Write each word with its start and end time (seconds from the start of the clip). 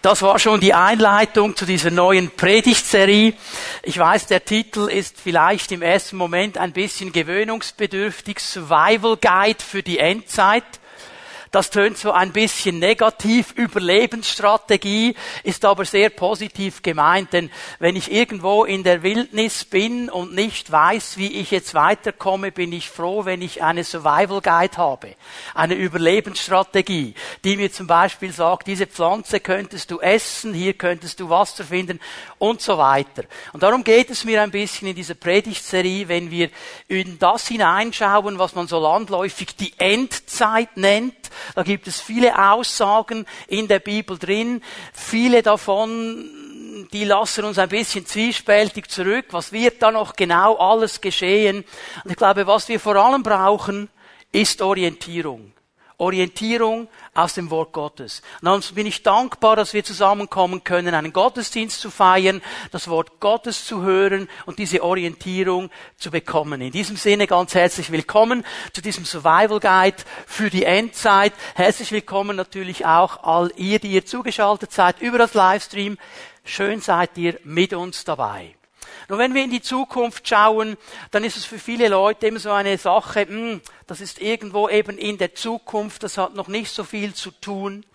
Das 0.00 0.22
war 0.22 0.38
schon 0.38 0.60
die 0.60 0.74
Einleitung 0.74 1.56
zu 1.56 1.66
dieser 1.66 1.90
neuen 1.90 2.30
Predigtserie. 2.30 3.34
Ich 3.82 3.98
weiß, 3.98 4.26
der 4.26 4.44
Titel 4.44 4.88
ist 4.88 5.20
vielleicht 5.20 5.72
im 5.72 5.82
ersten 5.82 6.16
Moment 6.16 6.56
ein 6.56 6.72
bisschen 6.72 7.10
gewöhnungsbedürftig. 7.10 8.38
Survival 8.38 9.16
Guide 9.16 9.58
für 9.62 9.82
die 9.82 9.98
Endzeit. 9.98 10.62
Das 11.50 11.70
tönt 11.70 11.96
so 11.96 12.12
ein 12.12 12.32
bisschen 12.32 12.78
negativ. 12.78 13.52
Überlebensstrategie 13.52 15.14
ist 15.44 15.64
aber 15.64 15.84
sehr 15.84 16.10
positiv 16.10 16.82
gemeint, 16.82 17.32
denn 17.32 17.50
wenn 17.78 17.96
ich 17.96 18.12
irgendwo 18.12 18.64
in 18.64 18.84
der 18.84 19.02
Wildnis 19.02 19.64
bin 19.64 20.10
und 20.10 20.34
nicht 20.34 20.70
weiß, 20.70 21.16
wie 21.16 21.40
ich 21.40 21.50
jetzt 21.50 21.74
weiterkomme, 21.74 22.52
bin 22.52 22.72
ich 22.72 22.90
froh, 22.90 23.24
wenn 23.24 23.40
ich 23.40 23.62
eine 23.62 23.84
Survival 23.84 24.40
Guide 24.40 24.76
habe. 24.76 25.14
Eine 25.54 25.74
Überlebensstrategie, 25.74 27.14
die 27.44 27.56
mir 27.56 27.72
zum 27.72 27.86
Beispiel 27.86 28.32
sagt, 28.32 28.66
diese 28.66 28.86
Pflanze 28.86 29.40
könntest 29.40 29.90
du 29.90 30.00
essen, 30.00 30.52
hier 30.52 30.74
könntest 30.74 31.20
du 31.20 31.30
Wasser 31.30 31.64
finden 31.64 32.00
und 32.38 32.60
so 32.60 32.76
weiter. 32.76 33.24
Und 33.52 33.62
darum 33.62 33.84
geht 33.84 34.10
es 34.10 34.24
mir 34.24 34.42
ein 34.42 34.50
bisschen 34.50 34.88
in 34.88 34.94
dieser 34.94 35.14
Predigtserie, 35.14 36.08
wenn 36.08 36.30
wir 36.30 36.50
in 36.88 37.18
das 37.18 37.48
hineinschauen, 37.48 38.38
was 38.38 38.54
man 38.54 38.68
so 38.68 38.78
landläufig 38.78 39.56
die 39.56 39.72
Endzeit 39.78 40.76
nennt, 40.76 41.14
da 41.54 41.62
gibt 41.62 41.86
es 41.86 42.00
viele 42.00 42.50
Aussagen 42.50 43.26
in 43.46 43.68
der 43.68 43.78
Bibel 43.78 44.18
drin. 44.18 44.62
Viele 44.92 45.42
davon, 45.42 46.86
die 46.92 47.04
lassen 47.04 47.44
uns 47.44 47.58
ein 47.58 47.68
bisschen 47.68 48.06
zwiespältig 48.06 48.88
zurück. 48.88 49.26
Was 49.30 49.52
wird 49.52 49.82
da 49.82 49.90
noch 49.90 50.14
genau 50.14 50.56
alles 50.56 51.00
geschehen? 51.00 51.64
Und 52.04 52.10
ich 52.10 52.16
glaube, 52.16 52.46
was 52.46 52.68
wir 52.68 52.80
vor 52.80 52.96
allem 52.96 53.22
brauchen, 53.22 53.88
ist 54.32 54.62
Orientierung. 54.62 55.52
Orientierung 55.98 56.88
aus 57.18 57.34
dem 57.34 57.50
Wort 57.50 57.72
Gottes. 57.72 58.22
Und 58.40 58.46
dann 58.46 58.62
bin 58.74 58.86
ich 58.86 59.02
dankbar, 59.02 59.56
dass 59.56 59.74
wir 59.74 59.84
zusammenkommen 59.84 60.62
können, 60.62 60.94
einen 60.94 61.12
Gottesdienst 61.12 61.80
zu 61.80 61.90
feiern, 61.90 62.40
das 62.70 62.88
Wort 62.88 63.20
Gottes 63.20 63.64
zu 63.64 63.82
hören 63.82 64.28
und 64.46 64.58
diese 64.58 64.82
Orientierung 64.82 65.70
zu 65.96 66.10
bekommen. 66.10 66.60
In 66.60 66.70
diesem 66.70 66.96
Sinne 66.96 67.26
ganz 67.26 67.54
herzlich 67.54 67.90
willkommen 67.90 68.44
zu 68.72 68.82
diesem 68.82 69.04
Survival 69.04 69.60
Guide 69.60 69.96
für 70.26 70.50
die 70.50 70.64
Endzeit. 70.64 71.32
Herzlich 71.54 71.90
willkommen 71.90 72.36
natürlich 72.36 72.86
auch 72.86 73.24
all 73.24 73.50
ihr, 73.56 73.80
die 73.80 73.92
ihr 73.92 74.06
zugeschaltet 74.06 74.72
seid 74.72 75.00
über 75.00 75.18
das 75.18 75.34
Livestream. 75.34 75.98
Schön 76.44 76.80
seid 76.80 77.18
ihr 77.18 77.38
mit 77.42 77.72
uns 77.72 78.04
dabei. 78.04 78.57
Nur 79.08 79.18
wenn 79.18 79.34
wir 79.34 79.42
in 79.42 79.50
die 79.50 79.62
Zukunft 79.62 80.28
schauen, 80.28 80.76
dann 81.10 81.24
ist 81.24 81.36
es 81.36 81.46
für 81.46 81.58
viele 81.58 81.88
Leute 81.88 82.26
immer 82.26 82.40
so 82.40 82.50
eine 82.50 82.76
Sache, 82.76 83.26
mh, 83.26 83.28
hm, 83.28 83.60
das 83.86 84.00
ist 84.00 84.20
irgendwo 84.20 84.68
eben 84.68 84.98
in 84.98 85.16
der 85.16 85.34
Zukunft, 85.34 86.02
das 86.02 86.18
hat 86.18 86.34
noch 86.34 86.48
nicht 86.48 86.70
so 86.70 86.84
viel 86.84 87.14
zu 87.14 87.30
tun. 87.30 87.86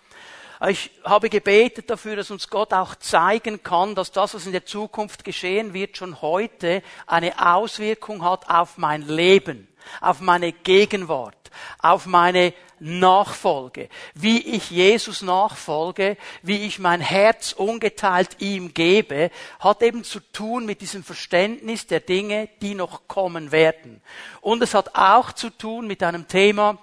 Ich 0.68 0.90
habe 1.04 1.28
gebetet 1.30 1.90
dafür, 1.90 2.16
dass 2.16 2.30
uns 2.30 2.48
Gott 2.48 2.72
auch 2.72 2.94
zeigen 2.96 3.62
kann, 3.62 3.94
dass 3.94 4.12
das, 4.12 4.34
was 4.34 4.46
in 4.46 4.52
der 4.52 4.64
Zukunft 4.64 5.24
geschehen 5.24 5.74
wird, 5.74 5.96
schon 5.96 6.20
heute 6.22 6.82
eine 7.06 7.54
Auswirkung 7.54 8.24
hat 8.24 8.48
auf 8.48 8.78
mein 8.78 9.06
Leben, 9.06 9.68
auf 10.00 10.20
meine 10.20 10.52
Gegenwart 10.52 11.44
auf 11.78 12.06
meine 12.06 12.52
Nachfolge. 12.86 13.88
Wie 14.14 14.40
ich 14.40 14.70
Jesus 14.70 15.22
nachfolge, 15.22 16.18
wie 16.42 16.66
ich 16.66 16.78
mein 16.78 17.00
Herz 17.00 17.52
ungeteilt 17.52 18.36
ihm 18.40 18.74
gebe, 18.74 19.30
hat 19.58 19.82
eben 19.82 20.04
zu 20.04 20.20
tun 20.20 20.66
mit 20.66 20.82
diesem 20.82 21.02
Verständnis 21.02 21.86
der 21.86 22.00
Dinge, 22.00 22.50
die 22.60 22.74
noch 22.74 23.08
kommen 23.08 23.52
werden. 23.52 24.02
Und 24.42 24.62
es 24.62 24.74
hat 24.74 24.94
auch 24.94 25.32
zu 25.32 25.48
tun 25.48 25.86
mit 25.86 26.02
einem 26.02 26.28
Thema, 26.28 26.76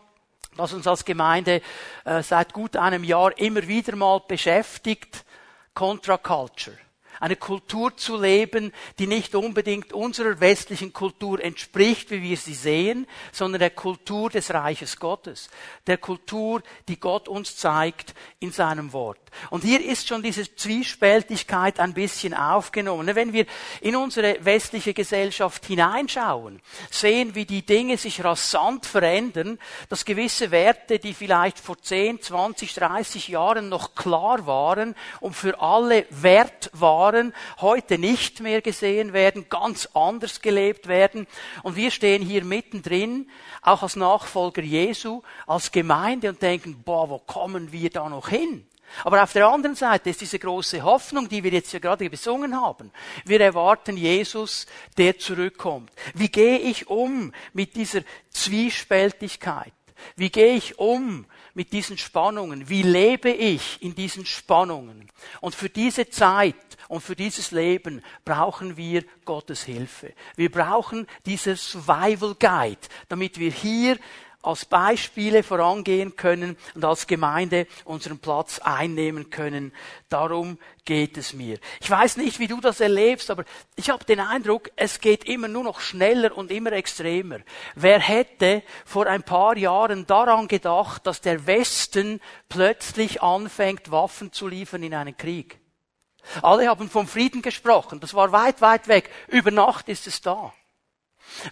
das 0.57 0.73
uns 0.73 0.87
als 0.87 1.05
Gemeinde 1.05 1.61
äh, 2.03 2.23
seit 2.23 2.51
gut 2.51 2.77
einem 2.77 3.03
Jahr 3.03 3.37
immer 3.37 3.67
wieder 3.67 3.95
mal 3.95 4.21
beschäftigt, 4.27 5.23
Contra 5.75 6.17
Culture 6.17 6.77
eine 7.21 7.35
Kultur 7.35 7.95
zu 7.95 8.19
leben, 8.19 8.73
die 8.99 9.07
nicht 9.07 9.35
unbedingt 9.35 9.93
unserer 9.93 10.39
westlichen 10.39 10.91
Kultur 10.91 11.41
entspricht, 11.41 12.09
wie 12.09 12.23
wir 12.23 12.35
sie 12.35 12.55
sehen, 12.55 13.07
sondern 13.31 13.59
der 13.59 13.69
Kultur 13.69 14.29
des 14.31 14.51
Reiches 14.51 14.97
Gottes, 14.97 15.49
der 15.85 15.97
Kultur, 15.97 16.63
die 16.87 16.99
Gott 16.99 17.27
uns 17.29 17.55
zeigt 17.55 18.15
in 18.39 18.51
seinem 18.51 18.91
Wort. 18.91 19.19
Und 19.51 19.63
hier 19.63 19.85
ist 19.85 20.07
schon 20.07 20.23
diese 20.23 20.53
Zwiespältigkeit 20.55 21.79
ein 21.79 21.93
bisschen 21.93 22.33
aufgenommen. 22.33 23.15
Wenn 23.15 23.33
wir 23.33 23.45
in 23.81 23.95
unsere 23.95 24.43
westliche 24.43 24.93
Gesellschaft 24.93 25.65
hineinschauen, 25.65 26.59
sehen, 26.89 27.35
wie 27.35 27.45
die 27.45 27.65
Dinge 27.65 27.97
sich 27.97 28.23
rasant 28.23 28.85
verändern, 28.85 29.59
dass 29.89 30.05
gewisse 30.05 30.49
Werte, 30.49 30.97
die 30.97 31.13
vielleicht 31.13 31.59
vor 31.59 31.79
10, 31.79 32.21
20, 32.21 32.73
30 32.73 33.27
Jahren 33.27 33.69
noch 33.69 33.93
klar 33.93 34.47
waren 34.47 34.95
und 35.19 35.35
für 35.35 35.61
alle 35.61 36.05
Wert 36.09 36.71
waren, 36.73 37.10
Jahren 37.11 37.33
heute 37.59 37.97
nicht 37.97 38.39
mehr 38.39 38.61
gesehen 38.61 39.13
werden, 39.13 39.47
ganz 39.49 39.87
anders 39.93 40.41
gelebt 40.41 40.87
werden. 40.87 41.27
Und 41.63 41.75
wir 41.75 41.91
stehen 41.91 42.21
hier 42.21 42.43
mittendrin, 42.43 43.29
auch 43.61 43.83
als 43.83 43.95
Nachfolger 43.95 44.61
Jesu, 44.61 45.21
als 45.47 45.71
Gemeinde 45.71 46.29
und 46.29 46.41
denken, 46.41 46.81
boah, 46.83 47.09
wo 47.09 47.19
kommen 47.19 47.71
wir 47.71 47.89
da 47.89 48.09
noch 48.09 48.29
hin? 48.29 48.67
Aber 49.05 49.23
auf 49.23 49.31
der 49.31 49.47
anderen 49.47 49.75
Seite 49.75 50.09
ist 50.09 50.19
diese 50.19 50.37
große 50.37 50.83
Hoffnung, 50.83 51.29
die 51.29 51.43
wir 51.45 51.51
jetzt 51.51 51.71
ja 51.71 51.79
gerade 51.79 52.09
besungen 52.09 52.59
haben. 52.59 52.91
Wir 53.23 53.39
erwarten 53.39 53.95
Jesus, 53.95 54.65
der 54.97 55.17
zurückkommt. 55.17 55.91
Wie 56.13 56.27
gehe 56.27 56.57
ich 56.57 56.89
um 56.89 57.31
mit 57.53 57.75
dieser 57.77 58.01
Zwiespältigkeit? 58.31 59.71
Wie 60.17 60.29
gehe 60.29 60.55
ich 60.55 60.77
um 60.77 61.25
mit 61.53 61.71
diesen 61.71 61.97
Spannungen? 61.97 62.67
Wie 62.67 62.81
lebe 62.81 63.29
ich 63.29 63.81
in 63.81 63.95
diesen 63.95 64.25
Spannungen? 64.25 65.09
Und 65.39 65.55
für 65.55 65.69
diese 65.69 66.09
Zeit 66.09 66.55
und 66.91 66.99
für 66.99 67.15
dieses 67.15 67.51
Leben 67.51 68.03
brauchen 68.25 68.75
wir 68.75 69.05
Gottes 69.23 69.63
Hilfe. 69.63 70.11
Wir 70.35 70.51
brauchen 70.51 71.07
dieses 71.25 71.71
Survival 71.71 72.35
Guide, 72.37 72.81
damit 73.07 73.39
wir 73.39 73.49
hier 73.49 73.97
als 74.41 74.65
Beispiele 74.65 75.41
vorangehen 75.41 76.17
können 76.17 76.57
und 76.75 76.83
als 76.83 77.07
Gemeinde 77.07 77.65
unseren 77.85 78.19
Platz 78.19 78.59
einnehmen 78.59 79.29
können. 79.29 79.71
Darum 80.09 80.57
geht 80.83 81.15
es 81.15 81.31
mir. 81.31 81.59
Ich 81.79 81.89
weiß 81.89 82.17
nicht, 82.17 82.39
wie 82.39 82.47
du 82.47 82.59
das 82.59 82.81
erlebst, 82.81 83.31
aber 83.31 83.45
ich 83.77 83.89
habe 83.89 84.03
den 84.03 84.19
Eindruck, 84.19 84.69
es 84.75 84.99
geht 84.99 85.23
immer 85.23 85.47
nur 85.47 85.63
noch 85.63 85.79
schneller 85.79 86.35
und 86.35 86.51
immer 86.51 86.73
extremer. 86.73 87.39
Wer 87.73 87.99
hätte 88.01 88.63
vor 88.83 89.07
ein 89.07 89.23
paar 89.23 89.55
Jahren 89.55 90.07
daran 90.07 90.49
gedacht, 90.49 91.07
dass 91.07 91.21
der 91.21 91.47
Westen 91.47 92.19
plötzlich 92.49 93.21
anfängt, 93.21 93.91
Waffen 93.91 94.33
zu 94.33 94.49
liefern 94.49 94.83
in 94.83 94.93
einen 94.93 95.15
Krieg? 95.15 95.60
Alle 96.41 96.67
haben 96.67 96.89
vom 96.89 97.07
Frieden 97.07 97.41
gesprochen. 97.41 97.99
Das 97.99 98.13
war 98.13 98.31
weit, 98.31 98.61
weit 98.61 98.87
weg. 98.87 99.09
Über 99.27 99.51
Nacht 99.51 99.89
ist 99.89 100.07
es 100.07 100.21
da. 100.21 100.53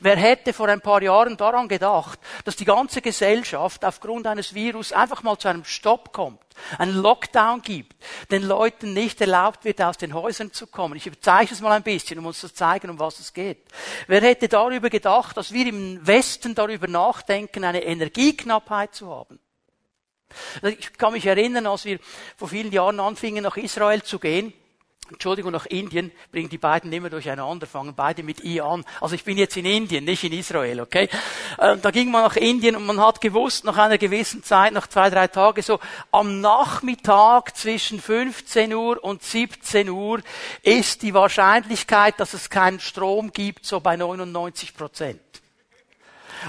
Wer 0.01 0.17
hätte 0.17 0.53
vor 0.53 0.67
ein 0.67 0.81
paar 0.81 1.01
Jahren 1.01 1.37
daran 1.37 1.67
gedacht, 1.67 2.19
dass 2.43 2.55
die 2.55 2.65
ganze 2.65 3.01
Gesellschaft 3.01 3.85
aufgrund 3.85 4.27
eines 4.27 4.53
Virus 4.53 4.91
einfach 4.91 5.23
mal 5.23 5.37
zu 5.37 5.47
einem 5.47 5.63
Stopp 5.63 6.11
kommt, 6.11 6.41
einen 6.77 6.95
Lockdown 6.95 7.61
gibt, 7.61 7.95
den 8.29 8.43
Leuten 8.43 8.93
nicht 8.93 9.21
erlaubt 9.21 9.65
wird, 9.65 9.81
aus 9.81 9.97
den 9.97 10.13
Häusern 10.13 10.51
zu 10.51 10.67
kommen. 10.67 10.95
Ich 10.95 11.07
überzeichne 11.07 11.55
es 11.55 11.61
mal 11.61 11.71
ein 11.71 11.83
bisschen, 11.83 12.19
um 12.19 12.25
uns 12.25 12.39
zu 12.39 12.53
zeigen, 12.53 12.89
um 12.89 12.99
was 12.99 13.19
es 13.19 13.33
geht. 13.33 13.63
Wer 14.07 14.21
hätte 14.21 14.47
darüber 14.47 14.89
gedacht, 14.89 15.37
dass 15.37 15.53
wir 15.53 15.65
im 15.65 16.05
Westen 16.05 16.55
darüber 16.55 16.87
nachdenken, 16.87 17.63
eine 17.63 17.83
Energieknappheit 17.83 18.93
zu 18.93 19.09
haben? 19.09 19.39
Ich 20.61 20.93
kann 20.93 21.13
mich 21.13 21.25
erinnern, 21.25 21.65
als 21.65 21.85
wir 21.85 21.99
vor 22.37 22.49
vielen 22.49 22.71
Jahren 22.71 22.99
anfingen, 22.99 23.43
nach 23.43 23.57
Israel 23.57 24.03
zu 24.03 24.19
gehen, 24.19 24.53
Entschuldigung, 25.11 25.51
nach 25.51 25.65
Indien, 25.65 26.11
bringen 26.31 26.49
die 26.49 26.57
beiden 26.57 26.93
immer 26.93 27.09
durcheinander, 27.09 27.67
fangen 27.67 27.95
beide 27.95 28.23
mit 28.23 28.43
I 28.43 28.61
an. 28.61 28.85
Also 29.01 29.15
ich 29.15 29.23
bin 29.23 29.37
jetzt 29.37 29.57
in 29.57 29.65
Indien, 29.65 30.05
nicht 30.05 30.23
in 30.23 30.33
Israel, 30.33 30.81
okay? 30.81 31.09
Äh, 31.57 31.77
da 31.77 31.91
ging 31.91 32.11
man 32.11 32.23
nach 32.23 32.35
Indien 32.35 32.75
und 32.75 32.85
man 32.85 32.99
hat 33.01 33.21
gewusst, 33.21 33.65
nach 33.65 33.77
einer 33.77 33.97
gewissen 33.97 34.43
Zeit, 34.43 34.73
nach 34.73 34.87
zwei, 34.87 35.09
drei 35.09 35.27
Tagen, 35.27 35.61
so 35.61 35.79
am 36.11 36.41
Nachmittag 36.41 37.57
zwischen 37.57 37.99
15 37.99 38.73
Uhr 38.73 39.03
und 39.03 39.23
17 39.23 39.89
Uhr 39.89 40.21
ist 40.63 41.01
die 41.01 41.13
Wahrscheinlichkeit, 41.13 42.19
dass 42.19 42.33
es 42.33 42.49
keinen 42.49 42.79
Strom 42.79 43.31
gibt, 43.31 43.65
so 43.65 43.79
bei 43.79 43.95
99 43.95 44.75
Prozent. 44.75 45.19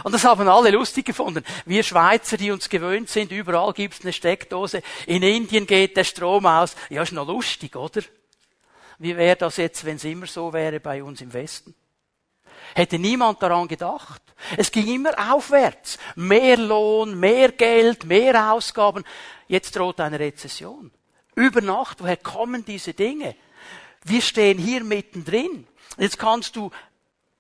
Und 0.05 0.15
das 0.15 0.25
haben 0.25 0.49
alle 0.49 0.71
lustig 0.71 1.07
gefunden. 1.07 1.45
Wir 1.65 1.83
Schweizer, 1.83 2.37
die 2.37 2.51
uns 2.51 2.69
gewöhnt 2.69 3.09
sind, 3.09 3.33
überall 3.33 3.73
gibt's 3.73 4.03
eine 4.03 4.13
Steckdose. 4.13 4.83
In 5.07 5.23
Indien 5.23 5.67
geht 5.67 5.97
der 5.97 6.05
Strom 6.05 6.47
aus. 6.47 6.77
Ja, 6.91 7.03
ist 7.03 7.13
noch 7.13 7.27
lustig, 7.27 7.77
oder? 7.77 8.03
Wie 9.01 9.17
wäre 9.17 9.37
das 9.37 9.57
jetzt, 9.57 9.87
wenn 9.87 9.97
es 9.97 10.05
immer 10.05 10.27
so 10.27 10.53
wäre 10.53 10.79
bei 10.79 11.03
uns 11.03 11.23
im 11.23 11.33
Westen? 11.33 11.75
Hätte 12.75 12.99
niemand 12.99 13.43
daran 13.43 13.67
gedacht. 13.67 14.21
Es 14.59 14.71
ging 14.71 14.87
immer 14.95 15.33
aufwärts. 15.33 15.99
Mehr 16.17 16.59
Lohn, 16.59 17.19
mehr 17.19 17.51
Geld, 17.53 18.05
mehr 18.05 18.53
Ausgaben. 18.53 19.05
Jetzt 19.49 19.75
droht 19.75 20.01
eine 20.01 20.21
Rezession. 20.21 20.91
Über 21.35 21.63
Nacht, 21.63 22.03
woher 22.03 22.19
kommen 22.19 22.63
diese 22.63 22.93
Dinge? 22.93 23.37
Wir 24.05 24.21
stehen 24.21 24.59
hier 24.59 24.85
mittendrin. 24.85 25.67
Jetzt 25.97 26.19
kannst 26.19 26.55
du 26.57 26.71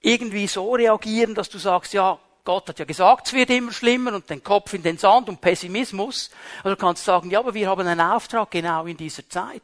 irgendwie 0.01 0.47
so 0.47 0.73
reagieren, 0.73 1.35
dass 1.35 1.51
du 1.51 1.59
sagst, 1.59 1.93
ja, 1.93 2.19
Gott 2.43 2.71
hat 2.71 2.79
ja 2.79 2.87
gesagt, 2.87 3.27
es 3.27 3.33
wird 3.35 3.51
immer 3.51 3.73
schlimmer 3.73 4.15
und 4.15 4.31
den 4.31 4.43
Kopf 4.43 4.73
in 4.73 4.83
den 4.83 4.97
Sand 4.97 5.29
und 5.29 5.43
Pessimismus. 5.43 6.31
Oder 6.65 6.77
du 6.77 6.81
kannst 6.81 7.05
sagen, 7.05 7.29
ja, 7.31 7.41
aber 7.41 7.53
wir 7.53 7.69
haben 7.69 7.87
einen 7.87 8.01
Auftrag 8.01 8.51
genau 8.51 8.87
in 8.87 8.97
dieser 8.97 9.29
Zeit. 9.29 9.61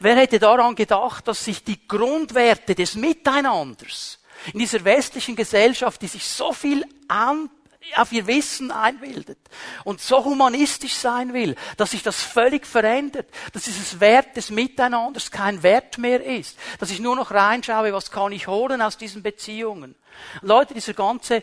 Wer 0.00 0.16
hätte 0.16 0.38
daran 0.38 0.74
gedacht, 0.74 1.28
dass 1.28 1.44
sich 1.44 1.64
die 1.64 1.86
Grundwerte 1.86 2.74
des 2.74 2.94
Miteinanders 2.94 4.18
in 4.52 4.58
dieser 4.58 4.84
westlichen 4.84 5.36
Gesellschaft, 5.36 6.02
die 6.02 6.08
sich 6.08 6.26
so 6.26 6.52
viel 6.52 6.84
an, 7.08 7.48
auf 7.96 8.12
ihr 8.12 8.26
Wissen 8.26 8.70
einbildet 8.70 9.38
und 9.84 10.00
so 10.00 10.24
humanistisch 10.24 10.94
sein 10.94 11.32
will, 11.32 11.54
dass 11.76 11.90
sich 11.90 12.02
das 12.02 12.22
völlig 12.22 12.66
verändert, 12.66 13.28
dass 13.52 13.64
dieses 13.64 14.00
Wert 14.00 14.36
des 14.36 14.50
Miteinanders 14.50 15.30
kein 15.30 15.62
Wert 15.62 15.98
mehr 15.98 16.24
ist, 16.24 16.58
dass 16.78 16.90
ich 16.90 17.00
nur 17.00 17.14
noch 17.14 17.30
reinschaue, 17.30 17.92
was 17.92 18.10
kann 18.10 18.32
ich 18.32 18.46
holen 18.46 18.80
aus 18.80 18.96
diesen 18.96 19.22
Beziehungen. 19.22 19.94
Leute, 20.40 20.74
diese 20.74 20.94
ganze, 20.94 21.42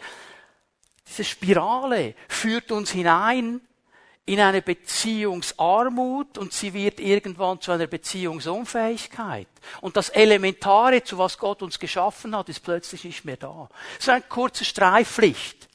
diese 1.07 1.24
Spirale 1.24 2.16
führt 2.28 2.72
uns 2.72 2.92
hinein 2.92 3.62
in 4.31 4.39
eine 4.39 4.62
Beziehungsarmut 4.62 6.38
und 6.38 6.54
sie 6.54 6.74
wird 6.74 7.01
irgendwann 7.01 7.60
zu 7.60 7.74
einer 7.74 7.88
Beziehungsunfähigkeit. 7.88 9.48
Und 9.81 9.98
das 9.98 10.07
Elementare, 10.07 11.04
zu 11.04 11.18
was 11.18 11.38
Gott 11.38 11.62
uns 11.62 11.78
geschaffen 11.78 12.33
hat, 12.33 12.48
ist 12.48 12.62
plötzlich 12.62 13.04
nicht 13.04 13.25
mehr 13.25 13.36
da. 13.36 13.68
So 14.00 14.12
ein 14.12 14.24
kurzer 14.30 14.63
Streiflicht. 14.63 15.68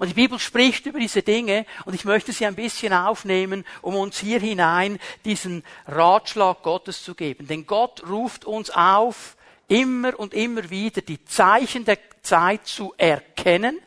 Und 0.00 0.08
die 0.08 0.14
Bibel 0.14 0.40
spricht 0.40 0.86
über 0.86 0.98
diese 0.98 1.22
Dinge 1.22 1.66
und 1.84 1.94
ich 1.94 2.04
möchte 2.04 2.32
sie 2.32 2.46
ein 2.46 2.56
bisschen 2.56 2.92
aufnehmen, 2.92 3.64
um 3.80 3.94
uns 3.94 4.18
hier 4.18 4.40
hinein 4.40 4.98
diesen 5.24 5.62
Ratschlag 5.86 6.64
Gottes 6.64 7.04
zu 7.04 7.14
geben. 7.14 7.46
Denn 7.46 7.64
Gott 7.64 8.02
ruft 8.08 8.44
uns 8.44 8.70
auf, 8.70 9.36
immer 9.68 10.18
und 10.18 10.34
immer 10.34 10.68
wieder 10.68 11.00
die 11.00 11.24
Zeichen 11.24 11.84
der 11.84 11.98
Zeit 12.22 12.66
zu 12.66 12.92
erkennen 12.96 13.78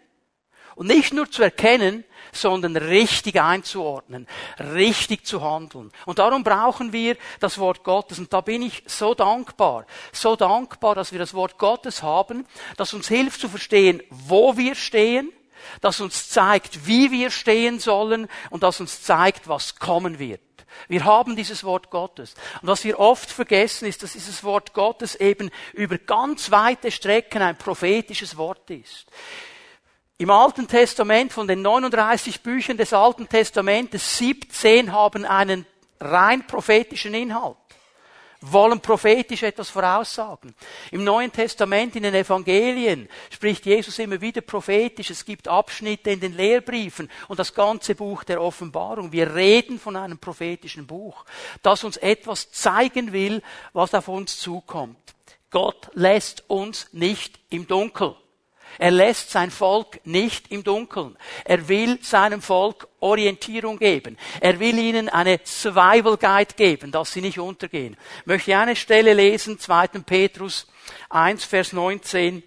und 0.75 0.87
nicht 0.87 1.13
nur 1.13 1.29
zu 1.29 1.43
erkennen, 1.43 2.05
sondern 2.31 2.75
richtig 2.75 3.41
einzuordnen, 3.41 4.27
richtig 4.59 5.25
zu 5.25 5.41
handeln. 5.41 5.91
Und 6.05 6.19
darum 6.19 6.43
brauchen 6.43 6.93
wir 6.93 7.17
das 7.39 7.57
Wort 7.57 7.83
Gottes. 7.83 8.19
Und 8.19 8.33
da 8.33 8.41
bin 8.41 8.61
ich 8.61 8.83
so 8.85 9.13
dankbar, 9.13 9.85
so 10.11 10.35
dankbar, 10.35 10.95
dass 10.95 11.11
wir 11.11 11.19
das 11.19 11.33
Wort 11.33 11.57
Gottes 11.57 12.03
haben, 12.03 12.45
das 12.75 12.93
uns 12.93 13.07
hilft 13.07 13.41
zu 13.41 13.49
verstehen, 13.49 14.01
wo 14.09 14.57
wir 14.57 14.75
stehen, 14.75 15.31
das 15.81 15.99
uns 15.99 16.29
zeigt, 16.29 16.87
wie 16.87 17.11
wir 17.11 17.31
stehen 17.31 17.79
sollen 17.79 18.27
und 18.49 18.63
das 18.63 18.79
uns 18.79 19.01
zeigt, 19.01 19.47
was 19.47 19.75
kommen 19.79 20.19
wird. 20.19 20.41
Wir 20.87 21.05
haben 21.05 21.35
dieses 21.35 21.63
Wort 21.63 21.89
Gottes. 21.89 22.35
Und 22.61 22.67
was 22.67 22.83
wir 22.83 22.99
oft 22.99 23.29
vergessen 23.31 23.87
ist, 23.87 24.03
dass 24.03 24.13
dieses 24.13 24.43
Wort 24.43 24.73
Gottes 24.73 25.15
eben 25.15 25.49
über 25.73 25.97
ganz 25.97 26.51
weite 26.51 26.91
Strecken 26.91 27.41
ein 27.41 27.57
prophetisches 27.57 28.37
Wort 28.37 28.69
ist. 28.69 29.07
Im 30.19 30.29
Alten 30.31 30.67
Testament, 30.67 31.31
von 31.31 31.47
den 31.47 31.61
39 31.61 32.41
Büchern 32.41 32.77
des 32.77 32.91
Alten 32.91 33.29
Testamentes, 33.29 34.17
17 34.17 34.91
haben 34.91 35.25
einen 35.25 35.65
rein 35.99 36.45
prophetischen 36.47 37.13
Inhalt 37.13 37.57
wollen 38.41 38.79
prophetisch 38.79 39.43
etwas 39.43 39.69
voraussagen. 39.69 40.53
Im 40.91 41.03
Neuen 41.03 41.31
Testament, 41.31 41.95
in 41.95 42.03
den 42.03 42.13
Evangelien, 42.13 43.09
spricht 43.29 43.65
Jesus 43.65 43.97
immer 43.99 44.21
wieder 44.21 44.41
prophetisch. 44.41 45.09
Es 45.09 45.25
gibt 45.25 45.47
Abschnitte 45.47 46.11
in 46.11 46.19
den 46.19 46.35
Lehrbriefen 46.35 47.09
und 47.27 47.39
das 47.39 47.53
ganze 47.53 47.95
Buch 47.95 48.23
der 48.23 48.41
Offenbarung. 48.41 49.11
Wir 49.11 49.33
reden 49.33 49.79
von 49.79 49.95
einem 49.95 50.17
prophetischen 50.17 50.85
Buch, 50.85 51.25
das 51.63 51.83
uns 51.83 51.97
etwas 51.97 52.51
zeigen 52.51 53.11
will, 53.11 53.41
was 53.73 53.93
auf 53.93 54.07
uns 54.07 54.39
zukommt. 54.39 54.97
Gott 55.49 55.89
lässt 55.93 56.43
uns 56.49 56.89
nicht 56.91 57.39
im 57.49 57.67
Dunkeln. 57.67 58.15
Er 58.77 58.91
lässt 58.91 59.31
sein 59.31 59.51
Volk 59.51 59.99
nicht 60.05 60.51
im 60.51 60.63
Dunkeln. 60.63 61.17
Er 61.45 61.67
will 61.67 61.99
seinem 62.01 62.41
Volk 62.41 62.87
Orientierung 62.99 63.77
geben. 63.79 64.17
Er 64.39 64.59
will 64.59 64.77
ihnen 64.77 65.09
eine 65.09 65.39
Survival 65.43 66.17
Guide 66.17 66.53
geben, 66.55 66.91
dass 66.91 67.11
sie 67.11 67.21
nicht 67.21 67.39
untergehen. 67.39 67.97
Ich 68.21 68.25
möchte 68.25 68.57
eine 68.57 68.75
Stelle 68.75 69.13
lesen, 69.13 69.59
2. 69.59 69.87
Petrus 70.05 70.67
1, 71.09 71.45
Vers 71.45 71.73
19 71.73 72.43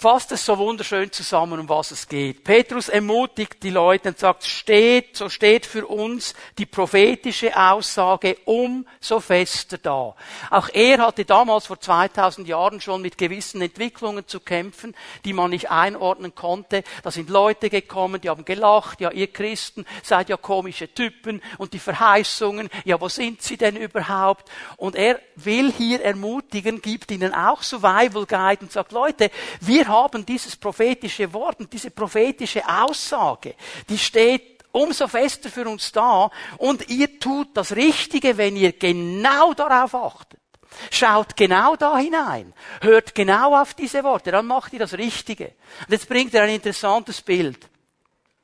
fasst 0.00 0.30
es 0.30 0.46
so 0.46 0.56
wunderschön 0.58 1.10
zusammen, 1.10 1.58
um 1.58 1.68
was 1.68 1.90
es 1.90 2.06
geht. 2.06 2.44
Petrus 2.44 2.88
ermutigt 2.88 3.60
die 3.64 3.70
Leute 3.70 4.10
und 4.10 4.18
sagt, 4.18 4.44
steht, 4.44 5.16
so 5.16 5.28
steht 5.28 5.66
für 5.66 5.88
uns 5.88 6.34
die 6.56 6.66
prophetische 6.66 7.56
Aussage 7.56 8.36
umso 8.44 9.18
fester 9.18 9.76
da. 9.76 10.14
Auch 10.50 10.68
er 10.72 10.98
hatte 10.98 11.24
damals 11.24 11.66
vor 11.66 11.80
2000 11.80 12.46
Jahren 12.46 12.80
schon 12.80 13.02
mit 13.02 13.18
gewissen 13.18 13.60
Entwicklungen 13.60 14.28
zu 14.28 14.38
kämpfen, 14.38 14.94
die 15.24 15.32
man 15.32 15.50
nicht 15.50 15.68
einordnen 15.68 16.32
konnte. 16.32 16.84
Da 17.02 17.10
sind 17.10 17.28
Leute 17.28 17.68
gekommen, 17.68 18.20
die 18.20 18.30
haben 18.30 18.44
gelacht, 18.44 19.00
ja, 19.00 19.10
ihr 19.10 19.32
Christen 19.32 19.84
seid 20.04 20.28
ja 20.28 20.36
komische 20.36 20.94
Typen 20.94 21.42
und 21.58 21.72
die 21.72 21.80
Verheißungen, 21.80 22.70
ja, 22.84 23.00
wo 23.00 23.08
sind 23.08 23.42
sie 23.42 23.56
denn 23.56 23.74
überhaupt? 23.74 24.48
Und 24.76 24.94
er 24.94 25.18
will 25.34 25.72
hier 25.72 26.04
ermutigen, 26.04 26.82
gibt 26.82 27.10
ihnen 27.10 27.34
auch 27.34 27.64
Survival 27.64 28.26
Guide 28.26 28.60
und 28.60 28.70
sagt, 28.70 28.92
Leute, 28.92 29.32
wir 29.60 29.87
haben 29.88 30.24
dieses 30.24 30.56
prophetische 30.56 31.32
Wort 31.32 31.60
und 31.60 31.72
diese 31.72 31.90
prophetische 31.90 32.62
Aussage, 32.68 33.54
die 33.88 33.98
steht 33.98 34.64
umso 34.72 35.08
fester 35.08 35.48
für 35.48 35.68
uns 35.68 35.90
da 35.92 36.30
und 36.58 36.88
ihr 36.88 37.18
tut 37.18 37.56
das 37.56 37.74
Richtige, 37.74 38.36
wenn 38.36 38.56
ihr 38.56 38.72
genau 38.72 39.54
darauf 39.54 39.94
achtet. 39.94 40.40
Schaut 40.90 41.36
genau 41.36 41.76
da 41.76 41.98
hinein, 41.98 42.52
hört 42.82 43.14
genau 43.14 43.60
auf 43.60 43.74
diese 43.74 44.04
Worte, 44.04 44.30
dann 44.30 44.46
macht 44.46 44.72
ihr 44.72 44.78
das 44.78 44.94
Richtige. 44.94 45.54
Und 45.86 45.92
jetzt 45.92 46.08
bringt 46.08 46.34
er 46.34 46.42
ein 46.42 46.50
interessantes 46.50 47.22
Bild. 47.22 47.68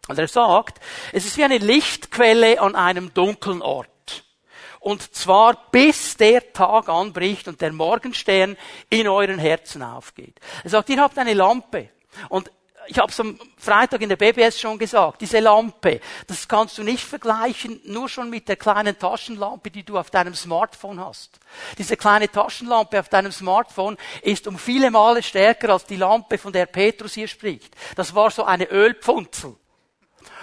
Und 0.08 0.18
er 0.18 0.28
sagt, 0.28 0.80
es 1.12 1.24
ist 1.26 1.36
wie 1.36 1.44
eine 1.44 1.58
Lichtquelle 1.58 2.60
an 2.60 2.74
einem 2.74 3.12
dunklen 3.14 3.62
Ort. 3.62 3.88
Und 4.84 5.14
zwar 5.14 5.70
bis 5.70 6.14
der 6.18 6.52
Tag 6.52 6.90
anbricht 6.90 7.48
und 7.48 7.62
der 7.62 7.72
Morgenstern 7.72 8.54
in 8.90 9.08
euren 9.08 9.38
Herzen 9.38 9.82
aufgeht. 9.82 10.38
Er 10.62 10.68
sagt, 10.68 10.90
ihr 10.90 11.00
habt 11.00 11.16
eine 11.16 11.32
Lampe. 11.32 11.88
Und 12.28 12.50
ich 12.86 12.98
habe 12.98 13.10
es 13.10 13.18
am 13.18 13.40
Freitag 13.56 14.02
in 14.02 14.10
der 14.10 14.16
BBS 14.16 14.60
schon 14.60 14.78
gesagt, 14.78 15.22
diese 15.22 15.40
Lampe, 15.40 16.02
das 16.26 16.46
kannst 16.46 16.76
du 16.76 16.82
nicht 16.82 17.02
vergleichen 17.02 17.80
nur 17.86 18.10
schon 18.10 18.28
mit 18.28 18.46
der 18.46 18.56
kleinen 18.56 18.98
Taschenlampe, 18.98 19.70
die 19.70 19.84
du 19.84 19.96
auf 19.96 20.10
deinem 20.10 20.34
Smartphone 20.34 21.00
hast. 21.00 21.40
Diese 21.78 21.96
kleine 21.96 22.30
Taschenlampe 22.30 23.00
auf 23.00 23.08
deinem 23.08 23.32
Smartphone 23.32 23.96
ist 24.20 24.46
um 24.46 24.58
viele 24.58 24.90
Male 24.90 25.22
stärker 25.22 25.70
als 25.70 25.86
die 25.86 25.96
Lampe, 25.96 26.36
von 26.36 26.52
der 26.52 26.66
Petrus 26.66 27.14
hier 27.14 27.28
spricht. 27.28 27.74
Das 27.96 28.14
war 28.14 28.30
so 28.30 28.44
eine 28.44 28.70
Ölpfunzel 28.70 29.56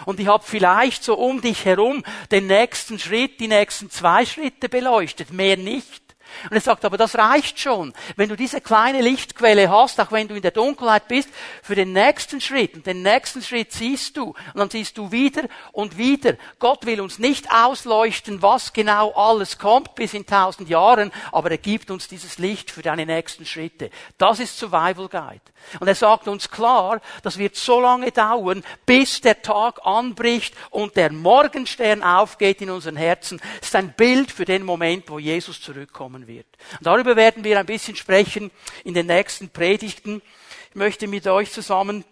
und 0.05 0.19
ich 0.19 0.27
habe 0.27 0.43
vielleicht 0.45 1.03
so 1.03 1.15
um 1.15 1.41
dich 1.41 1.65
herum 1.65 2.03
den 2.31 2.47
nächsten 2.47 2.99
Schritt, 2.99 3.39
die 3.39 3.47
nächsten 3.47 3.89
zwei 3.89 4.25
Schritte 4.25 4.69
beleuchtet, 4.69 5.31
mehr 5.31 5.57
nicht. 5.57 6.10
Und 6.49 6.53
er 6.55 6.61
sagt, 6.61 6.85
aber 6.85 6.97
das 6.97 7.17
reicht 7.17 7.59
schon. 7.59 7.93
Wenn 8.15 8.29
du 8.29 8.35
diese 8.35 8.61
kleine 8.61 9.01
Lichtquelle 9.01 9.69
hast, 9.69 9.99
auch 9.99 10.11
wenn 10.11 10.27
du 10.27 10.35
in 10.35 10.41
der 10.41 10.51
Dunkelheit 10.51 11.07
bist, 11.07 11.29
für 11.61 11.75
den 11.75 11.93
nächsten 11.93 12.41
Schritt. 12.41 12.75
Und 12.75 12.85
den 12.85 13.01
nächsten 13.01 13.41
Schritt 13.41 13.71
siehst 13.71 14.17
du. 14.17 14.29
Und 14.29 14.55
dann 14.55 14.69
siehst 14.69 14.97
du 14.97 15.11
wieder 15.11 15.43
und 15.71 15.97
wieder. 15.97 16.35
Gott 16.59 16.85
will 16.85 17.01
uns 17.01 17.19
nicht 17.19 17.51
ausleuchten, 17.51 18.41
was 18.41 18.73
genau 18.73 19.11
alles 19.11 19.57
kommt 19.57 19.95
bis 19.95 20.13
in 20.13 20.25
tausend 20.25 20.69
Jahren, 20.69 21.11
aber 21.31 21.51
er 21.51 21.57
gibt 21.57 21.91
uns 21.91 22.07
dieses 22.07 22.37
Licht 22.37 22.71
für 22.71 22.81
deine 22.81 23.05
nächsten 23.05 23.45
Schritte. 23.45 23.89
Das 24.17 24.39
ist 24.39 24.57
Survival 24.57 25.07
Guide. 25.07 25.41
Und 25.79 25.87
er 25.87 25.95
sagt 25.95 26.27
uns 26.27 26.49
klar, 26.49 27.01
das 27.23 27.37
wird 27.37 27.55
so 27.55 27.79
lange 27.79 28.11
dauern, 28.11 28.63
bis 28.85 29.21
der 29.21 29.41
Tag 29.41 29.85
anbricht 29.85 30.55
und 30.69 30.95
der 30.95 31.11
Morgenstern 31.11 32.03
aufgeht 32.03 32.61
in 32.61 32.69
unseren 32.69 32.95
Herzen. 32.95 33.39
Das 33.59 33.69
ist 33.69 33.75
ein 33.75 33.93
Bild 33.93 34.31
für 34.31 34.45
den 34.45 34.63
Moment, 34.63 35.09
wo 35.09 35.19
Jesus 35.19 35.61
zurückkommen 35.61 36.20
kommen 36.21 36.27
wird. 36.27 36.47
Und 36.79 36.87
darüber 36.87 37.15
werden 37.15 37.43
wir 37.43 37.59
ein 37.59 37.65
bisschen 37.65 37.95
sprechen 37.95 38.51
in 38.83 38.93
den 38.93 39.07
nächsten 39.07 39.49
Predigten. 39.49 40.21
Ich 40.69 40.75
möchte 40.75 41.07
mit 41.07 41.27
euch 41.27 41.51
zusammen 41.51 42.03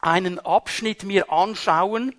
einen 0.00 0.38
Abschnitt 0.38 1.04
mir 1.04 1.30
anschauen 1.30 2.14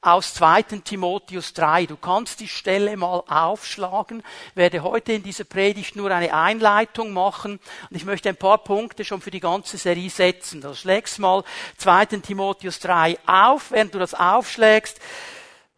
aus 0.00 0.34
2. 0.34 0.62
Timotheus 0.84 1.54
3. 1.54 1.86
Du 1.86 1.96
kannst 1.96 2.40
die 2.40 2.48
Stelle 2.48 2.96
mal 2.96 3.22
aufschlagen. 3.26 4.22
Ich 4.50 4.56
werde 4.56 4.82
heute 4.82 5.14
in 5.14 5.22
dieser 5.22 5.44
Predigt 5.44 5.96
nur 5.96 6.10
eine 6.10 6.34
Einleitung 6.34 7.12
machen 7.12 7.58
und 7.88 7.96
ich 7.96 8.04
möchte 8.04 8.28
ein 8.28 8.36
paar 8.36 8.58
Punkte 8.58 9.04
schon 9.04 9.22
für 9.22 9.30
die 9.30 9.40
ganze 9.40 9.78
Serie 9.78 10.10
setzen. 10.10 10.60
Du 10.60 10.74
schlägst 10.74 11.18
mal 11.18 11.42
2. 11.78 12.06
Timotheus 12.06 12.80
3 12.80 13.18
auf. 13.26 13.70
Während 13.70 13.94
du 13.94 13.98
das 13.98 14.12
aufschlägst, 14.14 15.00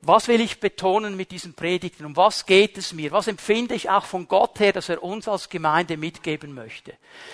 was 0.03 0.29
will 0.29 0.41
ich 0.41 0.61
betonen 0.61 1.17
mit 1.17 1.31
diesen 1.31 1.55
Predigten? 1.55 2.05
Um 2.05 2.17
was 2.17 2.47
geht 2.47 2.79
es 2.79 2.93
mir? 2.93 3.11
Was 3.13 3.27
empfinde 3.27 3.75
ich 3.75 3.91
auch 3.91 4.05
von 4.05 4.29
Gott 4.29 4.61
her, 4.61 4.73
dass 4.73 4.89
er 4.89 5.03
uns 5.03 5.27
als 5.27 5.49
Gemeinde 5.49 5.97
mitgeben 5.97 6.55
möchte? 6.55 6.93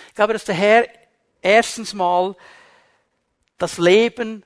Ich 0.09 0.15
glaube, 0.15 0.33
dass 0.33 0.45
der 0.45 0.55
Herr 0.55 0.89
erstens 1.43 1.93
mal 1.93 2.37
das 3.59 3.79
Leben 3.79 4.45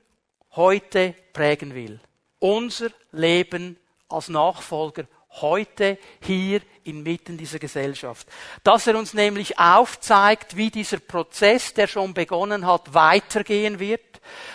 heute 0.51 1.15
prägen 1.33 1.73
will. 1.73 1.99
Unser 2.39 2.89
Leben 3.11 3.77
als 4.09 4.29
Nachfolger 4.29 5.05
heute 5.41 5.97
hier 6.21 6.61
inmitten 6.83 7.37
dieser 7.37 7.59
Gesellschaft. 7.59 8.27
Dass 8.63 8.87
er 8.87 8.97
uns 8.97 9.13
nämlich 9.13 9.59
aufzeigt, 9.59 10.55
wie 10.55 10.69
dieser 10.69 10.99
Prozess, 10.99 11.73
der 11.73 11.87
schon 11.87 12.13
begonnen 12.13 12.65
hat, 12.65 12.93
weitergehen 12.93 13.79
wird, 13.79 14.01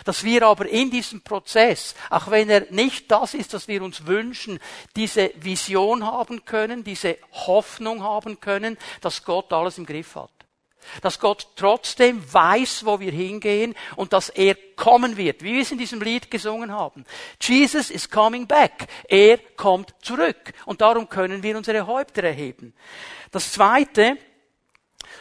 dass 0.05 0.25
wir 0.25 0.43
aber 0.47 0.69
in 0.69 0.91
diesem 0.91 1.23
Prozess, 1.23 1.95
auch 2.11 2.31
wenn 2.31 2.51
er 2.51 2.67
nicht 2.71 3.11
das 3.11 3.35
ist, 3.35 3.55
was 3.55 3.69
wir 3.69 3.83
uns 3.83 4.07
wünschen, 4.07 4.59
diese 4.97 5.31
Vision 5.37 6.05
haben 6.05 6.45
können, 6.45 6.85
diese 6.85 7.19
Hoffnung 7.33 8.03
haben 8.03 8.41
können, 8.41 8.77
dass 9.01 9.25
Gott 9.25 9.53
alles 9.53 9.79
im 9.79 9.87
Griff 9.87 10.17
hat. 10.17 10.31
Dass 11.01 11.19
Gott 11.19 11.49
trotzdem 11.57 12.23
weiß, 12.33 12.85
wo 12.85 13.01
wir 13.01 13.13
hingehen 13.13 13.75
und 13.97 14.13
dass 14.13 14.29
er 14.29 14.55
kommen 14.77 15.17
wird, 15.17 15.43
wie 15.43 15.55
wir 15.55 15.63
es 15.63 15.73
in 15.73 15.79
diesem 15.79 16.01
Lied 16.01 16.31
gesungen 16.31 16.73
haben. 16.73 17.05
Jesus 17.41 17.91
is 17.91 18.09
coming 18.11 18.47
back. 18.47 18.89
Er 19.09 19.39
kommt 19.57 19.95
zurück. 20.03 20.53
Und 20.67 20.81
darum 20.81 21.09
können 21.09 21.43
wir 21.43 21.57
unsere 21.57 21.87
Häupter 21.87 22.25
erheben. 22.25 22.75
Das 23.31 23.53
zweite, 23.53 24.19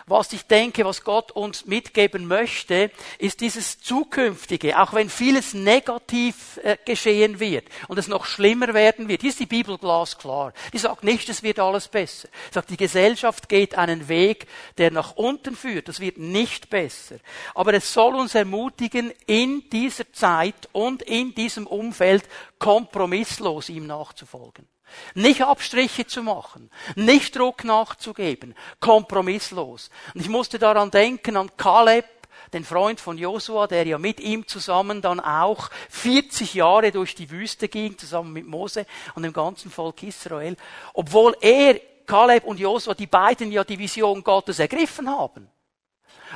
was 0.06 0.34
ich 0.34 0.44
denke, 0.44 0.86
was 0.86 1.04
Gott 1.04 1.32
uns 1.32 1.66
mitgeben 1.66 2.28
möchte, 2.28 2.92
ist 3.18 3.42
dieses 3.42 3.80
Zukünftige, 3.80 4.80
auch 4.80 4.94
wenn 4.94 5.10
vieles 5.10 5.54
negativ 5.54 6.60
äh, 6.64 6.78
geschehen 6.84 7.40
wird 7.40 7.66
und 7.88 7.98
es 7.98 8.08
noch 8.08 8.26
schlimmer 8.26 8.74
werden 8.74 9.08
wird. 9.08 9.22
Hier 9.22 9.30
ist 9.30 9.40
die 9.40 9.46
Bibel 9.46 9.78
glasklar. 9.78 10.54
Die 10.74 10.78
sagt 10.78 11.04
nicht, 11.04 11.30
es 11.30 11.44
wird 11.44 11.60
alles 11.60 11.88
besser. 11.88 12.28
Sie 12.50 12.54
sagt, 12.54 12.70
die 12.70 12.78
Gesellschaft 12.78 13.50
geht 13.50 13.76
einen 13.76 14.08
Weg, 14.08 14.48
der 14.78 14.92
nach 14.92 15.16
unten 15.16 15.56
führt. 15.56 15.88
Das 15.88 16.00
wird 16.00 16.18
nicht 16.18 16.70
besser. 16.70 17.16
Aber 17.56 17.74
es 17.74 17.94
soll 17.94 18.16
uns 18.16 18.36
ermutigen, 18.36 19.12
in 19.26 19.70
dieser 19.70 20.12
Zeit 20.14 20.70
und 20.72 21.02
in 21.02 21.34
diesem 21.36 21.68
Umfeld 21.68 22.24
kompromisslos 22.60 23.70
ihm 23.70 23.88
nachzufolgen. 23.88 24.68
Nicht 25.14 25.42
Abstriche 25.42 26.06
zu 26.06 26.24
machen, 26.24 26.70
nicht 26.96 27.36
Druck 27.36 27.64
nachzugeben, 27.64 28.56
kompromisslos. 28.80 29.90
Und 30.14 30.22
ich 30.22 30.30
musste 30.30 30.60
daran 30.60 30.92
denken, 30.92 31.38
an 31.38 31.50
Kaleb, 31.58 32.06
den 32.54 32.66
Freund 32.66 33.00
von 33.00 33.18
Josua, 33.18 33.68
der 33.68 33.86
ja 33.86 33.98
mit 33.98 34.20
ihm 34.20 34.48
zusammen 34.48 35.02
dann 35.02 35.20
auch 35.20 35.70
40 35.90 36.54
Jahre 36.54 36.92
durch 36.92 37.16
die 37.16 37.30
Wüste 37.30 37.70
ging, 37.70 37.98
zusammen 37.98 38.34
mit 38.34 38.46
Mose 38.46 38.86
und 39.16 39.24
dem 39.24 39.34
ganzen 39.34 39.72
Volk 39.72 40.04
Israel, 40.04 40.58
obwohl 40.94 41.36
er, 41.42 41.80
Kaleb 42.06 42.44
und 42.44 42.60
Josua, 42.60 42.94
die 42.94 43.08
beiden 43.08 43.52
ja 43.52 43.64
die 43.64 43.80
Vision 43.80 44.24
Gottes 44.24 44.60
ergriffen 44.60 45.10
haben. 45.10 45.50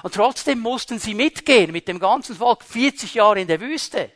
Und 0.03 0.13
trotzdem 0.13 0.59
mussten 0.59 0.99
sie 0.99 1.13
mitgehen 1.13 1.71
mit 1.71 1.87
dem 1.87 1.99
ganzen 1.99 2.35
Volk 2.35 2.63
40 2.63 3.15
Jahre 3.15 3.41
in 3.41 3.47
der 3.47 3.59
Wüste. 3.59 4.11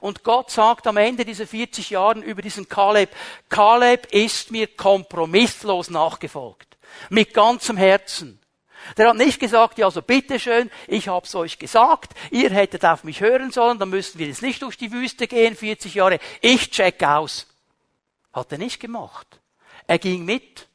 Und 0.00 0.24
Gott 0.24 0.50
sagt 0.50 0.86
am 0.86 0.96
Ende 0.96 1.24
dieser 1.24 1.46
40 1.46 1.90
Jahren 1.90 2.22
über 2.22 2.42
diesen 2.42 2.68
Kaleb, 2.68 3.10
Kaleb 3.48 4.06
ist 4.12 4.50
mir 4.50 4.66
kompromisslos 4.66 5.90
nachgefolgt. 5.90 6.76
Mit 7.10 7.34
ganzem 7.34 7.76
Herzen. 7.76 8.38
Der 8.96 9.08
hat 9.08 9.16
nicht 9.16 9.38
gesagt, 9.38 9.78
ja, 9.78 9.86
also 9.86 10.02
bitteschön, 10.02 10.70
ich 10.88 11.08
hab's 11.08 11.34
euch 11.34 11.58
gesagt, 11.58 12.12
ihr 12.30 12.50
hättet 12.50 12.84
auf 12.84 13.04
mich 13.04 13.20
hören 13.20 13.50
sollen, 13.50 13.78
dann 13.78 13.90
müssten 13.90 14.18
wir 14.18 14.26
jetzt 14.26 14.42
nicht 14.42 14.62
durch 14.62 14.76
die 14.76 14.92
Wüste 14.92 15.28
gehen, 15.28 15.56
40 15.56 15.94
Jahre, 15.94 16.18
ich 16.40 16.70
check 16.70 17.02
aus. 17.02 17.46
Hat 18.32 18.50
er 18.50 18.58
nicht 18.58 18.80
gemacht. 18.80 19.40
Er 19.86 19.98
ging 19.98 20.24
mit. 20.24 20.68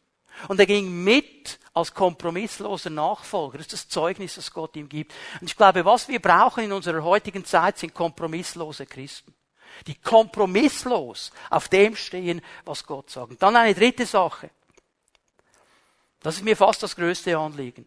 Und 0.47 0.59
er 0.59 0.65
ging 0.65 1.03
mit 1.03 1.59
als 1.73 1.93
kompromissloser 1.93 2.89
Nachfolger. 2.89 3.57
Das 3.57 3.67
ist 3.67 3.73
das 3.73 3.89
Zeugnis, 3.89 4.35
das 4.35 4.51
Gott 4.51 4.75
ihm 4.75 4.87
gibt. 4.87 5.13
Und 5.41 5.49
ich 5.49 5.55
glaube, 5.55 5.83
was 5.85 6.07
wir 6.07 6.19
brauchen 6.19 6.63
in 6.63 6.71
unserer 6.71 7.03
heutigen 7.03 7.43
Zeit 7.45 7.77
sind 7.77 7.93
kompromisslose 7.93 8.85
Christen. 8.85 9.33
Die 9.85 9.95
kompromisslos 9.95 11.31
auf 11.49 11.69
dem 11.69 11.95
stehen, 11.95 12.41
was 12.65 12.85
Gott 12.85 13.09
sagt. 13.09 13.31
Und 13.31 13.41
dann 13.41 13.55
eine 13.55 13.75
dritte 13.75 14.05
Sache. 14.05 14.49
Das 16.21 16.35
ist 16.35 16.43
mir 16.43 16.57
fast 16.57 16.81
das 16.83 16.95
größte 16.95 17.37
Anliegen. 17.37 17.85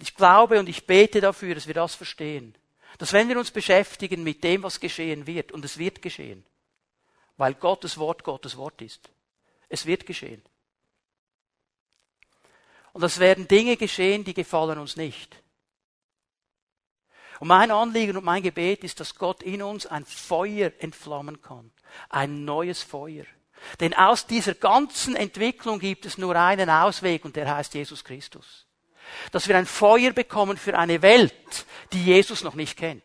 Ich 0.00 0.14
glaube 0.14 0.58
und 0.58 0.68
ich 0.68 0.86
bete 0.86 1.20
dafür, 1.20 1.54
dass 1.54 1.66
wir 1.66 1.74
das 1.74 1.94
verstehen. 1.94 2.54
Dass 2.98 3.12
wenn 3.12 3.28
wir 3.28 3.38
uns 3.38 3.50
beschäftigen 3.50 4.22
mit 4.22 4.42
dem, 4.42 4.62
was 4.62 4.80
geschehen 4.80 5.26
wird, 5.26 5.52
und 5.52 5.64
es 5.64 5.78
wird 5.78 6.02
geschehen, 6.02 6.44
weil 7.36 7.54
Gottes 7.54 7.98
Wort 7.98 8.24
Gottes 8.24 8.56
Wort 8.56 8.82
ist. 8.82 9.10
Es 9.68 9.86
wird 9.86 10.06
geschehen. 10.06 10.42
Und 12.98 13.04
es 13.04 13.20
werden 13.20 13.46
Dinge 13.46 13.76
geschehen, 13.76 14.24
die 14.24 14.34
gefallen 14.34 14.76
uns 14.76 14.96
nicht. 14.96 15.40
Und 17.38 17.46
mein 17.46 17.70
Anliegen 17.70 18.16
und 18.16 18.24
mein 18.24 18.42
Gebet 18.42 18.82
ist, 18.82 18.98
dass 18.98 19.14
Gott 19.14 19.40
in 19.44 19.62
uns 19.62 19.86
ein 19.86 20.04
Feuer 20.04 20.72
entflammen 20.80 21.40
kann. 21.40 21.70
Ein 22.08 22.44
neues 22.44 22.82
Feuer. 22.82 23.22
Denn 23.78 23.94
aus 23.94 24.26
dieser 24.26 24.54
ganzen 24.54 25.14
Entwicklung 25.14 25.78
gibt 25.78 26.06
es 26.06 26.18
nur 26.18 26.34
einen 26.34 26.68
Ausweg 26.68 27.24
und 27.24 27.36
der 27.36 27.54
heißt 27.54 27.74
Jesus 27.74 28.02
Christus. 28.02 28.66
Dass 29.30 29.46
wir 29.46 29.56
ein 29.56 29.66
Feuer 29.66 30.10
bekommen 30.10 30.56
für 30.56 30.76
eine 30.76 31.00
Welt, 31.00 31.66
die 31.92 32.02
Jesus 32.02 32.42
noch 32.42 32.56
nicht 32.56 32.76
kennt. 32.76 33.04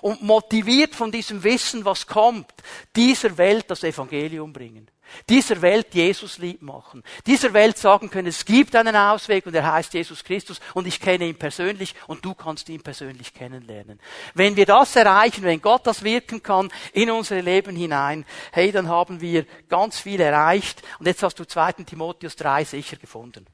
Und 0.00 0.22
motiviert 0.22 0.94
von 0.94 1.10
diesem 1.10 1.42
Wissen, 1.42 1.84
was 1.84 2.06
kommt, 2.06 2.52
dieser 2.94 3.36
Welt 3.38 3.70
das 3.70 3.84
Evangelium 3.84 4.52
bringen. 4.52 4.90
Dieser 5.28 5.60
Welt 5.62 5.94
Jesus 5.94 6.38
lieb 6.38 6.62
machen. 6.62 7.02
Dieser 7.26 7.52
Welt 7.52 7.78
sagen 7.78 8.10
können, 8.10 8.28
es 8.28 8.44
gibt 8.44 8.76
einen 8.76 8.96
Ausweg 8.96 9.46
und 9.46 9.54
er 9.54 9.72
heißt 9.72 9.94
Jesus 9.94 10.22
Christus 10.24 10.60
und 10.74 10.86
ich 10.86 11.00
kenne 11.00 11.26
ihn 11.26 11.36
persönlich 11.36 11.94
und 12.06 12.24
du 12.24 12.34
kannst 12.34 12.68
ihn 12.68 12.82
persönlich 12.82 13.34
kennenlernen. 13.34 14.00
Wenn 14.34 14.56
wir 14.56 14.66
das 14.66 14.96
erreichen, 14.96 15.44
wenn 15.44 15.62
Gott 15.62 15.86
das 15.86 16.04
wirken 16.04 16.42
kann 16.42 16.70
in 16.92 17.10
unser 17.10 17.40
Leben 17.40 17.76
hinein, 17.76 18.24
hey, 18.52 18.70
dann 18.72 18.88
haben 18.88 19.20
wir 19.20 19.46
ganz 19.68 19.98
viel 19.98 20.20
erreicht 20.20 20.82
und 20.98 21.06
jetzt 21.06 21.22
hast 21.22 21.38
du 21.38 21.44
2. 21.44 21.72
Timotheus 21.84 22.36
3 22.36 22.64
sicher 22.64 22.96
gefunden. 22.96 23.46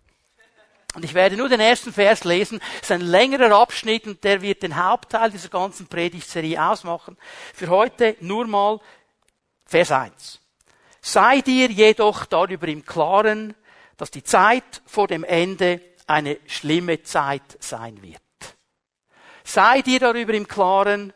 Und 0.95 1.05
ich 1.05 1.15
werde 1.15 1.37
nur 1.37 1.49
den 1.49 1.61
ersten 1.61 1.93
Vers 1.93 2.25
lesen. 2.25 2.61
Es 2.77 2.83
ist 2.83 2.93
ein 2.93 3.01
längerer 3.01 3.57
Abschnitt 3.57 4.07
und 4.07 4.23
der 4.23 4.43
wird 4.43 4.63
den 4.63 4.77
Hauptteil 4.77 5.31
dieser 5.31 5.49
ganzen 5.49 5.89
Predigtserie 5.89 6.63
ausmachen. 6.63 7.19
Für 7.53 7.69
heute 7.69 8.17
nur 8.21 8.47
mal 8.47 8.81
Vers 9.67 9.91
1. 9.91 10.41
Sei 11.01 11.41
dir 11.41 11.69
jedoch 11.71 12.27
darüber 12.27 12.69
im 12.69 12.85
Klaren, 12.85 13.55
dass 13.97 14.11
die 14.11 14.23
Zeit 14.23 14.83
vor 14.87 15.09
dem 15.09 15.25
Ende 15.25 15.81
eine 16.07 16.39
schlimme 16.47 17.03
Zeit 17.03 17.57
sein 17.59 18.01
wird. 18.03 18.21
Sei 19.43 19.83
dir 19.83 20.01
darüber 20.01 20.33
im 20.33 20.47
Klaren, 20.47 21.13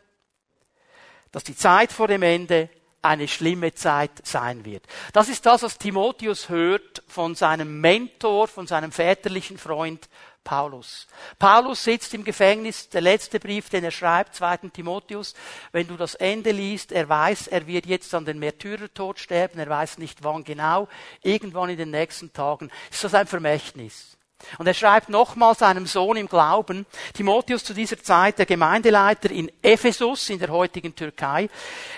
dass 1.31 1.43
die 1.43 1.55
Zeit 1.55 1.91
vor 1.91 2.07
dem 2.07 2.21
Ende 2.21 2.69
eine 3.01 3.27
schlimme 3.27 3.73
Zeit 3.73 4.11
sein 4.23 4.65
wird. 4.65 4.85
Das 5.13 5.29
ist 5.29 5.45
das, 5.45 5.63
was 5.63 5.77
Timotheus 5.77 6.49
hört 6.49 7.03
von 7.07 7.35
seinem 7.35 7.79
Mentor, 7.81 8.47
von 8.47 8.67
seinem 8.67 8.91
väterlichen 8.91 9.57
Freund 9.57 10.09
Paulus. 10.43 11.07
Paulus 11.37 11.83
sitzt 11.83 12.13
im 12.13 12.23
Gefängnis, 12.23 12.89
der 12.89 13.01
letzte 13.01 13.39
Brief, 13.39 13.69
den 13.69 13.83
er 13.83 13.91
schreibt, 13.91 14.35
2. 14.35 14.57
Timotheus, 14.73 15.35
wenn 15.71 15.87
du 15.87 15.95
das 15.95 16.15
Ende 16.15 16.51
liest, 16.51 16.91
er 16.91 17.07
weiß, 17.07 17.47
er 17.47 17.67
wird 17.67 17.85
jetzt 17.85 18.13
an 18.13 18.25
den 18.25 18.39
Märtyrertod 18.39 19.19
sterben, 19.19 19.59
er 19.59 19.69
weiß 19.69 19.97
nicht 19.97 20.23
wann 20.23 20.43
genau, 20.43 20.87
irgendwann 21.21 21.69
in 21.69 21.77
den 21.77 21.91
nächsten 21.91 22.33
Tagen. 22.33 22.71
Ist 22.89 23.03
das 23.03 23.13
ein 23.13 23.27
Vermächtnis? 23.27 24.18
Und 24.57 24.67
er 24.67 24.73
schreibt 24.73 25.09
nochmal 25.09 25.55
seinem 25.55 25.85
Sohn 25.85 26.17
im 26.17 26.27
Glauben, 26.27 26.85
Timotheus 27.13 27.63
zu 27.63 27.73
dieser 27.73 28.01
Zeit 28.01 28.39
der 28.39 28.45
Gemeindeleiter 28.45 29.29
in 29.31 29.51
Ephesus, 29.61 30.29
in 30.29 30.39
der 30.39 30.49
heutigen 30.49 30.95
Türkei. 30.95 31.49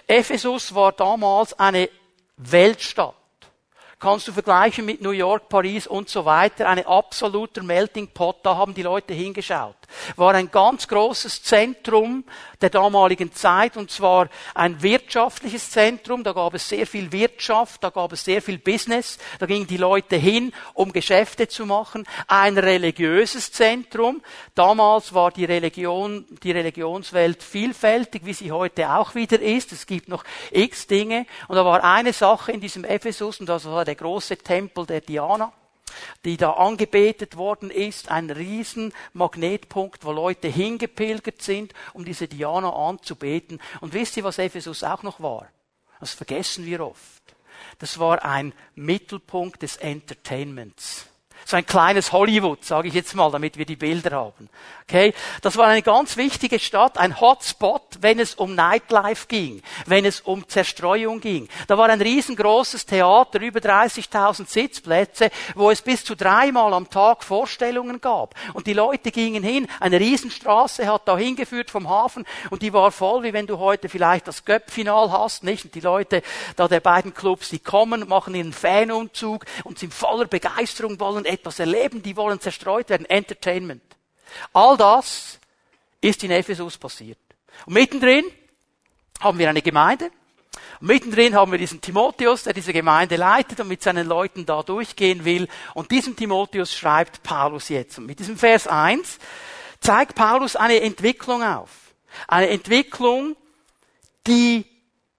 Ephesus 0.07 0.73
war 0.73 0.91
damals 0.91 1.57
eine 1.59 1.89
Weltstadt 2.37 3.15
kannst 4.01 4.27
du 4.27 4.33
vergleichen 4.33 4.83
mit 4.83 4.99
New 5.01 5.11
York, 5.11 5.47
Paris 5.47 5.87
und 5.87 6.09
so 6.09 6.25
weiter. 6.25 6.67
Eine 6.67 6.87
absoluter 6.87 7.61
Melting 7.63 8.07
Pot, 8.07 8.37
da 8.43 8.57
haben 8.57 8.73
die 8.73 8.81
Leute 8.81 9.13
hingeschaut. 9.13 9.75
War 10.15 10.33
ein 10.33 10.51
ganz 10.51 10.87
großes 10.87 11.43
Zentrum 11.43 12.23
der 12.61 12.69
damaligen 12.69 13.33
Zeit 13.33 13.77
und 13.77 13.91
zwar 13.91 14.29
ein 14.53 14.81
wirtschaftliches 14.81 15.71
Zentrum. 15.71 16.23
Da 16.23 16.33
gab 16.33 16.53
es 16.53 16.67
sehr 16.67 16.85
viel 16.85 17.11
Wirtschaft, 17.11 17.83
da 17.83 17.89
gab 17.89 18.13
es 18.13 18.23
sehr 18.23 18.41
viel 18.41 18.57
Business. 18.57 19.17
Da 19.39 19.45
gingen 19.45 19.67
die 19.67 19.77
Leute 19.77 20.15
hin, 20.15 20.53
um 20.73 20.93
Geschäfte 20.93 21.47
zu 21.47 21.65
machen. 21.65 22.05
Ein 22.27 22.57
religiöses 22.57 23.51
Zentrum. 23.51 24.21
Damals 24.55 25.13
war 25.13 25.31
die 25.31 25.45
Religion, 25.45 26.25
die 26.43 26.51
Religionswelt 26.51 27.43
vielfältig, 27.43 28.25
wie 28.25 28.33
sie 28.33 28.51
heute 28.51 28.89
auch 28.91 29.15
wieder 29.15 29.41
ist. 29.41 29.71
Es 29.71 29.85
gibt 29.85 30.07
noch 30.07 30.23
x 30.51 30.87
Dinge. 30.87 31.25
Und 31.47 31.55
da 31.55 31.65
war 31.65 31.83
eine 31.83 32.13
Sache 32.13 32.51
in 32.51 32.61
diesem 32.61 32.83
Ephesus 32.83 33.39
und 33.39 33.47
das 33.47 33.65
war 33.65 33.85
der 33.85 33.95
große 33.95 34.37
Tempel 34.37 34.85
der 34.85 35.01
Diana 35.01 35.51
die 36.25 36.37
da 36.37 36.51
angebetet 36.51 37.37
worden 37.37 37.69
ist, 37.69 38.09
ein 38.09 38.29
riesen 38.29 38.93
Magnetpunkt, 39.13 40.05
wo 40.05 40.11
Leute 40.11 40.47
hingepilgert 40.47 41.41
sind, 41.41 41.73
um 41.93 42.05
diese 42.05 42.27
Diana 42.27 42.71
anzubeten. 42.71 43.61
Und 43.79 43.93
wisst 43.93 44.17
ihr, 44.17 44.23
was 44.23 44.37
Ephesus 44.37 44.83
auch 44.83 45.03
noch 45.03 45.19
war? 45.19 45.47
Das 45.99 46.13
vergessen 46.13 46.65
wir 46.65 46.85
oft. 46.85 47.35
Das 47.79 47.99
war 47.99 48.25
ein 48.25 48.53
Mittelpunkt 48.75 49.61
des 49.61 49.77
Entertainments. 49.77 51.10
So 51.45 51.57
ein 51.57 51.65
kleines 51.65 52.11
Hollywood, 52.11 52.63
sage 52.63 52.87
ich 52.87 52.93
jetzt 52.93 53.15
mal, 53.15 53.31
damit 53.31 53.57
wir 53.57 53.65
die 53.65 53.75
Bilder 53.75 54.11
haben. 54.11 54.49
Okay? 54.83 55.13
Das 55.41 55.57
war 55.57 55.67
eine 55.67 55.81
ganz 55.81 56.17
wichtige 56.17 56.59
Stadt, 56.59 56.97
ein 56.97 57.19
Hotspot, 57.19 57.81
wenn 58.01 58.19
es 58.19 58.35
um 58.35 58.55
Nightlife 58.55 59.27
ging, 59.27 59.61
wenn 59.85 60.05
es 60.05 60.21
um 60.21 60.47
Zerstreuung 60.47 61.21
ging. 61.21 61.47
Da 61.67 61.77
war 61.77 61.89
ein 61.89 62.01
riesengroßes 62.01 62.85
Theater, 62.85 63.39
über 63.39 63.59
30.000 63.59 64.47
Sitzplätze, 64.47 65.31
wo 65.55 65.71
es 65.71 65.81
bis 65.81 66.03
zu 66.03 66.15
dreimal 66.15 66.73
am 66.73 66.89
Tag 66.89 67.23
Vorstellungen 67.23 68.01
gab. 68.01 68.35
Und 68.53 68.67
die 68.67 68.73
Leute 68.73 69.11
gingen 69.11 69.43
hin, 69.43 69.67
eine 69.79 69.99
Riesenstraße 69.99 70.87
hat 70.87 71.07
da 71.07 71.17
hingeführt 71.17 71.71
vom 71.71 71.89
Hafen 71.89 72.25
und 72.49 72.61
die 72.61 72.73
war 72.73 72.91
voll, 72.91 73.23
wie 73.23 73.33
wenn 73.33 73.47
du 73.47 73.59
heute 73.59 73.87
vielleicht 73.87 74.27
das 74.27 74.45
Göpp-Final 74.45 75.11
hast, 75.11 75.43
nicht? 75.43 75.65
Und 75.65 75.75
die 75.75 75.79
Leute 75.79 76.21
da 76.55 76.67
der 76.67 76.81
beiden 76.81 77.13
Clubs, 77.13 77.49
die 77.49 77.59
kommen, 77.59 78.07
machen 78.07 78.35
ihren 78.35 78.53
Fanumzug 78.53 79.45
und 79.63 79.79
sind 79.79 79.93
voller 79.93 80.25
Begeisterung, 80.25 80.99
wollen 80.99 81.25
etwas 81.31 81.59
erleben, 81.59 82.03
die 82.03 82.15
wollen 82.15 82.39
zerstreut 82.39 82.89
werden. 82.89 83.05
Entertainment. 83.05 83.83
All 84.53 84.77
das 84.77 85.39
ist 85.99 86.23
in 86.23 86.31
Ephesus 86.31 86.77
passiert. 86.77 87.19
Und 87.65 87.73
mittendrin 87.73 88.25
haben 89.19 89.37
wir 89.37 89.49
eine 89.49 89.61
Gemeinde. 89.61 90.11
Und 90.79 90.87
mittendrin 90.87 91.35
haben 91.35 91.51
wir 91.51 91.59
diesen 91.59 91.81
Timotheus, 91.81 92.43
der 92.43 92.53
diese 92.53 92.73
Gemeinde 92.73 93.15
leitet 93.15 93.59
und 93.59 93.67
mit 93.67 93.83
seinen 93.83 94.07
Leuten 94.07 94.45
da 94.45 94.63
durchgehen 94.63 95.25
will. 95.25 95.47
Und 95.73 95.91
diesem 95.91 96.15
Timotheus 96.15 96.73
schreibt 96.73 97.23
Paulus 97.23 97.69
jetzt. 97.69 97.97
Und 97.97 98.07
mit 98.07 98.19
diesem 98.19 98.37
Vers 98.37 98.67
1 98.67 99.19
zeigt 99.79 100.15
Paulus 100.15 100.55
eine 100.55 100.81
Entwicklung 100.81 101.43
auf. 101.43 101.69
Eine 102.27 102.49
Entwicklung, 102.49 103.35
die 104.27 104.65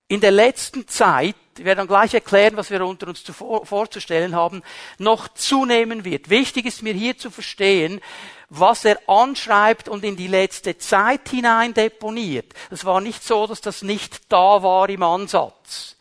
in 0.08 0.20
der 0.20 0.30
letzten 0.30 0.86
Zeit, 0.88 1.36
ich 1.58 1.64
werde 1.64 1.80
dann 1.80 1.88
gleich 1.88 2.14
erklären, 2.14 2.56
was 2.56 2.70
wir 2.70 2.84
unter 2.84 3.08
uns 3.08 3.24
zuvor, 3.24 3.66
vorzustellen 3.66 4.34
haben, 4.34 4.62
noch 4.98 5.28
zunehmen 5.28 6.04
wird. 6.04 6.30
Wichtig 6.30 6.66
ist 6.66 6.82
mir 6.82 6.94
hier 6.94 7.18
zu 7.18 7.30
verstehen, 7.30 8.00
was 8.48 8.84
er 8.84 8.98
anschreibt 9.06 9.88
und 9.88 10.04
in 10.04 10.16
die 10.16 10.28
letzte 10.28 10.78
Zeit 10.78 11.28
hinein 11.28 11.74
deponiert. 11.74 12.52
Es 12.70 12.84
war 12.84 13.00
nicht 13.00 13.22
so, 13.22 13.46
dass 13.46 13.60
das 13.60 13.82
nicht 13.82 14.32
da 14.32 14.62
war 14.62 14.88
im 14.88 15.02
Ansatz. 15.02 15.96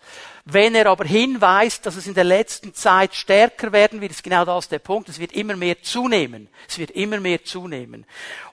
Wenn 0.45 0.73
er 0.73 0.87
aber 0.87 1.05
hinweist, 1.05 1.85
dass 1.85 1.95
es 1.95 2.07
in 2.07 2.15
der 2.15 2.23
letzten 2.23 2.73
Zeit 2.73 3.13
stärker 3.13 3.71
werden 3.71 4.01
wird, 4.01 4.11
ist 4.11 4.23
genau 4.23 4.43
das 4.43 4.69
der 4.69 4.79
Punkt. 4.79 5.07
Es 5.07 5.19
wird 5.19 5.33
immer 5.33 5.55
mehr 5.55 5.83
zunehmen. 5.83 6.49
Es 6.67 6.79
wird 6.79 6.91
immer 6.91 7.19
mehr 7.19 7.43
zunehmen. 7.43 8.05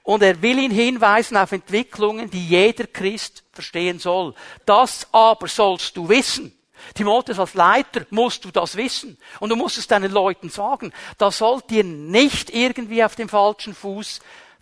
Und 0.03 0.21
er 0.21 0.41
will 0.41 0.59
ihn 0.59 0.71
hinweisen 0.71 1.35
auf 1.35 1.51
Entwicklungen, 1.51 2.29
die 2.29 2.45
jeder 2.45 2.85
Christ 2.85 3.43
verstehen 3.51 3.99
soll. 3.99 4.35
Das 4.65 5.07
aber 5.11 5.47
sollst 5.47 5.97
du 5.97 6.07
wissen. 6.07 6.58
Timotheus 6.93 7.39
als 7.39 7.53
Leiter 7.53 8.05
musst 8.09 8.45
du 8.45 8.51
das 8.51 8.75
wissen. 8.75 9.17
Und 9.39 9.49
du 9.49 9.55
musst 9.55 9.77
es 9.77 9.87
deinen 9.87 10.11
Leuten 10.11 10.49
sagen. 10.49 10.93
Da 11.17 11.31
sollt 11.31 11.71
ihr 11.71 11.83
nicht 11.83 12.49
irgendwie 12.49 13.03
auf 13.03 13.15
dem 13.15 13.29
falschen 13.29 13.73
Fuß 13.73 14.19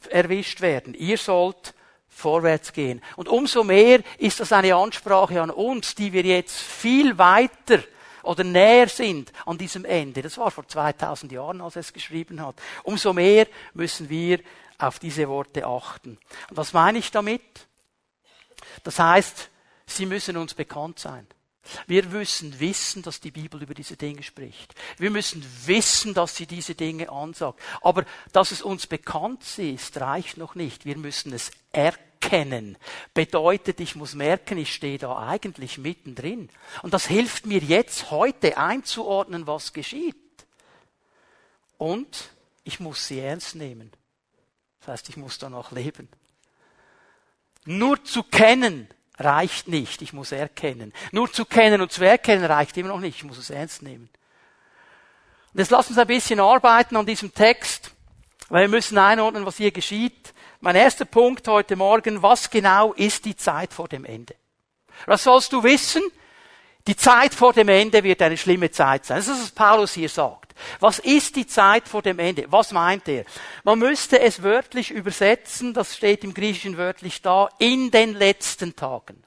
erwischt 0.10 0.62
werden. 0.62 0.94
Ihr 0.94 1.18
sollt 1.18 1.74
vorwärts 2.10 2.74
gehen. 2.74 3.02
Und 3.16 3.30
umso 3.30 3.64
mehr 3.64 4.02
ist 4.18 4.40
das 4.40 4.52
eine 4.52 4.76
Ansprache 4.76 5.42
an 5.42 5.52
uns, 5.52 5.94
die 5.96 6.14
wir 6.14 6.24
jetzt 6.24 6.58
viel 6.58 7.18
weiter 7.18 7.84
oder 8.24 8.44
näher 8.44 8.90
sind 8.90 9.32
an 9.46 9.58
diesem 9.58 9.86
Ende. 9.86 10.22
Das 10.22 10.38
war 10.38 10.52
vor 10.52 10.68
2000 10.68 11.32
Jahren, 11.32 11.62
als 11.62 11.76
er 11.76 11.82
es 11.82 11.94
geschrieben 11.94 12.44
hat. 12.46 12.56
Umso 12.84 13.14
mehr 13.14 13.48
müssen 13.74 14.10
wir 14.10 14.40
auf 14.78 15.00
diese 15.00 15.28
Worte 15.30 15.66
achten. 15.66 16.18
Und 16.50 16.58
was 16.58 16.74
meine 16.74 16.98
ich 16.98 17.12
damit? 17.12 17.42
Das 18.84 19.00
heißt, 19.00 19.50
sie 19.86 20.06
müssen 20.06 20.38
uns 20.38 20.54
bekannt 20.54 21.00
sein. 21.00 21.28
Wir 21.88 22.06
müssen 22.06 22.60
wissen, 22.60 23.02
dass 23.02 23.20
die 23.20 23.32
Bibel 23.32 23.62
über 23.62 23.74
diese 23.74 23.98
Dinge 23.98 24.24
spricht. 24.24 24.74
Wir 24.98 25.12
müssen 25.12 25.46
wissen, 25.66 26.14
dass 26.14 26.36
sie 26.36 26.46
diese 26.46 26.76
Dinge 26.76 27.10
ansagt. 27.10 27.60
Aber 27.82 28.06
dass 28.32 28.52
es 28.52 28.62
uns 28.62 28.88
bekannt 28.88 29.44
ist, 29.58 30.00
reicht 30.00 30.38
noch 30.38 30.56
nicht. 30.56 30.86
Wir 30.86 30.98
müssen 30.98 31.34
es 31.34 31.52
erkennen. 31.72 32.78
Bedeutet, 33.14 33.80
ich 33.80 33.96
muss 33.96 34.16
merken, 34.16 34.58
ich 34.58 34.74
stehe 34.74 34.98
da 34.98 35.18
eigentlich 35.18 35.78
mittendrin. 35.78 36.50
Und 36.82 36.94
das 36.94 37.06
hilft 37.08 37.46
mir 37.46 37.60
jetzt 37.60 38.12
heute 38.12 38.58
einzuordnen, 38.58 39.48
was 39.48 39.74
geschieht. 39.74 40.16
Und 41.78 42.32
ich 42.64 42.80
muss 42.80 43.08
sie 43.08 43.20
ernst 43.20 43.56
nehmen. 43.56 43.92
Das 44.80 44.90
heißt, 44.90 45.10
ich 45.10 45.18
muss 45.18 45.38
danach 45.38 45.72
leben. 45.72 46.10
Nur 47.66 48.04
zu 48.04 48.24
kennen 48.24 48.88
reicht 49.20 49.68
nicht. 49.68 50.02
Ich 50.02 50.14
muss 50.14 50.32
erkennen. 50.32 50.94
Nur 51.12 51.32
zu 51.32 51.46
kennen 51.46 51.82
und 51.82 51.92
zu 51.92 52.04
erkennen 52.04 52.46
reicht 52.46 52.78
immer 52.78 52.90
noch 52.90 53.00
nicht. 53.00 53.18
Ich 53.18 53.24
muss 53.24 53.38
es 53.38 53.50
ernst 53.50 53.82
nehmen. 53.82 54.10
Und 55.54 55.60
jetzt 55.60 55.72
lass 55.72 55.90
uns 55.90 55.98
ein 55.98 56.08
bisschen 56.08 56.40
arbeiten 56.40 56.96
an 56.96 57.06
diesem 57.06 57.34
Text, 57.34 57.92
weil 58.50 58.64
wir 58.64 58.70
müssen 58.70 58.98
einordnen, 58.98 59.46
was 59.46 59.58
hier 59.58 59.72
geschieht. 59.72 60.34
Mein 60.60 60.76
erster 60.76 61.06
Punkt 61.06 61.48
heute 61.48 61.76
Morgen, 61.76 62.22
was 62.22 62.50
genau 62.50 62.94
ist 62.94 63.26
die 63.26 63.36
Zeit 63.36 63.74
vor 63.74 63.88
dem 63.88 64.06
Ende? 64.06 64.36
Was 65.06 65.24
sollst 65.24 65.54
du 65.54 65.64
wissen? 65.64 66.04
Die 66.88 66.96
Zeit 66.96 67.34
vor 67.34 67.54
dem 67.54 67.70
Ende 67.70 68.04
wird 68.04 68.22
eine 68.22 68.38
schlimme 68.38 68.72
Zeit 68.72 69.06
sein. 69.06 69.18
Das 69.18 69.28
ist, 69.28 69.42
was 69.42 69.52
Paulus 69.52 69.94
hier 69.94 70.10
sagt. 70.10 70.47
Was 70.80 71.00
ist 71.00 71.36
die 71.36 71.48
Zeit 71.48 71.88
vor 71.88 72.02
dem 72.02 72.20
Ende? 72.20 72.46
Was 72.50 72.72
meint 72.72 73.08
er? 73.08 73.26
Man 73.64 73.80
müsste 73.80 74.20
es 74.20 74.44
wörtlich 74.44 74.92
übersetzen, 74.92 75.74
das 75.74 75.96
steht 75.96 76.24
im 76.24 76.34
Griechischen 76.34 76.78
wörtlich 76.78 77.22
da, 77.22 77.50
in 77.60 77.92
den 77.92 78.14
letzten 78.14 78.76
Tagen. 78.76 79.24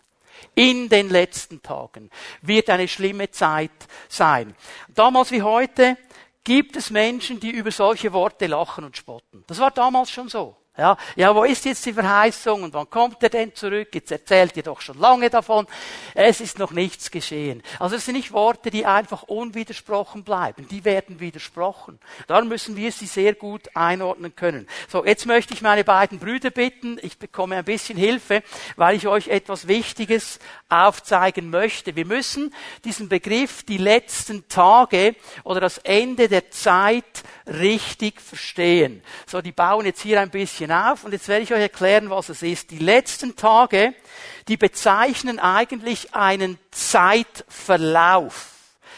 In 0.54 0.88
den 0.88 1.10
letzten 1.10 1.62
Tagen 1.62 2.10
wird 2.42 2.70
eine 2.70 2.88
schlimme 2.88 3.30
Zeit 3.30 3.70
sein. 4.08 4.54
Damals 4.88 5.30
wie 5.30 5.42
heute 5.42 5.96
gibt 6.44 6.76
es 6.76 6.90
Menschen, 6.90 7.40
die 7.40 7.50
über 7.50 7.70
solche 7.70 8.12
Worte 8.12 8.46
lachen 8.46 8.84
und 8.84 8.96
spotten. 8.96 9.44
Das 9.46 9.58
war 9.58 9.70
damals 9.70 10.10
schon 10.10 10.28
so. 10.28 10.56
Ja, 10.80 10.96
ja, 11.14 11.34
wo 11.34 11.44
ist 11.44 11.66
jetzt 11.66 11.84
die 11.84 11.92
Verheißung 11.92 12.62
und 12.62 12.72
wann 12.72 12.88
kommt 12.88 13.22
er 13.22 13.28
denn 13.28 13.54
zurück? 13.54 13.88
Jetzt 13.92 14.10
erzählt 14.12 14.56
ihr 14.56 14.62
doch 14.62 14.80
schon 14.80 14.98
lange 14.98 15.28
davon. 15.28 15.66
Es 16.14 16.40
ist 16.40 16.58
noch 16.58 16.70
nichts 16.70 17.10
geschehen. 17.10 17.62
Also 17.78 17.96
es 17.96 18.06
sind 18.06 18.14
nicht 18.14 18.32
Worte, 18.32 18.70
die 18.70 18.86
einfach 18.86 19.24
unwidersprochen 19.24 20.24
bleiben. 20.24 20.66
Die 20.68 20.86
werden 20.86 21.20
widersprochen. 21.20 21.98
Darum 22.28 22.48
müssen 22.48 22.76
wir 22.76 22.92
sie 22.92 23.04
sehr 23.04 23.34
gut 23.34 23.68
einordnen 23.76 24.34
können. 24.34 24.66
So, 24.88 25.04
jetzt 25.04 25.26
möchte 25.26 25.52
ich 25.52 25.60
meine 25.60 25.84
beiden 25.84 26.18
Brüder 26.18 26.48
bitten. 26.48 26.98
Ich 27.02 27.18
bekomme 27.18 27.56
ein 27.56 27.64
bisschen 27.66 27.98
Hilfe, 27.98 28.42
weil 28.76 28.96
ich 28.96 29.06
euch 29.06 29.28
etwas 29.28 29.68
Wichtiges 29.68 30.38
aufzeigen 30.70 31.50
möchte. 31.50 31.94
Wir 31.94 32.06
müssen 32.06 32.54
diesen 32.84 33.10
Begriff 33.10 33.64
die 33.64 33.76
letzten 33.76 34.48
Tage 34.48 35.14
oder 35.44 35.60
das 35.60 35.76
Ende 35.76 36.28
der 36.28 36.50
Zeit 36.50 37.22
richtig 37.46 38.18
verstehen. 38.18 39.02
So, 39.26 39.42
die 39.42 39.52
bauen 39.52 39.84
jetzt 39.84 40.00
hier 40.00 40.22
ein 40.22 40.30
bisschen 40.30 40.69
auf 40.72 41.04
und 41.04 41.12
jetzt 41.12 41.28
werde 41.28 41.42
ich 41.42 41.52
euch 41.52 41.60
erklären, 41.60 42.10
was 42.10 42.28
es 42.28 42.42
ist. 42.42 42.70
Die 42.70 42.78
letzten 42.78 43.36
Tage, 43.36 43.94
die 44.48 44.56
bezeichnen 44.56 45.38
eigentlich 45.38 46.14
einen 46.14 46.58
Zeitverlauf. 46.70 48.54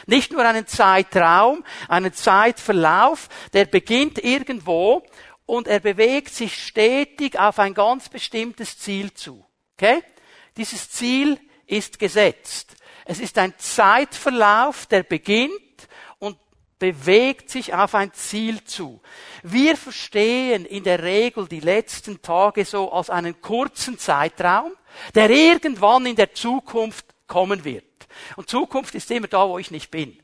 Nicht 0.07 0.33
nur 0.33 0.45
einen 0.45 0.67
Zeitraum, 0.67 1.65
einen 1.89 2.13
Zeitverlauf, 2.13 3.29
der 3.53 3.67
beginnt 3.67 4.23
irgendwo 4.23 5.03
und 5.47 5.69
er 5.69 5.81
bewegt 5.81 6.35
sich 6.35 6.65
stetig 6.65 7.39
auf 7.39 7.59
ein 7.59 7.75
ganz 7.75 8.09
bestimmtes 8.09 8.79
Ziel 8.79 9.13
zu. 9.15 9.45
Okay? 9.77 10.03
Dieses 10.57 10.91
Ziel 10.91 11.39
ist 11.67 11.99
gesetzt. 11.99 12.77
Es 13.05 13.21
ist 13.21 13.39
ein 13.39 13.55
Zeitverlauf, 13.59 14.87
der 14.87 15.03
beginnt 15.03 15.53
bewegt 16.83 17.49
sich 17.49 17.75
auf 17.75 17.95
ein 17.95 18.13
Ziel 18.13 18.65
zu. 18.65 19.01
Wir 19.45 19.77
verstehen 19.77 20.65
in 20.65 20.83
der 20.83 21.01
Regel 21.01 21.47
die 21.47 21.61
letzten 21.61 22.21
Tage 22.23 22.65
so 22.65 22.91
als 22.91 23.09
einen 23.09 23.41
kurzen 23.41 24.01
Zeitraum, 24.01 24.73
der 25.15 25.31
irgendwann 25.31 26.07
in 26.07 26.17
der 26.17 26.35
Zukunft 26.35 27.07
kommen 27.29 27.65
wird. 27.65 27.85
Und 28.35 28.51
Zukunft 28.51 28.97
ist 28.97 29.13
immer 29.13 29.29
da, 29.29 29.49
wo 29.49 29.61
ich 29.61 29.71
nicht 29.71 29.93
bin. 29.93 30.21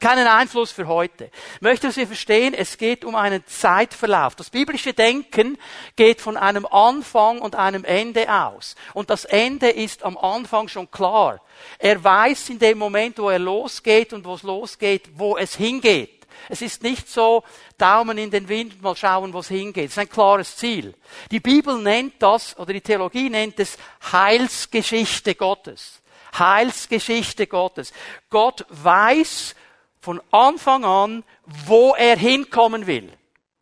Keinen 0.00 0.26
Einfluss 0.26 0.72
für 0.72 0.88
heute. 0.88 1.30
Ich 1.54 1.60
möchte, 1.60 1.86
dass 1.86 1.96
wir 1.96 2.06
verstehen, 2.06 2.54
es 2.54 2.76
geht 2.76 3.04
um 3.04 3.14
einen 3.14 3.46
Zeitverlauf. 3.46 4.34
Das 4.34 4.50
biblische 4.50 4.94
Denken 4.94 5.58
geht 5.96 6.20
von 6.20 6.36
einem 6.36 6.66
Anfang 6.66 7.40
und 7.40 7.54
einem 7.54 7.84
Ende 7.84 8.32
aus. 8.32 8.74
Und 8.94 9.10
das 9.10 9.24
Ende 9.24 9.70
ist 9.70 10.02
am 10.02 10.18
Anfang 10.18 10.68
schon 10.68 10.90
klar. 10.90 11.40
Er 11.78 12.02
weiß 12.02 12.48
in 12.50 12.58
dem 12.58 12.78
Moment, 12.78 13.18
wo 13.18 13.30
er 13.30 13.38
losgeht 13.38 14.12
und 14.12 14.24
wo 14.24 14.34
es 14.34 14.42
losgeht, 14.42 15.10
wo 15.14 15.36
es 15.36 15.54
hingeht. 15.54 16.26
Es 16.48 16.60
ist 16.60 16.82
nicht 16.82 17.08
so, 17.08 17.42
Daumen 17.78 18.18
in 18.18 18.30
den 18.30 18.48
Wind, 18.48 18.82
mal 18.82 18.96
schauen, 18.96 19.32
wo 19.32 19.38
es 19.38 19.48
hingeht. 19.48 19.86
Es 19.86 19.92
ist 19.92 19.98
ein 19.98 20.08
klares 20.08 20.56
Ziel. 20.56 20.94
Die 21.30 21.40
Bibel 21.40 21.78
nennt 21.78 22.14
das, 22.18 22.58
oder 22.58 22.72
die 22.72 22.80
Theologie 22.80 23.30
nennt 23.30 23.58
es 23.60 23.78
Heilsgeschichte 24.12 25.34
Gottes. 25.34 26.02
Heilsgeschichte 26.38 27.46
Gottes. 27.46 27.92
Gott 28.30 28.66
weiß 28.68 29.54
von 30.00 30.20
Anfang 30.30 30.84
an, 30.84 31.24
wo 31.66 31.94
er 31.94 32.16
hinkommen 32.16 32.86
will. 32.86 33.12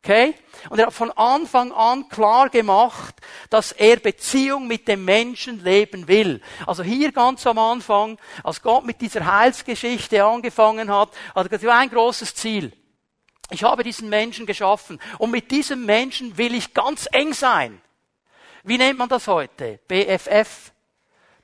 Okay? 0.04 0.34
Und 0.68 0.80
er 0.80 0.86
hat 0.86 0.94
von 0.94 1.12
Anfang 1.12 1.70
an 1.70 2.08
klar 2.08 2.48
gemacht, 2.48 3.14
dass 3.50 3.70
er 3.70 3.98
Beziehung 3.98 4.66
mit 4.66 4.88
dem 4.88 5.04
Menschen 5.04 5.62
leben 5.62 6.08
will. 6.08 6.40
Also 6.66 6.82
hier 6.82 7.12
ganz 7.12 7.46
am 7.46 7.58
Anfang, 7.58 8.18
als 8.42 8.62
Gott 8.62 8.84
mit 8.84 9.00
dieser 9.00 9.24
Heilsgeschichte 9.24 10.24
angefangen 10.24 10.90
hat, 10.90 11.10
hat 11.36 11.46
er 11.46 11.48
gesagt, 11.48 11.72
ein 11.72 11.90
großes 11.90 12.34
Ziel. 12.34 12.72
Ich 13.50 13.62
habe 13.62 13.84
diesen 13.84 14.08
Menschen 14.08 14.44
geschaffen 14.44 14.98
und 15.18 15.30
mit 15.30 15.52
diesem 15.52 15.86
Menschen 15.86 16.36
will 16.36 16.54
ich 16.54 16.74
ganz 16.74 17.08
eng 17.12 17.32
sein. 17.32 17.80
Wie 18.64 18.78
nennt 18.78 18.98
man 18.98 19.08
das 19.08 19.28
heute? 19.28 19.78
BFF. 19.86 20.71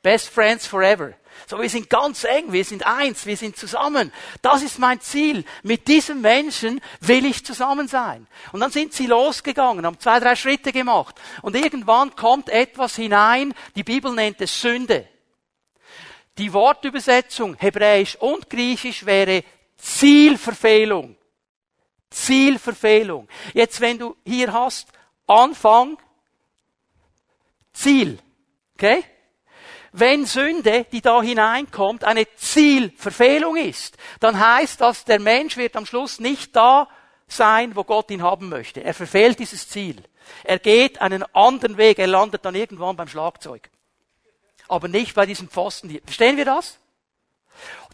Best 0.03 0.29
Friends 0.29 0.67
Forever. 0.67 1.15
So, 1.47 1.61
wir 1.61 1.71
sind 1.71 1.89
ganz 1.89 2.25
eng, 2.25 2.53
wir 2.53 2.65
sind 2.65 2.87
eins, 2.87 3.27
wir 3.27 3.37
sind 3.37 3.57
zusammen. 3.57 4.13
Das 4.43 4.63
ist 4.63 4.79
mein 4.79 5.01
Ziel. 5.01 5.45
Mit 5.63 5.89
diesem 5.89 6.21
Menschen 6.21 6.81
will 7.01 7.25
ich 7.25 7.45
zusammen 7.45 7.89
sein. 7.89 8.27
Und 8.53 8.61
dann 8.61 8.71
sind 8.71 8.93
sie 8.93 9.07
losgegangen, 9.07 9.87
haben 9.87 10.01
zwei, 10.01 10.21
drei 10.21 10.37
Schritte 10.37 10.73
gemacht. 10.73 11.17
Und 11.43 11.57
irgendwann 11.57 12.15
kommt 12.17 12.49
etwas 12.49 12.97
hinein, 12.97 13.55
die 13.77 13.85
Bibel 13.85 14.13
nennt 14.13 14.41
es 14.41 14.61
Sünde. 14.61 15.09
Die 16.39 16.53
Wortübersetzung 16.53 17.55
Hebräisch 17.55 18.17
und 18.17 18.49
Griechisch 18.49 19.05
wäre 19.05 19.43
Zielverfehlung. 19.77 21.17
Zielverfehlung. 22.11 23.29
Jetzt, 23.55 23.81
wenn 23.81 23.99
du 23.99 24.17
hier 24.25 24.53
hast, 24.53 24.89
Anfang, 25.27 25.99
Ziel. 27.73 28.19
Okay? 28.75 29.05
Wenn 29.99 30.27
Sünde, 30.27 30.87
die 30.93 31.01
da 31.01 31.21
hineinkommt, 31.21 32.05
eine 32.05 32.33
Zielverfehlung 32.37 33.57
ist, 33.57 33.97
dann 34.21 34.39
heißt 34.39 34.81
das, 34.81 35.05
der 35.05 35.19
Mensch 35.19 35.57
wird 35.57 35.75
am 35.75 35.87
Schluss 35.87 36.21
nicht 36.21 36.55
da 36.55 36.89
sein, 37.27 37.75
wo 37.75 37.83
Gott 37.83 38.11
ihn 38.11 38.23
haben 38.23 38.49
möchte. 38.49 38.83
Er 38.83 38.95
verfehlt 38.95 39.39
dieses 39.41 39.69
Ziel. 39.69 40.03
Er 40.45 40.61
geht 40.61 41.01
einen 41.01 41.25
anderen 41.35 41.77
Weg. 41.77 41.99
Er 41.99 42.07
landet 42.07 42.45
dann 42.45 42.55
irgendwann 42.55 42.97
beim 42.97 43.09
Schlagzeug. 43.09 43.71
Aber 44.69 44.87
nicht 44.87 45.15
bei 45.15 45.27
diesem 45.27 45.49
Pfosten 45.49 45.89
hier. 45.89 46.01
Verstehen 46.05 46.37
wir 46.37 46.45
das? 46.45 46.79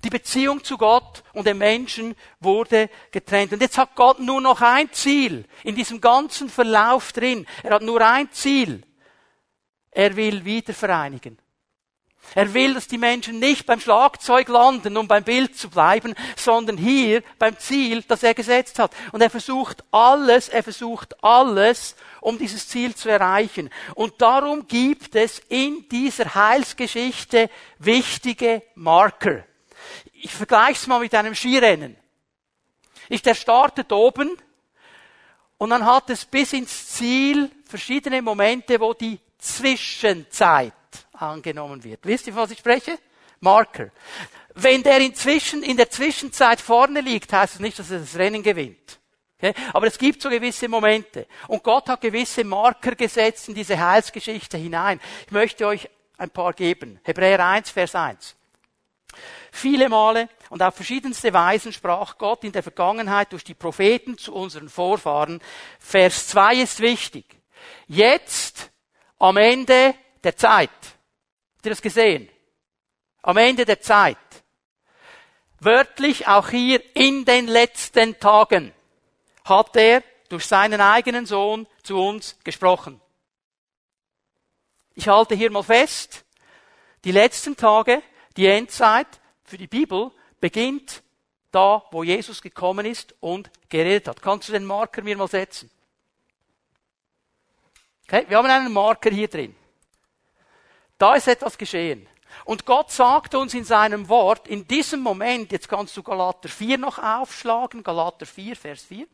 Die 0.02 0.10
Beziehung 0.10 0.62
zu 0.62 0.76
Gott 0.76 1.22
und 1.32 1.46
dem 1.46 1.56
Menschen 1.56 2.14
wurde 2.38 2.90
getrennt. 3.12 3.54
Und 3.54 3.62
jetzt 3.62 3.78
hat 3.78 3.94
Gott 3.94 4.20
nur 4.20 4.42
noch 4.42 4.60
ein 4.60 4.92
Ziel 4.92 5.46
in 5.62 5.74
diesem 5.74 6.02
ganzen 6.02 6.50
Verlauf 6.50 7.12
drin. 7.12 7.46
Er 7.62 7.76
hat 7.76 7.82
nur 7.82 8.02
ein 8.02 8.30
Ziel. 8.30 8.82
Er 9.90 10.14
will 10.16 10.44
wieder 10.44 10.74
vereinigen. 10.74 11.38
Er 12.34 12.52
will, 12.52 12.74
dass 12.74 12.88
die 12.88 12.98
Menschen 12.98 13.38
nicht 13.38 13.64
beim 13.66 13.80
Schlagzeug 13.80 14.48
landen, 14.48 14.96
um 14.96 15.06
beim 15.06 15.22
Bild 15.22 15.56
zu 15.56 15.70
bleiben, 15.70 16.14
sondern 16.36 16.76
hier 16.76 17.22
beim 17.38 17.58
Ziel, 17.58 18.02
das 18.02 18.22
er 18.22 18.34
gesetzt 18.34 18.78
hat. 18.78 18.92
Und 19.12 19.20
er 19.20 19.30
versucht 19.30 19.84
alles, 19.92 20.48
er 20.48 20.62
versucht 20.62 21.22
alles, 21.22 21.94
um 22.20 22.38
dieses 22.38 22.68
Ziel 22.68 22.94
zu 22.94 23.08
erreichen. 23.08 23.70
Und 23.94 24.20
darum 24.20 24.66
gibt 24.66 25.14
es 25.14 25.40
in 25.48 25.88
dieser 25.88 26.34
Heilsgeschichte 26.34 27.50
wichtige 27.78 28.62
Marker. 28.74 29.44
Ich 30.12 30.32
vergleiche 30.32 30.72
es 30.72 30.86
mal 30.86 31.00
mit 31.00 31.14
einem 31.14 31.34
Skirennen. 31.34 31.96
Ich, 33.08 33.22
der 33.22 33.34
startet 33.34 33.92
oben 33.92 34.36
und 35.58 35.70
dann 35.70 35.84
hat 35.84 36.10
es 36.10 36.24
bis 36.24 36.52
ins 36.52 36.88
Ziel 36.88 37.50
verschiedene 37.66 38.22
Momente, 38.22 38.80
wo 38.80 38.94
die 38.94 39.20
Zwischenzeit 39.38 40.72
angenommen 41.14 41.82
wird. 41.84 42.00
Wisst 42.04 42.26
ihr, 42.26 42.36
was 42.36 42.50
ich 42.50 42.58
spreche? 42.58 42.98
Marker. 43.40 43.90
Wenn 44.54 44.82
der 44.82 44.98
inzwischen, 44.98 45.62
in 45.62 45.76
der 45.76 45.90
Zwischenzeit 45.90 46.60
vorne 46.60 47.00
liegt, 47.00 47.32
heißt 47.32 47.54
es 47.54 47.58
das 47.58 47.60
nicht, 47.60 47.78
dass 47.78 47.90
er 47.90 48.00
das 48.00 48.16
Rennen 48.16 48.42
gewinnt. 48.42 49.00
Okay? 49.38 49.54
Aber 49.72 49.86
es 49.86 49.98
gibt 49.98 50.22
so 50.22 50.30
gewisse 50.30 50.68
Momente. 50.68 51.26
Und 51.48 51.62
Gott 51.62 51.88
hat 51.88 52.00
gewisse 52.00 52.44
Marker 52.44 52.94
gesetzt 52.94 53.48
in 53.48 53.54
diese 53.54 53.78
Heilsgeschichte 53.78 54.56
hinein. 54.56 55.00
Ich 55.26 55.32
möchte 55.32 55.66
euch 55.66 55.88
ein 56.16 56.30
paar 56.30 56.52
geben. 56.52 57.00
Hebräer 57.02 57.44
1, 57.44 57.70
Vers 57.70 57.94
1. 57.94 58.36
Viele 59.52 59.88
Male 59.88 60.28
und 60.50 60.62
auf 60.62 60.74
verschiedenste 60.74 61.32
Weisen 61.32 61.72
sprach 61.72 62.18
Gott 62.18 62.42
in 62.42 62.52
der 62.52 62.62
Vergangenheit 62.62 63.32
durch 63.32 63.44
die 63.44 63.54
Propheten 63.54 64.18
zu 64.18 64.34
unseren 64.34 64.68
Vorfahren. 64.68 65.40
Vers 65.78 66.28
2 66.28 66.56
ist 66.56 66.80
wichtig. 66.80 67.24
Jetzt, 67.86 68.70
am 69.18 69.36
Ende 69.36 69.94
der 70.24 70.36
Zeit, 70.36 70.70
Habt 71.64 71.68
ihr 71.68 71.76
das 71.76 71.94
gesehen? 71.94 72.28
Am 73.22 73.38
Ende 73.38 73.64
der 73.64 73.80
Zeit. 73.80 74.18
Wörtlich 75.60 76.28
auch 76.28 76.50
hier 76.50 76.82
in 76.94 77.24
den 77.24 77.46
letzten 77.46 78.20
Tagen 78.20 78.74
hat 79.46 79.74
er 79.74 80.02
durch 80.28 80.44
seinen 80.44 80.82
eigenen 80.82 81.24
Sohn 81.24 81.66
zu 81.82 81.96
uns 81.98 82.36
gesprochen. 82.44 83.00
Ich 84.94 85.08
halte 85.08 85.34
hier 85.34 85.50
mal 85.50 85.62
fest, 85.62 86.26
die 87.02 87.12
letzten 87.12 87.56
Tage, 87.56 88.02
die 88.36 88.46
Endzeit 88.46 89.08
für 89.44 89.56
die 89.56 89.66
Bibel 89.66 90.10
beginnt 90.40 91.02
da, 91.50 91.82
wo 91.92 92.02
Jesus 92.02 92.42
gekommen 92.42 92.84
ist 92.84 93.14
und 93.20 93.50
geredet 93.70 94.08
hat. 94.08 94.20
Kannst 94.20 94.50
du 94.50 94.52
den 94.52 94.66
Marker 94.66 95.00
mir 95.00 95.16
mal 95.16 95.28
setzen? 95.28 95.70
Okay, 98.06 98.26
wir 98.28 98.36
haben 98.36 98.50
einen 98.50 98.70
Marker 98.70 99.08
hier 99.08 99.28
drin. 99.28 99.56
Da 100.98 101.14
ist 101.14 101.28
etwas 101.28 101.58
geschehen. 101.58 102.08
Und 102.44 102.66
Gott 102.66 102.90
sagt 102.90 103.34
uns 103.34 103.54
in 103.54 103.64
seinem 103.64 104.08
Wort, 104.08 104.48
in 104.48 104.66
diesem 104.66 105.00
Moment, 105.00 105.52
jetzt 105.52 105.68
kannst 105.68 105.96
du 105.96 106.02
Galater 106.02 106.48
4 106.48 106.78
noch 106.78 106.98
aufschlagen, 106.98 107.82
Galater 107.82 108.26
4, 108.26 108.56
Vers 108.56 108.82
4. 108.84 109.06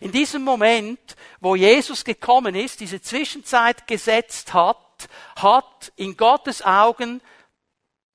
In 0.00 0.10
diesem 0.10 0.42
Moment, 0.42 1.16
wo 1.40 1.54
Jesus 1.54 2.04
gekommen 2.04 2.54
ist, 2.54 2.80
diese 2.80 3.00
Zwischenzeit 3.00 3.86
gesetzt 3.86 4.52
hat, 4.52 5.08
hat 5.36 5.92
in 5.96 6.16
Gottes 6.16 6.62
Augen 6.62 7.20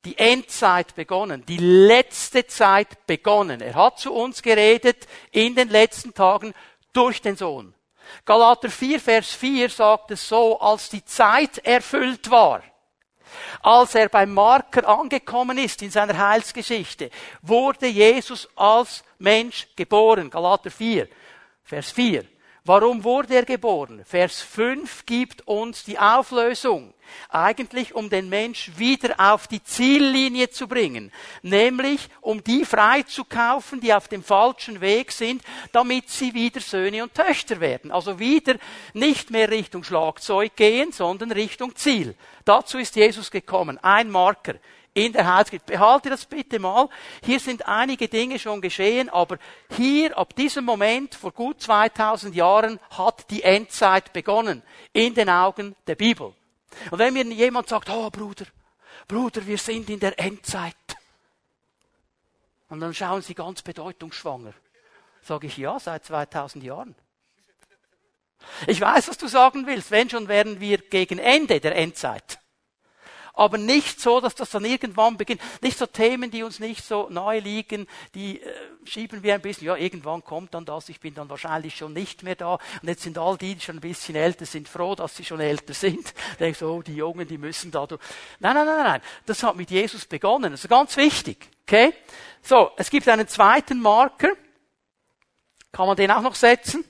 die 0.06 0.18
Endzeit 0.18 0.96
begonnen, 0.96 1.46
die 1.46 1.58
letzte 1.58 2.48
Zeit 2.48 3.06
begonnen. 3.06 3.62
Er 3.62 3.76
hat 3.76 4.00
zu 4.00 4.13
uns 4.13 4.42
geredet 4.42 5.08
in 5.32 5.56
den 5.56 5.70
letzten 5.70 6.13
Tagen 6.13 6.54
durch 6.94 7.22
den 7.22 7.36
Sohn. 7.36 7.74
Galater 8.26 8.69
4, 8.69 9.00
Vers 9.00 9.34
4 9.34 9.69
sagt 9.69 10.12
es 10.12 10.28
so, 10.28 10.60
als 10.60 10.89
die 10.89 11.04
Zeit 11.04 11.60
erfüllt 11.60 12.30
war. 12.30 12.63
Als 13.62 13.95
er 13.95 14.10
beim 14.10 14.34
Marker 14.34 14.88
angekommen 14.88 15.58
ist 15.58 15.82
in 15.82 15.91
seiner 15.91 16.17
Heilsgeschichte, 16.17 17.10
wurde 17.41 17.88
Jesus 17.88 18.50
als 18.56 19.04
Mensch 19.19 19.67
geboren. 19.76 20.30
Galater 20.30 20.72
4, 20.72 21.08
Vers 21.63 21.91
4. 21.91 22.26
Warum 22.65 23.04
wurde 23.04 23.36
er 23.36 23.45
geboren? 23.45 24.04
Vers 24.06 24.41
5 24.41 25.06
gibt 25.06 25.48
uns 25.48 25.86
die 25.86 25.98
Auflösung. 25.98 26.93
Eigentlich 27.30 27.95
um 27.95 28.10
den 28.10 28.30
Mensch 28.30 28.72
wieder 28.76 29.15
auf 29.17 29.48
die 29.48 29.63
Ziellinie 29.63 30.50
zu 30.50 30.67
bringen. 30.67 31.12
Nämlich 31.41 32.10
um 32.22 32.43
die 32.43 32.65
freizukaufen, 32.65 33.80
die 33.80 33.93
auf 33.93 34.08
dem 34.08 34.24
falschen 34.24 34.82
Weg 34.82 35.12
sind, 35.12 35.41
damit 35.72 36.10
sie 36.10 36.34
wieder 36.34 36.60
Söhne 36.60 37.02
und 37.04 37.15
Töchter 37.15 37.60
werden. 37.62 37.91
Also 37.91 38.19
wieder 38.19 38.56
nicht 38.93 39.32
mehr 39.32 39.50
Richtung 39.50 39.84
Schlagzeug 39.84 40.56
gehen, 40.56 40.91
sondern 40.91 41.32
Richtung 41.32 41.76
Ziel. 41.76 42.15
Dazu 42.45 42.78
ist 42.78 42.95
Jesus 42.95 43.32
gekommen. 43.32 43.78
Ein 43.78 44.12
Marker 44.12 44.56
in 45.06 45.14
der 45.14 45.34
Heilsgeschichte. 45.34 45.72
Behalte 45.74 46.10
das 46.10 46.26
bitte 46.26 46.60
mal. 46.60 46.90
Hier 47.24 47.40
sind 47.40 47.68
einige 47.68 48.08
Dinge 48.08 48.38
schon 48.40 48.62
geschehen, 48.62 49.10
aber 49.10 49.38
hier, 49.76 50.18
ab 50.18 50.36
diesem 50.36 50.66
Moment, 50.66 51.16
vor 51.16 51.32
gut 51.32 51.62
2000 51.62 52.36
Jahren, 52.36 52.80
hat 52.92 53.30
die 53.30 53.44
Endzeit 53.44 54.14
begonnen. 54.14 54.62
In 54.94 55.14
den 55.14 55.30
Augen 55.30 55.76
der 55.88 55.96
Bibel. 55.96 56.34
Und 56.92 57.00
wenn 57.00 57.14
mir 57.14 57.24
jemand 57.26 57.70
sagt, 57.70 57.90
oh 57.90 58.10
Bruder, 58.10 58.46
Bruder, 59.08 59.46
wir 59.46 59.58
sind 59.58 59.90
in 59.90 60.00
der 60.00 60.20
Endzeit. 60.20 60.76
Und 62.70 62.80
dann 62.82 62.94
schauen 62.94 63.22
sie 63.22 63.34
ganz 63.34 63.62
bedeutungsschwanger. 63.62 64.54
Sage 65.22 65.48
ich, 65.48 65.58
ja, 65.58 65.80
seit 65.80 66.06
2000 66.06 66.64
Jahren. 66.64 66.96
Ich 68.68 68.80
weiß, 68.80 69.10
was 69.10 69.18
du 69.18 69.28
sagen 69.28 69.66
willst. 69.66 69.92
Wenn 69.92 70.10
schon, 70.10 70.28
wären 70.28 70.60
wir 70.60 70.78
gegen 70.78 71.20
Ende 71.20 71.60
der 71.60 71.76
Endzeit 71.76 72.38
aber 73.39 73.58
nicht 73.58 74.02
so, 74.02 74.19
dass 74.19 74.36
das 74.36 74.49
dann 74.49 74.65
irgendwann 74.65 75.15
beginnt. 75.15 75.39
Nicht 75.62 75.78
so 75.78 75.86
Themen, 75.86 76.30
die 76.30 76.43
uns 76.43 76.60
nicht 76.60 76.84
so 76.84 77.08
nahe 77.10 77.39
liegen, 77.39 77.88
die 78.13 78.41
äh, 78.41 78.54
schieben 78.84 79.23
wir 79.23 79.34
ein 79.34 79.39
bisschen, 79.39 79.65
ja, 79.65 79.78
irgendwann 79.78 80.25
kommt 80.25 80.54
dann 80.54 80.65
das, 80.65 80.89
ich 80.89 80.99
bin 80.99 81.13
dann 81.13 81.30
wahrscheinlich 81.30 81.78
schon 81.78 81.93
nicht 81.93 82.21
mehr 82.21 82.36
da. 82.36 82.56
Und 82.82 82.89
jetzt 82.89 83.04
sind 83.04 83.17
all 83.17 83.38
die, 83.38 83.56
die 83.56 83.62
schon 83.62 83.78
ein 83.78 83.82
bisschen 83.82 84.15
älter 84.15 84.45
sind, 84.45 84.67
froh, 84.67 84.93
dass 84.93 85.15
sie 85.15 85.23
schon 85.23 85.39
älter 85.39 85.73
sind. 85.73 86.13
Denk 86.41 86.58
so, 86.58 86.69
oh, 86.69 86.82
die 86.82 86.95
Jungen, 86.95 87.25
die 87.30 87.38
müssen 87.38 87.71
da. 87.71 87.88
Nein, 88.39 88.56
nein, 88.56 88.65
nein, 88.65 88.84
nein. 88.84 89.02
Das 89.25 89.41
hat 89.41 89.56
mit 89.56 89.71
Jesus 89.71 90.06
begonnen. 90.06 90.52
Das 90.52 90.65
ist 90.65 90.69
ganz 90.69 90.97
wichtig. 90.97 91.47
Okay? 91.65 91.93
So, 92.41 92.71
es 92.75 92.89
gibt 92.89 93.08
einen 93.08 93.30
zweiten 93.30 93.80
Marker. 93.80 94.34
Kann 95.71 95.88
man 95.88 95.95
den 95.95 96.12
auch 96.12 96.21
noch 96.21 96.36
setzen? 96.36 96.84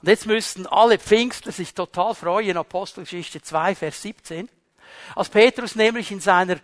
Und 0.00 0.08
jetzt 0.08 0.26
müssten 0.26 0.66
alle 0.66 0.98
Pfingstler 0.98 1.52
sich 1.52 1.74
total 1.74 2.14
freuen, 2.14 2.56
Apostelgeschichte 2.56 3.42
2, 3.42 3.74
Vers 3.74 4.02
17. 4.02 4.48
Als 5.16 5.28
Petrus 5.28 5.74
nämlich 5.74 6.12
in 6.12 6.20
seiner 6.20 6.58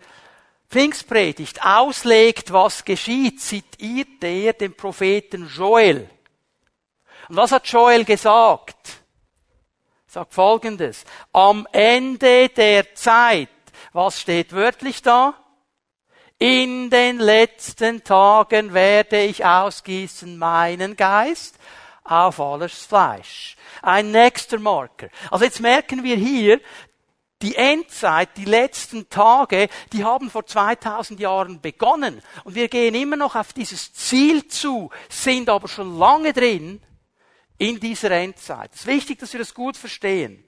Pfingstpredigt 0.69 1.63
auslegt, 1.65 2.53
was 2.53 2.85
geschieht, 2.85 3.41
zitiert 3.41 4.23
er 4.23 4.53
den 4.53 4.75
Propheten 4.75 5.47
Joel. 5.47 6.09
Und 7.27 7.35
was 7.35 7.51
hat 7.51 7.67
Joel 7.67 8.05
gesagt? 8.05 9.01
Sagt 10.07 10.33
folgendes. 10.33 11.03
Am 11.33 11.67
Ende 11.71 12.49
der 12.49 12.95
Zeit, 12.95 13.49
was 13.91 14.21
steht 14.21 14.53
wörtlich 14.53 15.01
da? 15.01 15.33
In 16.37 16.89
den 16.89 17.19
letzten 17.19 18.03
Tagen 18.03 18.73
werde 18.73 19.23
ich 19.23 19.45
ausgießen 19.45 20.37
meinen 20.37 20.95
Geist 20.95 21.55
auf 22.05 22.39
alles 22.39 22.85
Fleisch. 22.85 23.57
Ein 23.81 24.11
nächster 24.11 24.59
Marker. 24.59 25.09
Also 25.29 25.43
jetzt 25.43 25.59
merken 25.59 26.03
wir 26.03 26.15
hier, 26.15 26.61
die 27.41 27.55
Endzeit, 27.55 28.29
die 28.37 28.45
letzten 28.45 29.09
Tage, 29.09 29.67
die 29.91 30.03
haben 30.03 30.29
vor 30.29 30.45
2000 30.45 31.19
Jahren 31.19 31.59
begonnen. 31.59 32.21
Und 32.45 32.55
wir 32.55 32.69
gehen 32.69 32.95
immer 32.95 33.17
noch 33.17 33.35
auf 33.35 33.51
dieses 33.51 33.93
Ziel 33.93 34.47
zu, 34.47 34.89
sind 35.09 35.49
aber 35.49 35.67
schon 35.67 35.99
lange 35.99 36.31
drin 36.31 36.81
in 37.57 37.79
dieser 37.79 38.11
Endzeit. 38.11 38.71
Es 38.73 38.81
ist 38.81 38.87
wichtig, 38.87 39.19
dass 39.19 39.33
wir 39.33 39.39
das 39.39 39.53
gut 39.53 39.75
verstehen. 39.75 40.43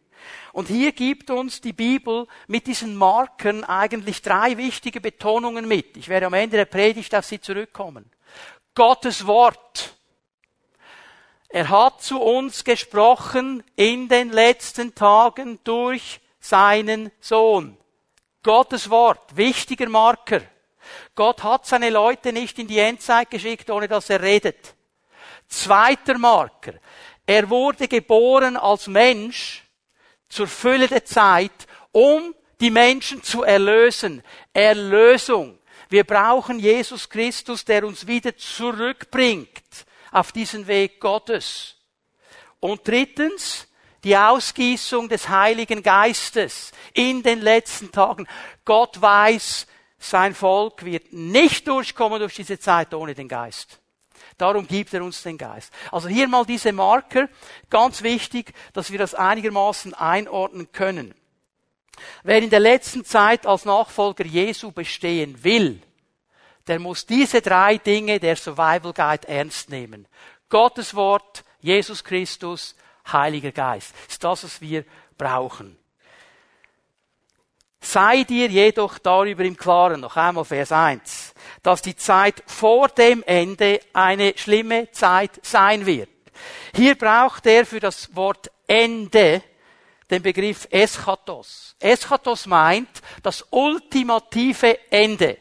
Und 0.54 0.70
hier 0.70 0.92
gibt 0.92 1.30
uns 1.30 1.62
die 1.62 1.74
Bibel 1.74 2.28
mit 2.48 2.68
diesen 2.68 2.96
Markern 2.96 3.64
eigentlich 3.64 4.22
drei 4.22 4.58
wichtige 4.58 5.02
Betonungen 5.02 5.68
mit. 5.68 5.98
Ich 5.98 6.10
werde 6.10 6.26
am 6.26 6.34
Ende 6.34 6.58
der 6.58 6.66
Predigt 6.66 7.14
auf 7.14 7.26
sie 7.26 7.40
zurückkommen. 7.40 8.10
Gottes 8.74 9.28
Wort. 9.28 9.97
Er 11.50 11.70
hat 11.70 12.02
zu 12.02 12.20
uns 12.22 12.64
gesprochen 12.64 13.64
in 13.76 14.10
den 14.10 14.32
letzten 14.32 14.94
Tagen 14.94 15.60
durch 15.64 16.20
seinen 16.40 17.12
Sohn. 17.22 17.78
Gottes 18.44 18.90
Wort, 18.90 19.36
wichtiger 19.36 19.88
Marker. 19.88 20.42
Gott 21.16 21.44
hat 21.44 21.66
seine 21.66 21.90
Leute 21.90 22.34
nicht 22.34 22.60
in 22.60 22.68
die 22.68 22.80
Endzeit 22.80 23.30
geschickt, 23.30 23.70
ohne 23.70 23.88
dass 23.88 24.10
er 24.10 24.22
redet. 24.22 24.76
Zweiter 25.48 26.18
Marker. 26.18 26.74
Er 27.26 27.50
wurde 27.50 27.88
geboren 27.88 28.58
als 28.58 28.88
Mensch 28.88 29.64
zur 30.30 30.48
Fülle 30.48 30.88
der 30.88 31.06
Zeit, 31.06 31.68
um 31.92 32.36
die 32.60 32.72
Menschen 32.72 33.24
zu 33.24 33.44
erlösen. 33.44 34.22
Erlösung. 34.54 35.60
Wir 35.90 36.04
brauchen 36.04 36.60
Jesus 36.60 37.10
Christus, 37.10 37.64
der 37.64 37.86
uns 37.86 38.08
wieder 38.08 38.36
zurückbringt 38.36 39.48
auf 40.18 40.32
diesen 40.32 40.68
Weg 40.68 41.00
Gottes. 41.00 41.76
Und 42.60 42.88
drittens, 42.88 43.68
die 44.04 44.18
Ausgießung 44.18 45.10
des 45.10 45.30
Heiligen 45.30 45.84
Geistes 45.84 46.72
in 46.94 47.24
den 47.24 47.42
letzten 47.42 47.92
Tagen. 47.92 48.28
Gott 48.66 49.02
weiß, 49.02 49.68
sein 50.00 50.34
Volk 50.34 50.86
wird 50.86 51.12
nicht 51.14 51.68
durchkommen 51.68 52.20
durch 52.20 52.36
diese 52.36 52.60
Zeit 52.60 52.94
ohne 52.94 53.14
den 53.14 53.28
Geist. 53.28 53.80
Darum 54.38 54.68
gibt 54.68 54.94
er 54.94 55.04
uns 55.04 55.24
den 55.24 55.38
Geist. 55.38 55.74
Also 55.92 56.08
hier 56.08 56.28
mal 56.28 56.46
diese 56.46 56.72
Marker. 56.72 57.28
Ganz 57.70 58.04
wichtig, 58.04 58.54
dass 58.74 58.92
wir 58.92 59.00
das 59.00 59.16
einigermaßen 59.16 59.94
einordnen 59.94 60.72
können. 60.72 61.16
Wer 62.24 62.44
in 62.44 62.52
der 62.52 62.60
letzten 62.60 63.04
Zeit 63.04 63.48
als 63.48 63.66
Nachfolger 63.66 64.26
Jesu 64.26 64.72
bestehen 64.72 65.44
will, 65.44 65.82
der 66.68 66.80
muss 66.80 67.06
diese 67.06 67.42
drei 67.42 67.78
Dinge 67.78 68.20
der 68.20 68.36
Survival 68.36 68.94
Guide 68.94 69.28
ernst 69.28 69.70
nehmen. 69.70 70.08
Gottes 70.50 70.94
Wort, 70.96 71.44
Jesus 71.60 72.04
Christus, 72.04 72.76
Heiliger 73.12 73.52
Geist. 73.52 73.94
Das 73.94 74.14
ist 74.14 74.24
das, 74.24 74.44
was 74.44 74.62
wir 74.62 74.86
brauchen. 75.18 75.78
Sei 77.80 78.24
dir 78.24 78.48
jedoch 78.48 78.98
darüber 78.98 79.44
im 79.44 79.56
Klaren, 79.56 80.02
noch 80.02 80.18
einmal 80.18 80.44
Vers 80.44 80.72
1, 80.72 81.34
dass 81.64 81.82
die 81.82 81.96
Zeit 81.96 82.44
vor 82.46 82.90
dem 82.90 83.24
Ende 83.24 83.80
eine 83.94 84.34
schlimme 84.36 84.92
Zeit 84.92 85.40
sein 85.44 85.86
wird. 85.86 86.10
Hier 86.76 86.96
braucht 86.96 87.46
er 87.46 87.66
für 87.66 87.80
das 87.80 88.16
Wort 88.16 88.52
Ende 88.68 89.42
den 90.10 90.22
Begriff 90.22 90.68
Eschatos. 90.70 91.76
Eschatos 91.80 92.46
meint 92.46 93.02
das 93.24 93.46
ultimative 93.52 94.92
Ende. 94.92 95.38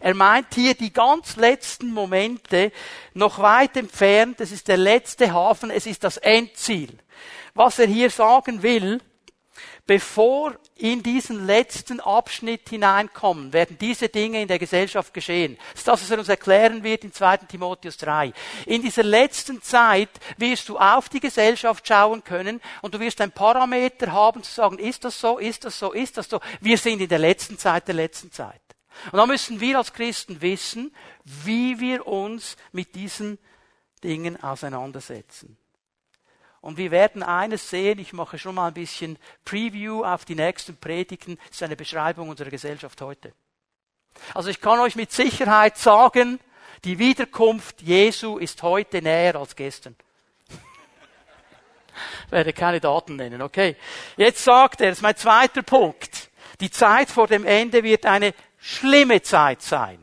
Er 0.00 0.14
meint 0.14 0.54
hier 0.54 0.74
die 0.74 0.92
ganz 0.92 1.36
letzten 1.36 1.92
Momente, 1.92 2.72
noch 3.14 3.38
weit 3.38 3.76
entfernt, 3.76 4.40
es 4.40 4.52
ist 4.52 4.68
der 4.68 4.76
letzte 4.76 5.32
Hafen, 5.32 5.70
es 5.70 5.86
ist 5.86 6.04
das 6.04 6.16
Endziel. 6.16 6.98
Was 7.54 7.78
er 7.78 7.86
hier 7.86 8.10
sagen 8.10 8.62
will, 8.62 9.00
bevor 9.88 10.54
in 10.76 11.02
diesen 11.02 11.46
letzten 11.46 11.98
Abschnitt 11.98 12.68
hineinkommen, 12.68 13.52
werden 13.52 13.78
diese 13.80 14.08
Dinge 14.08 14.42
in 14.42 14.46
der 14.46 14.58
Gesellschaft 14.58 15.12
geschehen. 15.12 15.56
Das 15.72 15.80
ist 15.80 15.88
das, 15.88 16.02
was 16.02 16.10
er 16.10 16.18
uns 16.18 16.28
erklären 16.28 16.84
wird 16.84 17.04
in 17.04 17.12
2. 17.12 17.38
Timotheus 17.38 17.96
3. 17.96 18.32
In 18.66 18.82
dieser 18.82 19.02
letzten 19.02 19.62
Zeit 19.62 20.10
wirst 20.36 20.68
du 20.68 20.78
auf 20.78 21.08
die 21.08 21.20
Gesellschaft 21.20 21.88
schauen 21.88 22.22
können 22.22 22.60
und 22.82 22.94
du 22.94 23.00
wirst 23.00 23.20
ein 23.20 23.32
Parameter 23.32 24.12
haben 24.12 24.42
zu 24.42 24.52
sagen, 24.52 24.78
ist 24.78 25.04
das 25.04 25.18
so, 25.18 25.38
ist 25.38 25.64
das 25.64 25.78
so, 25.78 25.92
ist 25.92 26.18
das 26.18 26.28
so. 26.28 26.38
Wir 26.60 26.78
sind 26.78 27.00
in 27.00 27.08
der 27.08 27.18
letzten 27.18 27.58
Zeit 27.58 27.88
der 27.88 27.94
letzten 27.94 28.30
Zeit. 28.30 28.60
Und 29.12 29.18
da 29.18 29.26
müssen 29.26 29.60
wir 29.60 29.78
als 29.78 29.92
Christen 29.92 30.40
wissen, 30.40 30.94
wie 31.24 31.78
wir 31.80 32.06
uns 32.06 32.56
mit 32.72 32.94
diesen 32.94 33.38
Dingen 34.02 34.42
auseinandersetzen. 34.42 35.56
Und 36.60 36.76
wir 36.76 36.90
werden 36.90 37.22
eines 37.22 37.70
sehen, 37.70 37.98
ich 37.98 38.12
mache 38.12 38.38
schon 38.38 38.56
mal 38.56 38.68
ein 38.68 38.74
bisschen 38.74 39.18
Preview 39.44 40.04
auf 40.04 40.24
die 40.24 40.34
nächsten 40.34 40.76
Predigten, 40.76 41.38
das 41.46 41.56
ist 41.56 41.62
eine 41.62 41.76
Beschreibung 41.76 42.28
unserer 42.28 42.50
Gesellschaft 42.50 43.00
heute. 43.00 43.32
Also 44.34 44.50
ich 44.50 44.60
kann 44.60 44.80
euch 44.80 44.96
mit 44.96 45.12
Sicherheit 45.12 45.78
sagen, 45.78 46.40
die 46.84 46.98
Wiederkunft 46.98 47.82
Jesu 47.82 48.38
ist 48.38 48.62
heute 48.62 49.00
näher 49.02 49.36
als 49.36 49.54
gestern. 49.54 49.96
ich 52.26 52.32
werde 52.32 52.52
keine 52.52 52.80
Daten 52.80 53.16
nennen, 53.16 53.42
okay. 53.42 53.76
Jetzt 54.16 54.42
sagt 54.42 54.80
er, 54.80 54.88
das 54.88 54.98
ist 54.98 55.02
mein 55.02 55.16
zweiter 55.16 55.62
Punkt, 55.62 56.30
die 56.60 56.70
Zeit 56.70 57.08
vor 57.08 57.28
dem 57.28 57.44
Ende 57.44 57.84
wird 57.84 58.04
eine 58.04 58.34
schlimme 58.58 59.22
Zeit 59.22 59.62
sein. 59.62 59.98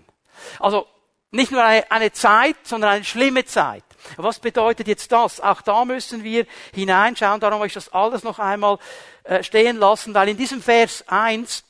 Also 0.60 0.88
nicht 1.32 1.52
nur 1.52 1.64
eine, 1.64 1.90
eine 1.92 2.12
Zeit, 2.12 2.56
sondern 2.64 2.92
eine 2.92 3.04
schlimme 3.04 3.46
Zeit. 3.46 3.84
Was 4.18 4.40
bedeutet 4.40 4.88
jetzt 4.88 5.12
das? 5.12 5.42
Auch 5.42 5.62
da 5.62 5.84
müssen 5.84 6.24
wir 6.24 6.46
hineinschauen. 6.74 7.40
Darum 7.40 7.60
habe 7.60 7.68
ich 7.68 7.74
das 7.74 7.92
alles 7.92 8.24
noch 8.24 8.40
einmal 8.40 8.78
äh, 9.24 9.44
stehen 9.44 9.78
lassen, 9.78 10.14
weil 10.14 10.30
in 10.30 10.38
diesem 10.38 10.62
Vers 10.62 11.04
1 11.08 11.64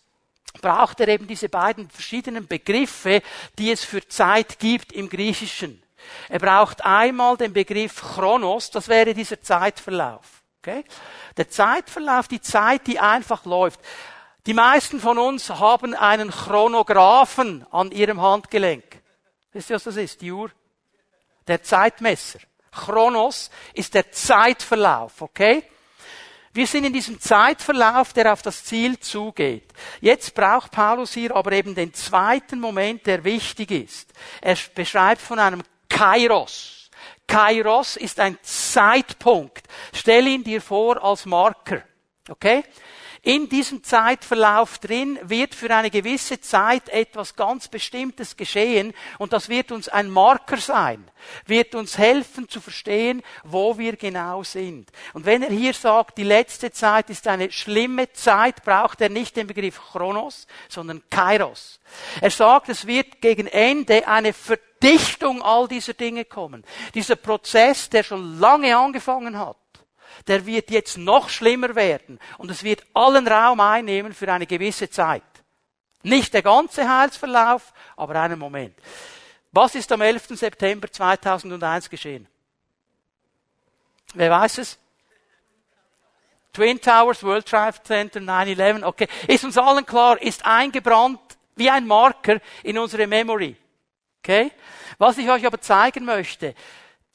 braucht 0.61 0.99
er 0.99 1.07
eben 1.07 1.27
diese 1.27 1.49
beiden 1.49 1.89
verschiedenen 1.89 2.47
Begriffe, 2.47 3.21
die 3.57 3.71
es 3.71 3.83
für 3.83 4.07
Zeit 4.07 4.59
gibt 4.59 4.91
im 4.91 5.09
Griechischen. 5.09 5.81
Er 6.29 6.39
braucht 6.39 6.85
einmal 6.85 7.37
den 7.37 7.53
Begriff 7.53 8.01
Chronos, 8.01 8.69
das 8.71 8.87
wäre 8.87 9.13
dieser 9.13 9.41
Zeitverlauf. 9.41 10.43
Okay? 10.61 10.83
Der 11.37 11.49
Zeitverlauf, 11.49 12.27
die 12.27 12.41
Zeit, 12.41 12.87
die 12.87 12.99
einfach 12.99 13.45
läuft. 13.45 13.79
Die 14.45 14.53
meisten 14.53 14.99
von 14.99 15.17
uns 15.17 15.49
haben 15.49 15.93
einen 15.93 16.29
Chronographen 16.29 17.65
an 17.71 17.91
ihrem 17.91 18.21
Handgelenk. 18.21 18.83
Wisst 19.51 19.69
ihr, 19.69 19.75
was 19.75 19.85
das 19.85 19.97
ist? 19.97 20.21
Die 20.21 20.31
Uhr? 20.31 20.51
der 21.47 21.61
Zeitmesser. 21.63 22.39
Chronos 22.71 23.49
ist 23.73 23.93
der 23.93 24.11
Zeitverlauf, 24.11 25.21
okay? 25.21 25.63
Wir 26.51 26.67
sind 26.67 26.85
in 26.85 26.93
diesem 26.93 27.19
Zeitverlauf, 27.19 28.13
der 28.13 28.31
auf 28.31 28.41
das 28.41 28.63
Ziel 28.63 28.99
zugeht. 28.99 29.73
Jetzt 29.99 30.33
braucht 30.33 30.71
Paulus 30.71 31.13
hier 31.13 31.35
aber 31.35 31.51
eben 31.51 31.75
den 31.75 31.93
zweiten 31.93 32.59
Moment, 32.59 33.05
der 33.05 33.23
wichtig 33.23 33.71
ist. 33.71 34.13
Er 34.41 34.57
beschreibt 34.73 35.21
von 35.21 35.39
einem 35.39 35.63
Kairos. 35.89 36.89
Kairos 37.27 37.97
ist 37.97 38.19
ein 38.19 38.37
Zeitpunkt. 38.41 39.67
Stell 39.93 40.27
ihn 40.27 40.43
dir 40.43 40.61
vor 40.61 41.03
als 41.03 41.25
Marker. 41.25 41.83
Okay? 42.29 42.63
In 43.25 43.49
diesem 43.49 43.83
Zeitverlauf 43.83 44.77
drin 44.77 45.17
wird 45.23 45.55
für 45.55 45.75
eine 45.75 45.89
gewisse 45.89 46.39
Zeit 46.41 46.89
etwas 46.89 47.35
ganz 47.35 47.67
Bestimmtes 47.67 48.37
geschehen 48.37 48.93
und 49.17 49.33
das 49.33 49.49
wird 49.49 49.71
uns 49.71 49.89
ein 49.89 50.11
Marker 50.11 50.57
sein, 50.57 51.03
wird 51.47 51.73
uns 51.73 51.97
helfen 51.97 52.47
zu 52.47 52.61
verstehen, 52.61 53.23
wo 53.43 53.79
wir 53.79 53.95
genau 53.95 54.43
sind. 54.43 54.91
Und 55.13 55.25
wenn 55.25 55.41
er 55.41 55.49
hier 55.49 55.73
sagt, 55.73 56.19
die 56.19 56.23
letzte 56.23 56.69
Zeit 56.69 57.09
ist 57.09 57.27
eine 57.27 57.51
schlimme 57.51 58.13
Zeit, 58.13 58.63
braucht 58.63 59.01
er 59.01 59.09
nicht 59.09 59.35
den 59.35 59.47
Begriff 59.47 59.81
Chronos, 59.91 60.45
sondern 60.69 61.01
Kairos. 61.09 61.79
Er 62.21 62.29
sagt, 62.29 62.69
es 62.69 62.85
wird 62.85 63.21
gegen 63.21 63.47
Ende 63.47 64.07
eine 64.07 64.33
Verdichtung 64.33 65.41
all 65.41 65.67
dieser 65.67 65.95
Dinge 65.95 66.25
kommen. 66.25 66.63
Dieser 66.93 67.15
Prozess, 67.15 67.89
der 67.89 68.03
schon 68.03 68.39
lange 68.39 68.77
angefangen 68.77 69.39
hat 69.39 69.57
der 70.27 70.45
wird 70.45 70.71
jetzt 70.71 70.97
noch 70.97 71.29
schlimmer 71.29 71.75
werden 71.75 72.19
und 72.37 72.51
es 72.51 72.63
wird 72.63 72.85
allen 72.93 73.27
Raum 73.27 73.59
einnehmen 73.59 74.13
für 74.13 74.31
eine 74.31 74.47
gewisse 74.47 74.89
Zeit. 74.89 75.23
Nicht 76.03 76.33
der 76.33 76.43
ganze 76.43 76.87
Heilsverlauf, 76.87 77.73
aber 77.95 78.19
einen 78.19 78.37
Moment. 78.37 78.75
Was 79.51 79.75
ist 79.75 79.91
am 79.91 80.01
11. 80.01 80.27
September 80.29 80.91
2001 80.91 81.89
geschehen? 81.89 82.27
Wer 84.13 84.29
weiß 84.29 84.59
es? 84.59 84.77
Twin 86.53 86.79
Towers, 86.79 87.21
World 87.23 87.45
Trade 87.45 87.83
Center, 87.83 88.19
9-11, 88.19 88.83
okay. 88.83 89.07
Ist 89.27 89.43
uns 89.43 89.57
allen 89.57 89.85
klar, 89.85 90.21
ist 90.21 90.45
eingebrannt 90.45 91.19
wie 91.55 91.69
ein 91.69 91.85
Marker 91.85 92.39
in 92.63 92.77
unsere 92.77 93.07
Memory. 93.07 93.55
Okay? 94.19 94.51
Was 94.97 95.17
ich 95.17 95.29
euch 95.29 95.45
aber 95.45 95.59
zeigen 95.59 96.05
möchte, 96.05 96.55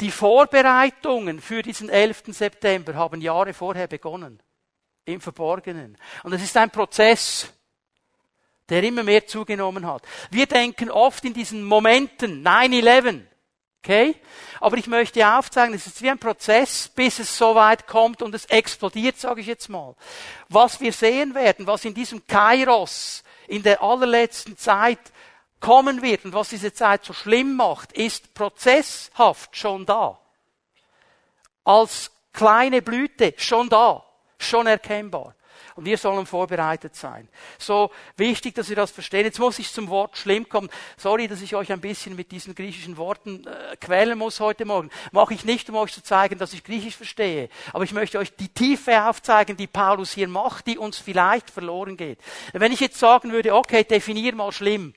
die 0.01 0.11
Vorbereitungen 0.11 1.41
für 1.41 1.63
diesen 1.63 1.89
11. 1.89 2.25
September 2.29 2.95
haben 2.95 3.21
Jahre 3.21 3.53
vorher 3.53 3.87
begonnen. 3.87 4.43
Im 5.05 5.21
Verborgenen. 5.21 5.97
Und 6.23 6.33
es 6.33 6.43
ist 6.43 6.57
ein 6.57 6.71
Prozess, 6.71 7.53
der 8.69 8.83
immer 8.83 9.03
mehr 9.03 9.27
zugenommen 9.27 9.87
hat. 9.87 10.03
Wir 10.31 10.47
denken 10.47 10.91
oft 10.91 11.25
in 11.25 11.35
diesen 11.35 11.65
Momenten 11.65 12.47
9-11. 12.47 13.23
Okay? 13.83 14.15
Aber 14.61 14.77
ich 14.77 14.87
möchte 14.87 15.27
aufzeigen, 15.27 15.75
es 15.75 15.87
ist 15.87 16.03
wie 16.03 16.11
ein 16.11 16.19
Prozess, 16.19 16.89
bis 16.89 17.19
es 17.19 17.37
so 17.37 17.55
weit 17.55 17.87
kommt 17.87 18.23
und 18.23 18.35
es 18.35 18.45
explodiert, 18.45 19.19
sage 19.19 19.41
ich 19.41 19.47
jetzt 19.47 19.69
mal. 19.69 19.97
Was 20.49 20.81
wir 20.81 20.93
sehen 20.93 21.35
werden, 21.35 21.67
was 21.67 21.85
in 21.85 21.95
diesem 21.95 22.27
Kairos 22.27 23.25
in 23.49 23.63
der 23.63 23.83
allerletzten 23.83 24.57
Zeit 24.57 25.01
kommen 25.61 26.03
wird 26.03 26.25
und 26.25 26.33
was 26.33 26.49
diese 26.49 26.73
Zeit 26.73 27.05
so 27.05 27.13
schlimm 27.13 27.57
macht, 27.57 27.93
ist 27.93 28.35
prozesshaft 28.35 29.57
schon 29.57 29.87
da. 29.87 30.19
Als 31.65 32.11
kleine 32.33 32.83
Blüte 32.83 33.35
schon 33.37 33.69
da, 33.69 34.05
schon 34.39 34.67
erkennbar. 34.67 35.35
Und 35.77 35.85
wir 35.85 35.99
sollen 35.99 36.27
vorbereitet 36.27 36.97
sein. 36.97 37.29
So 37.59 37.91
wichtig, 38.17 38.55
dass 38.55 38.69
wir 38.69 38.77
das 38.77 38.91
verstehen. 38.91 39.25
Jetzt 39.25 39.39
muss 39.39 39.59
ich 39.59 39.73
zum 39.73 39.89
Wort 39.89 40.17
schlimm 40.17 40.49
kommen. 40.49 40.69
Sorry, 40.97 41.29
dass 41.29 41.41
ich 41.41 41.55
euch 41.55 41.73
ein 41.73 41.81
bisschen 41.81 42.17
mit 42.17 42.33
diesen 42.33 42.55
griechischen 42.55 42.97
Worten 42.97 43.47
äh, 43.47 43.77
quälen 43.77 44.19
muss 44.19 44.41
heute 44.41 44.65
Morgen. 44.65 44.91
Mache 45.13 45.33
ich 45.33 45.45
nicht, 45.45 45.71
um 45.71 45.77
euch 45.77 45.93
zu 45.93 46.03
zeigen, 46.03 46.39
dass 46.39 46.53
ich 46.53 46.65
Griechisch 46.65 46.97
verstehe. 46.97 47.49
Aber 47.73 47.85
ich 47.85 47.93
möchte 47.93 48.19
euch 48.19 48.35
die 48.35 48.49
Tiefe 48.49 49.05
aufzeigen, 49.05 49.57
die 49.57 49.69
Paulus 49.69 50.13
hier 50.13 50.29
macht, 50.29 50.67
die 50.67 50.77
uns 50.77 50.99
vielleicht 50.99 51.51
verloren 51.51 51.97
geht. 51.97 52.19
Wenn 52.53 52.73
ich 52.73 52.81
jetzt 52.81 52.99
sagen 52.99 53.33
würde, 53.33 53.55
okay, 53.55 53.85
definier 53.85 54.35
mal 54.35 54.53
schlimm. 54.53 54.95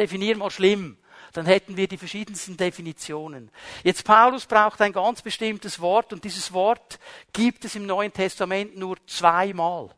Definier 0.00 0.36
mal 0.36 0.50
schlimm 0.50 0.96
dann 1.32 1.46
hätten 1.46 1.76
wir 1.76 1.86
die 1.86 1.98
verschiedensten 1.98 2.56
Definitionen. 2.56 3.50
Jetzt 3.84 4.04
Paulus 4.04 4.46
braucht 4.46 4.80
ein 4.80 4.92
ganz 4.92 5.22
bestimmtes 5.22 5.80
Wort 5.80 6.12
und 6.12 6.24
dieses 6.24 6.52
Wort 6.52 6.98
gibt 7.32 7.64
es 7.64 7.76
im 7.76 7.86
Neuen 7.86 8.12
Testament 8.12 8.76
nur 8.76 8.96
zweimal. 9.06 9.90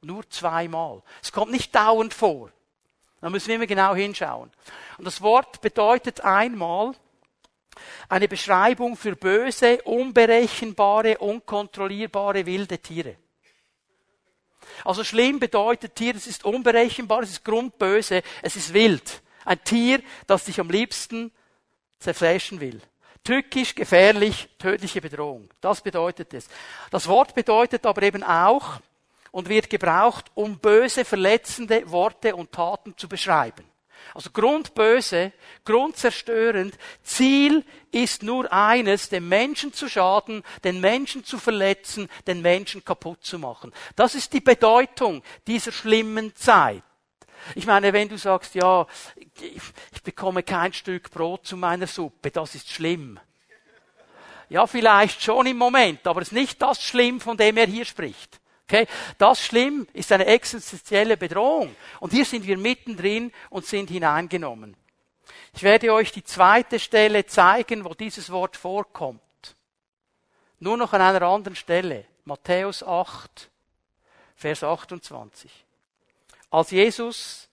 Nur 0.00 0.28
zweimal. 0.30 1.02
Es 1.22 1.32
kommt 1.32 1.52
nicht 1.52 1.74
dauernd 1.74 2.14
vor. 2.14 2.50
Da 3.20 3.30
müssen 3.30 3.48
wir 3.48 3.56
immer 3.56 3.66
genau 3.66 3.94
hinschauen. 3.94 4.50
Und 4.98 5.04
das 5.04 5.20
Wort 5.22 5.60
bedeutet 5.60 6.22
einmal 6.22 6.92
eine 8.08 8.28
Beschreibung 8.28 8.96
für 8.96 9.16
böse, 9.16 9.82
unberechenbare, 9.82 11.18
unkontrollierbare 11.18 12.46
wilde 12.46 12.78
Tiere. 12.78 13.16
Also 14.84 15.04
schlimm 15.04 15.38
bedeutet 15.38 15.94
Tier, 15.94 16.14
es 16.14 16.26
ist 16.26 16.44
unberechenbar, 16.44 17.22
es 17.22 17.30
ist 17.30 17.44
grundböse, 17.44 18.22
es 18.42 18.56
ist 18.56 18.72
wild. 18.72 19.22
Ein 19.44 19.62
Tier, 19.64 20.02
das 20.26 20.44
dich 20.44 20.60
am 20.60 20.70
liebsten 20.70 21.32
zerfleischen 21.98 22.60
will. 22.60 22.80
Tückisch, 23.24 23.74
gefährlich, 23.74 24.48
tödliche 24.58 25.00
Bedrohung. 25.00 25.48
Das 25.60 25.80
bedeutet 25.80 26.34
es. 26.34 26.48
Das 26.90 27.08
Wort 27.08 27.34
bedeutet 27.34 27.86
aber 27.86 28.02
eben 28.02 28.22
auch 28.22 28.80
und 29.30 29.48
wird 29.48 29.70
gebraucht, 29.70 30.30
um 30.34 30.58
böse, 30.58 31.04
verletzende 31.04 31.90
Worte 31.90 32.36
und 32.36 32.52
Taten 32.52 32.96
zu 32.96 33.08
beschreiben. 33.08 33.64
Also 34.12 34.30
grundböse, 34.30 35.32
grundzerstörend. 35.64 36.76
Ziel 37.02 37.64
ist 37.90 38.22
nur 38.22 38.52
eines, 38.52 39.08
dem 39.08 39.28
Menschen 39.28 39.72
zu 39.72 39.88
schaden, 39.88 40.42
den 40.62 40.80
Menschen 40.80 41.24
zu 41.24 41.38
verletzen, 41.38 42.08
den 42.26 42.42
Menschen 42.42 42.84
kaputt 42.84 43.24
zu 43.24 43.38
machen. 43.38 43.72
Das 43.96 44.14
ist 44.14 44.32
die 44.32 44.40
Bedeutung 44.40 45.22
dieser 45.46 45.72
schlimmen 45.72 46.36
Zeit. 46.36 46.82
Ich 47.54 47.66
meine, 47.66 47.92
wenn 47.92 48.08
du 48.08 48.16
sagst, 48.16 48.54
ja, 48.54 48.86
ich 49.40 50.02
bekomme 50.02 50.42
kein 50.42 50.72
Stück 50.72 51.10
Brot 51.10 51.46
zu 51.46 51.56
meiner 51.56 51.86
Suppe, 51.86 52.30
das 52.30 52.54
ist 52.54 52.70
schlimm. 52.70 53.18
Ja, 54.48 54.66
vielleicht 54.66 55.22
schon 55.22 55.46
im 55.46 55.56
Moment, 55.56 56.06
aber 56.06 56.22
es 56.22 56.28
ist 56.28 56.32
nicht 56.32 56.60
das 56.60 56.82
Schlimm, 56.82 57.20
von 57.20 57.36
dem 57.36 57.56
er 57.56 57.66
hier 57.66 57.84
spricht. 57.84 58.40
Okay? 58.68 58.86
Das 59.18 59.40
Schlimm 59.40 59.86
ist 59.92 60.12
eine 60.12 60.26
existenzielle 60.26 61.16
Bedrohung. 61.16 61.74
Und 62.00 62.12
hier 62.12 62.24
sind 62.24 62.46
wir 62.46 62.58
mittendrin 62.58 63.32
und 63.50 63.66
sind 63.66 63.90
hineingenommen. 63.90 64.76
Ich 65.54 65.62
werde 65.62 65.92
euch 65.92 66.12
die 66.12 66.24
zweite 66.24 66.78
Stelle 66.78 67.26
zeigen, 67.26 67.84
wo 67.84 67.94
dieses 67.94 68.30
Wort 68.30 68.56
vorkommt. 68.56 69.20
Nur 70.58 70.76
noch 70.76 70.92
an 70.92 71.00
einer 71.00 71.22
anderen 71.22 71.56
Stelle. 71.56 72.06
Matthäus 72.24 72.82
8, 72.82 73.50
Vers 74.34 74.64
28. 74.64 75.63
Als 76.54 76.70
Jesus 76.70 77.48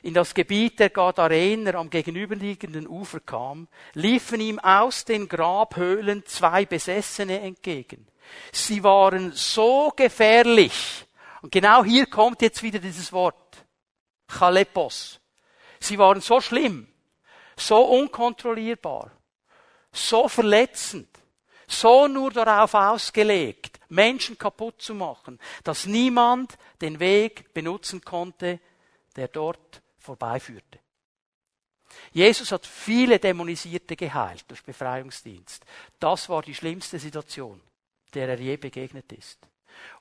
in 0.00 0.14
das 0.14 0.32
Gebiet 0.32 0.78
der 0.78 0.90
Gadarener 0.90 1.74
am 1.74 1.90
gegenüberliegenden 1.90 2.86
Ufer 2.86 3.18
kam, 3.18 3.66
liefen 3.94 4.40
ihm 4.40 4.60
aus 4.60 5.04
den 5.04 5.28
Grabhöhlen 5.28 6.24
zwei 6.24 6.64
Besessene 6.64 7.40
entgegen. 7.40 8.06
Sie 8.52 8.84
waren 8.84 9.32
so 9.32 9.92
gefährlich. 9.96 11.04
Und 11.42 11.50
genau 11.50 11.82
hier 11.82 12.06
kommt 12.06 12.40
jetzt 12.40 12.62
wieder 12.62 12.78
dieses 12.78 13.12
Wort. 13.12 13.66
Chalepos. 14.28 15.18
Sie 15.80 15.98
waren 15.98 16.20
so 16.20 16.40
schlimm, 16.40 16.86
so 17.56 17.82
unkontrollierbar, 17.82 19.10
so 19.90 20.28
verletzend, 20.28 21.08
so 21.68 22.08
nur 22.08 22.30
darauf 22.30 22.74
ausgelegt, 22.74 23.78
Menschen 23.90 24.36
kaputt 24.36 24.82
zu 24.82 24.94
machen, 24.94 25.38
dass 25.64 25.86
niemand 25.86 26.58
den 26.80 26.98
Weg 26.98 27.52
benutzen 27.54 28.00
konnte, 28.02 28.58
der 29.16 29.28
dort 29.28 29.82
vorbeiführte. 29.98 30.80
Jesus 32.12 32.52
hat 32.52 32.66
viele 32.66 33.18
Dämonisierte 33.18 33.96
geheilt 33.96 34.44
durch 34.48 34.62
Befreiungsdienst. 34.62 35.64
Das 35.98 36.28
war 36.28 36.42
die 36.42 36.54
schlimmste 36.54 36.98
Situation, 36.98 37.60
der 38.14 38.28
er 38.28 38.40
je 38.40 38.56
begegnet 38.56 39.12
ist. 39.12 39.38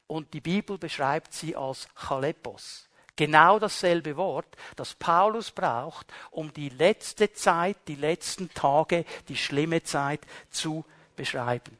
Und 0.07 0.33
die 0.33 0.41
Bibel 0.41 0.77
beschreibt 0.77 1.33
sie 1.33 1.55
als 1.55 1.87
Chalepos. 1.95 2.87
Genau 3.15 3.57
dasselbe 3.57 4.15
Wort, 4.15 4.55
das 4.75 4.93
Paulus 4.93 5.51
braucht, 5.51 6.05
um 6.29 6.53
die 6.53 6.69
letzte 6.69 7.33
Zeit, 7.33 7.77
die 7.87 7.95
letzten 7.95 8.53
Tage, 8.53 9.05
die 9.27 9.35
schlimme 9.35 9.83
Zeit 9.83 10.21
zu 10.51 10.85
beschreiben. 11.17 11.77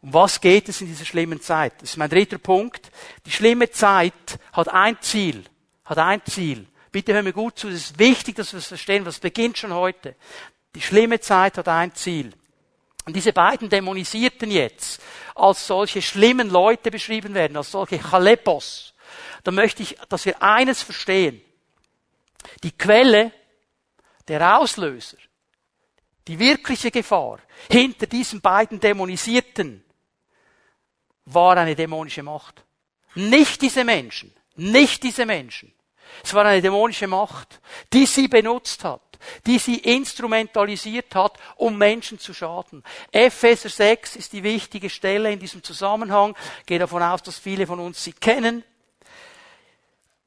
Um 0.00 0.14
was 0.14 0.40
geht 0.40 0.68
es 0.68 0.80
in 0.80 0.86
dieser 0.86 1.04
schlimmen 1.04 1.40
Zeit? 1.40 1.74
Das 1.82 1.90
ist 1.90 1.96
mein 1.96 2.08
dritter 2.08 2.38
Punkt. 2.38 2.90
Die 3.26 3.30
schlimme 3.30 3.70
Zeit 3.70 4.38
hat 4.52 4.68
ein 4.68 4.96
Ziel. 5.02 5.44
Hat 5.84 5.98
ein 5.98 6.22
Ziel. 6.24 6.66
Bitte 6.90 7.12
hör 7.12 7.22
mir 7.22 7.32
gut 7.32 7.58
zu. 7.58 7.68
Es 7.68 7.90
ist 7.90 7.98
wichtig, 7.98 8.36
dass 8.36 8.52
wir 8.52 8.58
es 8.58 8.66
verstehen. 8.66 9.04
Was 9.04 9.18
beginnt 9.18 9.58
schon 9.58 9.74
heute? 9.74 10.16
Die 10.74 10.80
schlimme 10.80 11.20
Zeit 11.20 11.58
hat 11.58 11.68
ein 11.68 11.94
Ziel. 11.94 12.32
Und 13.04 13.14
diese 13.14 13.32
beiden 13.32 13.68
Dämonisierten 13.68 14.50
jetzt 14.50 15.02
als 15.34 15.66
solche 15.66 16.02
schlimmen 16.02 16.50
Leute 16.50 16.90
beschrieben 16.90 17.34
werden, 17.34 17.56
als 17.56 17.70
solche 17.70 17.98
Chalepos, 17.98 18.94
da 19.44 19.52
möchte 19.52 19.82
ich, 19.82 19.96
dass 20.08 20.24
wir 20.24 20.42
eines 20.42 20.82
verstehen. 20.82 21.40
Die 22.62 22.72
Quelle, 22.72 23.32
der 24.26 24.58
Auslöser, 24.58 25.18
die 26.28 26.38
wirkliche 26.38 26.90
Gefahr 26.90 27.38
hinter 27.70 28.06
diesen 28.06 28.40
beiden 28.40 28.80
Dämonisierten 28.80 29.84
war 31.26 31.56
eine 31.56 31.74
dämonische 31.74 32.22
Macht. 32.22 32.64
Nicht 33.14 33.62
diese 33.62 33.84
Menschen, 33.84 34.34
nicht 34.56 35.02
diese 35.02 35.26
Menschen. 35.26 35.72
Es 36.22 36.34
war 36.34 36.44
eine 36.44 36.62
dämonische 36.62 37.06
Macht, 37.06 37.60
die 37.92 38.06
sie 38.06 38.28
benutzt 38.28 38.84
hat, 38.84 39.18
die 39.46 39.58
sie 39.58 39.78
instrumentalisiert 39.78 41.14
hat, 41.14 41.38
um 41.56 41.76
Menschen 41.76 42.18
zu 42.18 42.32
schaden. 42.34 42.82
Epheser 43.10 43.68
6 43.68 44.16
ist 44.16 44.32
die 44.32 44.42
wichtige 44.42 44.90
Stelle 44.90 45.32
in 45.32 45.38
diesem 45.38 45.62
Zusammenhang. 45.62 46.36
Ich 46.60 46.66
gehe 46.66 46.78
davon 46.78 47.02
aus, 47.02 47.22
dass 47.22 47.38
viele 47.38 47.66
von 47.66 47.80
uns 47.80 48.02
sie 48.02 48.12
kennen. 48.12 48.64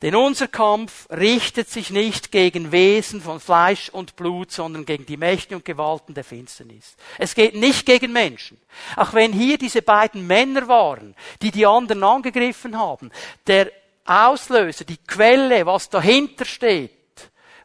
Denn 0.02 0.16
unser 0.16 0.48
Kampf 0.48 1.10
richtet 1.10 1.70
sich 1.70 1.90
nicht 1.90 2.32
gegen 2.32 2.72
Wesen 2.72 3.20
von 3.20 3.42
Fleisch 3.42 3.90
und 3.90 4.16
Blut, 4.16 4.50
sondern 4.50 4.86
gegen 4.86 5.06
die 5.06 5.18
Mächte 5.18 5.58
und 5.58 5.66
Gewalten 5.66 6.14
der 6.14 6.24
Finsternis. 6.24 6.96
Es 7.18 7.36
geht 7.36 7.56
nicht 7.56 7.86
gegen 7.86 8.14
Menschen. 8.14 8.58
Auch 8.96 9.14
wenn 9.14 9.34
hier 9.34 9.58
diese 9.58 9.82
beiden 9.82 10.26
Männer 10.26 10.70
waren, 10.70 11.16
die 11.42 11.52
die 11.52 11.66
anderen 11.66 12.04
angegriffen 12.04 12.80
haben, 12.80 13.12
der 13.46 13.72
Auslöser, 14.06 14.86
die 14.86 14.98
Quelle, 14.98 15.66
was 15.66 15.90
dahinter 15.90 16.46
steht, 16.46 16.92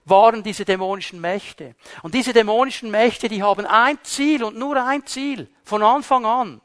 waren 0.04 0.42
diese 0.42 0.64
dämonischen 0.64 1.20
Mächte. 1.20 1.76
Und 2.02 2.14
diese 2.14 2.32
dämonischen 2.32 2.90
Mächte, 2.90 3.28
die 3.28 3.44
haben 3.44 3.64
ein 3.64 3.98
Ziel 4.02 4.42
und 4.42 4.58
nur 4.58 4.84
ein 4.84 5.06
Ziel 5.06 5.48
von 5.62 5.84
Anfang 5.84 6.26
an 6.26 6.60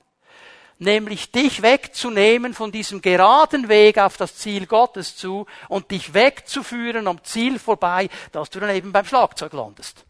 nämlich 0.79 1.31
dich 1.31 1.61
wegzunehmen 1.61 2.53
von 2.53 2.71
diesem 2.71 3.01
geraden 3.01 3.69
Weg 3.69 3.97
auf 3.97 4.17
das 4.17 4.35
Ziel 4.35 4.65
Gottes 4.65 5.15
zu 5.15 5.45
und 5.67 5.91
dich 5.91 6.13
wegzuführen 6.13 7.07
am 7.07 7.23
Ziel 7.23 7.59
vorbei, 7.59 8.09
dass 8.31 8.49
du 8.49 8.59
dann 8.59 8.75
eben 8.75 8.91
beim 8.91 9.05
Schlagzeug 9.05 9.53
landest. 9.53 10.05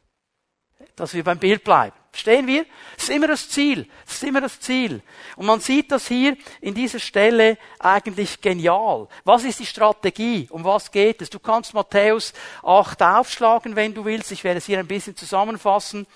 Dass 0.96 1.14
wir 1.14 1.24
beim 1.24 1.40
Bild 1.40 1.64
bleiben. 1.64 1.96
Verstehen 2.12 2.48
wir? 2.48 2.66
Das 2.96 3.04
ist 3.04 3.16
immer 3.16 3.28
das 3.28 3.50
Ziel. 3.50 3.88
Das 4.06 4.16
ist 4.16 4.24
immer 4.24 4.42
das 4.42 4.60
Ziel. 4.60 5.02
Und 5.36 5.46
man 5.46 5.60
sieht 5.60 5.92
das 5.92 6.08
hier 6.08 6.36
in 6.60 6.74
dieser 6.74 7.00
Stelle 7.00 7.58
eigentlich 7.80 8.42
genial. 8.42 9.08
Was 9.24 9.44
ist 9.44 9.60
die 9.60 9.66
Strategie? 9.66 10.48
Um 10.50 10.64
was 10.64 10.92
geht 10.92 11.22
es? 11.22 11.30
Du 11.30 11.40
kannst 11.40 11.74
Matthäus 11.74 12.34
8 12.64 13.02
aufschlagen, 13.02 13.76
wenn 13.76 13.94
du 13.94 14.06
willst. 14.06 14.32
Ich 14.32 14.44
werde 14.44 14.58
es 14.58 14.66
hier 14.66 14.80
ein 14.80 14.88
bisschen 14.88 15.16
zusammenfassen. 15.16 16.08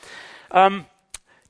Ähm, 0.51 0.86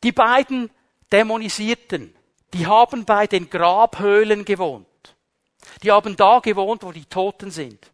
die 0.03 0.11
beiden 0.11 0.69
Dämonisierten, 1.11 2.13
die 2.53 2.67
haben 2.67 3.05
bei 3.05 3.27
den 3.27 3.49
Grabhöhlen 3.49 4.45
gewohnt. 4.45 4.87
Die 5.81 5.91
haben 5.91 6.15
da 6.15 6.39
gewohnt, 6.39 6.83
wo 6.83 6.91
die 6.91 7.05
Toten 7.05 7.51
sind. 7.51 7.91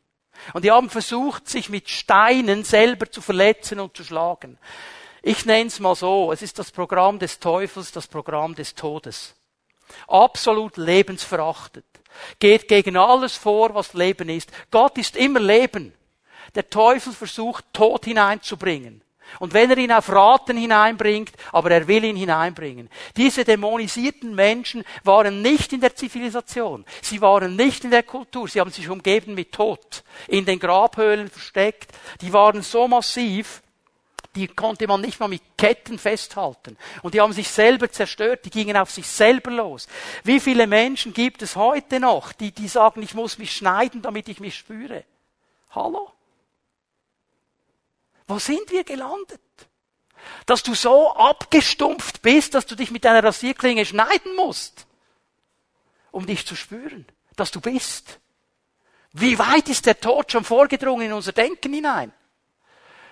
Und 0.54 0.64
die 0.64 0.72
haben 0.72 0.90
versucht, 0.90 1.50
sich 1.50 1.70
mit 1.70 1.90
Steinen 1.90 2.64
selber 2.64 3.10
zu 3.12 3.22
verletzen 3.22 3.80
und 3.80 3.96
zu 3.96 4.04
schlagen. 4.04 4.58
Ich 5.22 5.46
nenne 5.46 5.68
es 5.68 5.80
mal 5.80 5.96
so, 5.96 6.32
es 6.32 6.42
ist 6.42 6.60
das 6.60 6.72
Programm 6.72 7.20
des 7.20 7.40
Teufels, 7.40 7.92
das 7.92 8.08
Programm 8.08 8.56
des 8.56 8.76
Todes. 8.76 9.36
Absolut 10.08 10.78
lebensverachtet. 10.78 11.86
Geht 12.40 12.68
gegen 12.68 12.96
alles 12.96 13.36
vor, 13.36 13.74
was 13.74 13.94
Leben 13.94 14.30
ist. 14.30 14.52
Gott 14.72 14.98
ist 14.98 15.16
immer 15.16 15.40
Leben. 15.40 15.94
Der 16.56 16.70
Teufel 16.70 17.14
versucht, 17.14 17.66
Tod 17.74 18.06
hineinzubringen. 18.06 19.04
Und 19.40 19.54
wenn 19.54 19.70
er 19.70 19.78
ihn 19.78 19.92
auf 19.92 20.10
Raten 20.10 20.58
hineinbringt, 20.58 21.32
aber 21.52 21.72
er 21.72 21.88
will 21.88 22.04
ihn 22.04 22.16
hineinbringen. 22.16 22.90
Diese 23.16 23.46
dämonisierten 23.46 24.34
Menschen 24.34 24.84
waren 25.04 25.42
nicht 25.42 25.72
in 25.74 25.82
der 25.82 25.96
Zivilisation. 25.96 26.86
Sie 27.02 27.22
waren 27.22 27.56
nicht 27.56 27.84
in 27.84 27.92
der 27.92 28.04
Kultur. 28.04 28.48
Sie 28.48 28.60
haben 28.60 28.72
sich 28.72 28.90
umgeben 28.90 29.36
mit 29.36 29.52
Tod. 29.52 30.04
In 30.28 30.46
den 30.46 30.60
Grabhöhlen 30.60 31.30
versteckt. 31.30 31.92
Die 32.22 32.34
waren 32.34 32.62
so 32.62 32.88
massiv, 32.88 33.62
die 34.36 34.48
konnte 34.48 34.88
man 34.88 35.02
nicht 35.02 35.20
mal 35.20 35.28
mit 35.28 35.42
Ketten 35.58 35.98
festhalten. 35.98 36.78
Und 37.02 37.14
die 37.14 37.22
haben 37.22 37.34
sich 37.34 37.50
selber 37.50 37.92
zerstört, 37.92 38.46
die 38.46 38.50
gingen 38.50 38.78
auf 38.78 38.92
sich 38.92 39.08
selber 39.08 39.52
los. 39.52 39.88
Wie 40.24 40.40
viele 40.40 40.68
Menschen 40.68 41.14
gibt 41.14 41.42
es 41.42 41.56
heute 41.56 42.00
noch, 42.00 42.32
die, 42.34 42.52
die 42.52 42.68
sagen, 42.68 43.02
ich 43.02 43.14
muss 43.14 43.38
mich 43.38 43.56
schneiden, 43.56 44.02
damit 44.02 44.30
ich 44.30 44.40
mich 44.40 44.56
spüre? 44.56 45.04
Hallo? 45.72 46.12
Wo 48.30 48.38
sind 48.38 48.70
wir 48.70 48.84
gelandet? 48.84 49.42
Dass 50.46 50.62
du 50.62 50.76
so 50.76 51.12
abgestumpft 51.14 52.22
bist, 52.22 52.54
dass 52.54 52.68
du 52.68 52.76
dich 52.76 52.92
mit 52.92 53.04
deiner 53.04 53.24
Rasierklinge 53.24 53.84
schneiden 53.86 54.36
musst, 54.36 54.86
um 56.12 56.28
dich 56.28 56.46
zu 56.46 56.56
spüren, 56.56 57.08
dass 57.36 57.50
du 57.50 57.60
bist. 57.60 58.20
Wie 59.14 59.40
weit 59.40 59.68
ist 59.68 59.88
der 59.88 60.00
Tod 60.00 60.32
schon 60.32 60.44
vorgedrungen 60.44 61.08
in 61.08 61.14
unser 61.14 61.32
Denken 61.32 61.74
hinein? 61.74 62.14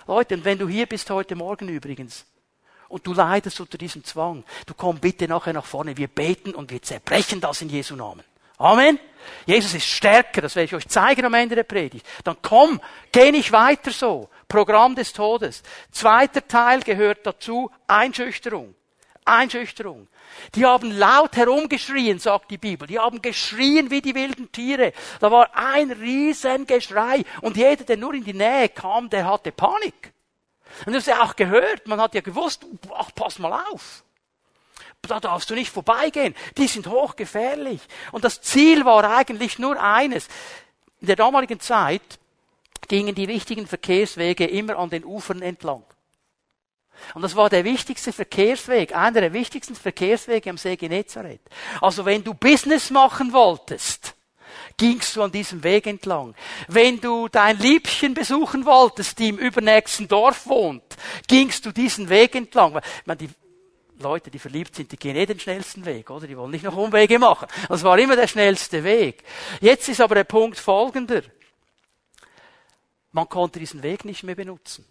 Leute, 0.06 0.36
und 0.36 0.46
wenn 0.46 0.60
du 0.60 0.68
hier 0.70 0.86
bist 0.86 1.10
heute 1.10 1.36
Morgen 1.36 1.68
übrigens, 1.68 2.26
und 2.88 3.06
du 3.08 3.14
leidest 3.14 3.60
unter 3.60 3.80
diesem 3.80 4.04
Zwang, 4.04 4.44
du 4.68 4.76
komm 4.76 5.00
bitte 5.00 5.28
nachher 5.28 5.54
nach 5.54 5.66
vorne, 5.66 5.98
wir 5.98 6.08
beten 6.08 6.54
und 6.54 6.70
wir 6.70 6.82
zerbrechen 6.82 7.42
das 7.42 7.64
in 7.64 7.70
Jesu 7.70 7.96
Namen. 7.96 8.24
Amen. 8.60 9.00
Jesus 9.46 9.74
ist 9.74 9.88
stärker, 9.88 10.42
das 10.42 10.56
werde 10.56 10.66
ich 10.66 10.76
euch 10.76 10.88
zeigen 10.88 11.26
am 11.26 11.34
Ende 11.34 11.56
der 11.56 11.64
Predigt. 11.64 12.06
Dann 12.24 12.38
komm, 12.42 12.80
geh 13.12 13.32
nicht 13.32 13.52
weiter 13.52 13.92
so. 13.92 14.30
Programm 14.48 14.96
des 14.96 15.14
Todes. 15.14 15.64
Zweiter 15.92 16.48
Teil 16.48 16.82
gehört 16.82 17.26
dazu 17.26 17.72
Einschüchterung. 17.88 18.76
Einschüchterung. 19.26 20.08
Die 20.56 20.66
haben 20.66 20.92
laut 20.92 21.36
herumgeschrien, 21.36 22.20
sagt 22.20 22.52
die 22.52 22.58
Bibel. 22.58 22.88
Die 22.88 23.00
haben 23.00 23.22
geschrien 23.22 23.92
wie 23.92 24.02
die 24.02 24.16
wilden 24.16 24.52
Tiere. 24.52 24.94
Da 25.20 25.32
war 25.32 25.50
ein 25.54 25.92
Riesengeschrei. 25.92 27.24
Und 27.42 27.58
jeder, 27.58 27.84
der 27.84 27.98
nur 27.98 28.14
in 28.14 28.24
die 28.24 28.34
Nähe 28.34 28.70
kam, 28.70 29.10
der 29.10 29.26
hatte 29.26 29.52
Panik. 29.52 30.14
Und 30.86 30.94
das 30.94 31.06
ja 31.06 31.24
auch 31.24 31.36
gehört. 31.36 31.88
Man 31.88 32.00
hat 32.00 32.16
ja 32.16 32.22
gewusst, 32.22 32.66
ach, 32.96 33.10
pass 33.16 33.40
mal 33.40 33.64
auf. 33.72 34.04
Da 35.02 35.20
darfst 35.20 35.50
du 35.50 35.56
nicht 35.56 35.72
vorbeigehen. 35.72 36.36
Die 36.58 36.68
sind 36.68 36.88
hochgefährlich. 36.88 37.82
Und 38.12 38.24
das 38.24 38.42
Ziel 38.42 38.86
war 38.86 39.04
eigentlich 39.10 39.60
nur 39.60 39.82
eines. 39.82 40.28
In 41.00 41.08
der 41.08 41.16
damaligen 41.16 41.60
Zeit 41.60 42.20
gingen 42.82 43.16
die 43.16 43.28
wichtigen 43.28 43.68
Verkehrswege 43.68 44.46
immer 44.46 44.78
an 44.78 44.90
den 44.90 45.04
Ufern 45.04 45.42
entlang. 45.42 45.84
Und 47.14 47.22
das 47.22 47.36
war 47.36 47.50
der 47.50 47.64
wichtigste 47.64 48.12
Verkehrsweg, 48.12 48.96
einer 48.96 49.22
der 49.22 49.34
wichtigsten 49.34 49.76
Verkehrswege 49.76 50.50
am 50.50 50.58
See 50.58 50.76
Genezareth. 50.76 51.42
Also 51.82 52.06
wenn 52.06 52.24
du 52.24 52.34
Business 52.34 52.90
machen 52.90 53.34
wolltest, 53.34 54.16
gingst 54.78 55.16
du 55.16 55.24
an 55.24 55.32
diesem 55.32 55.64
Weg 55.64 55.88
entlang. 55.88 56.36
Wenn 56.68 57.00
du 57.00 57.28
dein 57.28 57.58
Liebchen 57.60 58.14
besuchen 58.14 58.66
wolltest, 58.66 59.20
die 59.20 59.30
im 59.30 59.38
übernächsten 59.38 60.08
Dorf 60.08 60.48
wohnt, 60.48 60.84
gingst 61.28 61.66
du 61.66 61.72
diesen 61.72 62.10
Weg 62.10 62.36
entlang. 62.36 62.78
Ich 62.78 63.06
meine, 63.06 63.18
die 63.18 63.30
Leute, 64.00 64.30
die 64.30 64.40
verliebt 64.40 64.76
sind, 64.76 64.92
die 64.92 64.98
gehen 64.98 65.16
eh 65.16 65.26
den 65.26 65.40
schnellsten 65.40 65.86
Weg, 65.86 66.10
oder? 66.12 66.28
Die 66.28 66.38
wollen 66.38 66.52
nicht 66.52 66.64
noch 66.64 66.76
Umwege 66.76 67.18
machen. 67.18 67.48
Das 67.68 67.84
war 67.84 67.98
immer 67.98 68.16
der 68.16 68.28
schnellste 68.28 68.84
Weg. 68.84 69.24
Jetzt 69.60 69.90
ist 69.90 70.02
aber 70.02 70.16
der 70.16 70.24
Punkt 70.24 70.60
folgender. 70.60 71.24
Man 73.18 73.30
konnte 73.30 73.58
diesen 73.58 73.82
Weg 73.82 74.06
nicht 74.06 74.22
mehr 74.22 74.36
benutzen. 74.36 74.86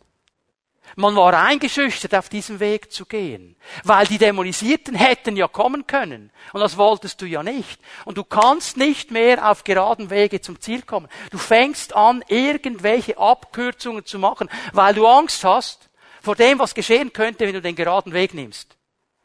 Man 0.96 1.14
war 1.14 1.32
eingeschüchtert, 1.32 2.12
auf 2.12 2.28
diesem 2.28 2.58
Weg 2.58 2.90
zu 2.90 3.06
gehen, 3.06 3.54
weil 3.84 4.04
die 4.08 4.18
Dämonisierten 4.18 4.96
hätten 4.96 5.36
ja 5.36 5.46
kommen 5.46 5.86
können. 5.86 6.32
Und 6.52 6.60
das 6.60 6.76
wolltest 6.76 7.22
du 7.22 7.26
ja 7.26 7.44
nicht. 7.44 7.80
Und 8.04 8.18
du 8.18 8.24
kannst 8.24 8.78
nicht 8.78 9.12
mehr 9.12 9.48
auf 9.48 9.62
geraden 9.62 10.10
Wege 10.10 10.40
zum 10.40 10.60
Ziel 10.60 10.82
kommen. 10.82 11.06
Du 11.30 11.38
fängst 11.38 11.94
an, 11.94 12.24
irgendwelche 12.26 13.16
Abkürzungen 13.16 14.04
zu 14.04 14.18
machen, 14.18 14.50
weil 14.72 14.94
du 14.94 15.06
Angst 15.06 15.44
hast 15.44 15.88
vor 16.20 16.34
dem, 16.34 16.58
was 16.58 16.74
geschehen 16.74 17.12
könnte, 17.12 17.46
wenn 17.46 17.54
du 17.54 17.62
den 17.62 17.76
geraden 17.76 18.12
Weg 18.12 18.34
nimmst. 18.34 18.76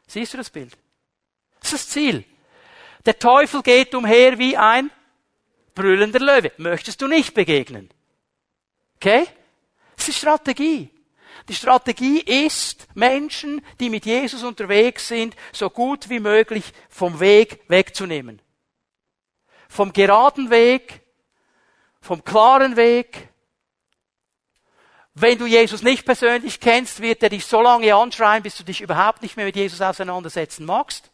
Siehst 0.06 0.32
du 0.32 0.36
das 0.36 0.50
Bild? 0.50 0.78
Das 1.58 1.72
ist 1.72 1.88
das 1.88 1.92
Ziel. 1.92 2.24
Der 3.04 3.18
Teufel 3.18 3.64
geht 3.64 3.96
umher 3.96 4.38
wie 4.38 4.56
ein 4.56 4.92
brüllender 5.74 6.20
Löwe. 6.20 6.52
Möchtest 6.56 7.02
du 7.02 7.08
nicht 7.08 7.34
begegnen? 7.34 7.90
Okay? 9.02 9.26
Das 9.96 10.08
ist 10.08 10.18
Strategie. 10.18 10.88
Die 11.48 11.54
Strategie 11.54 12.20
ist, 12.20 12.86
Menschen, 12.94 13.60
die 13.80 13.90
mit 13.90 14.06
Jesus 14.06 14.44
unterwegs 14.44 15.08
sind, 15.08 15.34
so 15.50 15.70
gut 15.70 16.08
wie 16.08 16.20
möglich 16.20 16.72
vom 16.88 17.18
Weg 17.18 17.64
wegzunehmen. 17.66 18.40
Vom 19.68 19.92
geraden 19.92 20.50
Weg, 20.50 21.00
vom 22.00 22.22
klaren 22.22 22.76
Weg. 22.76 23.28
Wenn 25.14 25.36
du 25.36 25.46
Jesus 25.46 25.82
nicht 25.82 26.04
persönlich 26.04 26.60
kennst, 26.60 27.00
wird 27.00 27.24
er 27.24 27.30
dich 27.30 27.44
so 27.44 27.60
lange 27.60 27.92
anschreien, 27.92 28.44
bis 28.44 28.56
du 28.56 28.62
dich 28.62 28.82
überhaupt 28.82 29.22
nicht 29.22 29.36
mehr 29.36 29.46
mit 29.46 29.56
Jesus 29.56 29.80
auseinandersetzen 29.80 30.64
magst. 30.64 31.10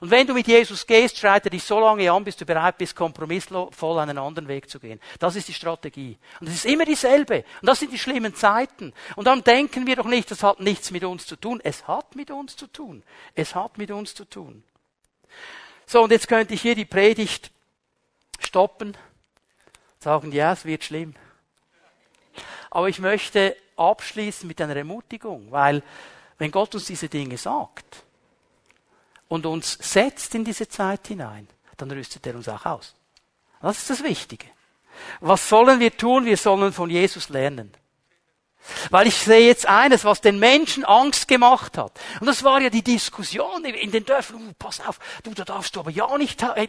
Und 0.00 0.10
wenn 0.10 0.26
du 0.26 0.34
mit 0.34 0.46
Jesus 0.46 0.86
gehst, 0.86 1.18
schreit 1.18 1.44
er 1.44 1.50
dich 1.50 1.62
so 1.62 1.78
lange 1.78 2.10
an, 2.10 2.24
bis 2.24 2.36
du 2.36 2.44
bereit 2.44 2.78
bist, 2.78 2.96
kompromissvoll 2.96 3.98
einen 3.98 4.18
anderen 4.18 4.48
Weg 4.48 4.68
zu 4.68 4.80
gehen. 4.80 5.00
Das 5.18 5.36
ist 5.36 5.48
die 5.48 5.54
Strategie. 5.54 6.18
Und 6.40 6.48
es 6.48 6.56
ist 6.56 6.66
immer 6.66 6.84
dieselbe. 6.84 7.44
Und 7.60 7.68
das 7.68 7.78
sind 7.78 7.92
die 7.92 7.98
schlimmen 7.98 8.34
Zeiten. 8.34 8.92
Und 9.16 9.26
dann 9.26 9.44
denken 9.44 9.86
wir 9.86 9.96
doch 9.96 10.06
nicht, 10.06 10.30
das 10.30 10.42
hat 10.42 10.60
nichts 10.60 10.90
mit 10.90 11.04
uns 11.04 11.26
zu 11.26 11.36
tun. 11.36 11.60
Es 11.62 11.86
hat 11.86 12.16
mit 12.16 12.30
uns 12.30 12.56
zu 12.56 12.66
tun. 12.66 13.02
Es 13.34 13.54
hat 13.54 13.78
mit 13.78 13.90
uns 13.90 14.14
zu 14.14 14.24
tun. 14.24 14.64
So, 15.86 16.02
und 16.02 16.10
jetzt 16.10 16.28
könnte 16.28 16.54
ich 16.54 16.62
hier 16.62 16.74
die 16.74 16.84
Predigt 16.84 17.50
stoppen, 18.40 18.96
sagen, 19.98 20.32
ja, 20.32 20.52
es 20.52 20.64
wird 20.64 20.84
schlimm. 20.84 21.14
Aber 22.70 22.88
ich 22.88 22.98
möchte 22.98 23.56
abschließen 23.76 24.46
mit 24.46 24.60
einer 24.60 24.76
Ermutigung, 24.76 25.50
weil 25.50 25.82
wenn 26.38 26.50
Gott 26.50 26.74
uns 26.74 26.86
diese 26.86 27.08
Dinge 27.08 27.38
sagt, 27.38 28.03
und 29.34 29.46
uns 29.46 29.76
setzt 29.80 30.34
in 30.34 30.44
diese 30.44 30.68
Zeit 30.68 31.08
hinein, 31.08 31.48
dann 31.76 31.90
rüstet 31.90 32.26
er 32.26 32.36
uns 32.36 32.48
auch 32.48 32.64
aus. 32.64 32.94
Das 33.60 33.78
ist 33.78 33.90
das 33.90 34.02
Wichtige. 34.04 34.46
Was 35.20 35.48
sollen 35.48 35.80
wir 35.80 35.96
tun? 35.96 36.24
Wir 36.24 36.36
sollen 36.36 36.72
von 36.72 36.88
Jesus 36.88 37.28
lernen. 37.28 37.72
Weil 38.90 39.06
ich 39.06 39.16
sehe 39.16 39.46
jetzt 39.46 39.66
eines, 39.66 40.04
was 40.04 40.20
den 40.20 40.38
Menschen 40.38 40.84
Angst 40.84 41.28
gemacht 41.28 41.76
hat. 41.76 41.92
Und 42.20 42.26
das 42.26 42.42
war 42.44 42.60
ja 42.60 42.70
die 42.70 42.82
Diskussion 42.82 43.64
in 43.64 43.90
den 43.90 44.04
Dörfern. 44.04 44.36
Uh, 44.36 44.52
pass 44.58 44.80
auf, 44.80 44.98
du, 45.22 45.32
da 45.32 45.44
darfst 45.44 45.76
du 45.76 45.80
aber 45.80 45.90
ja 45.90 46.16
nicht, 46.16 46.42
äh, 46.42 46.68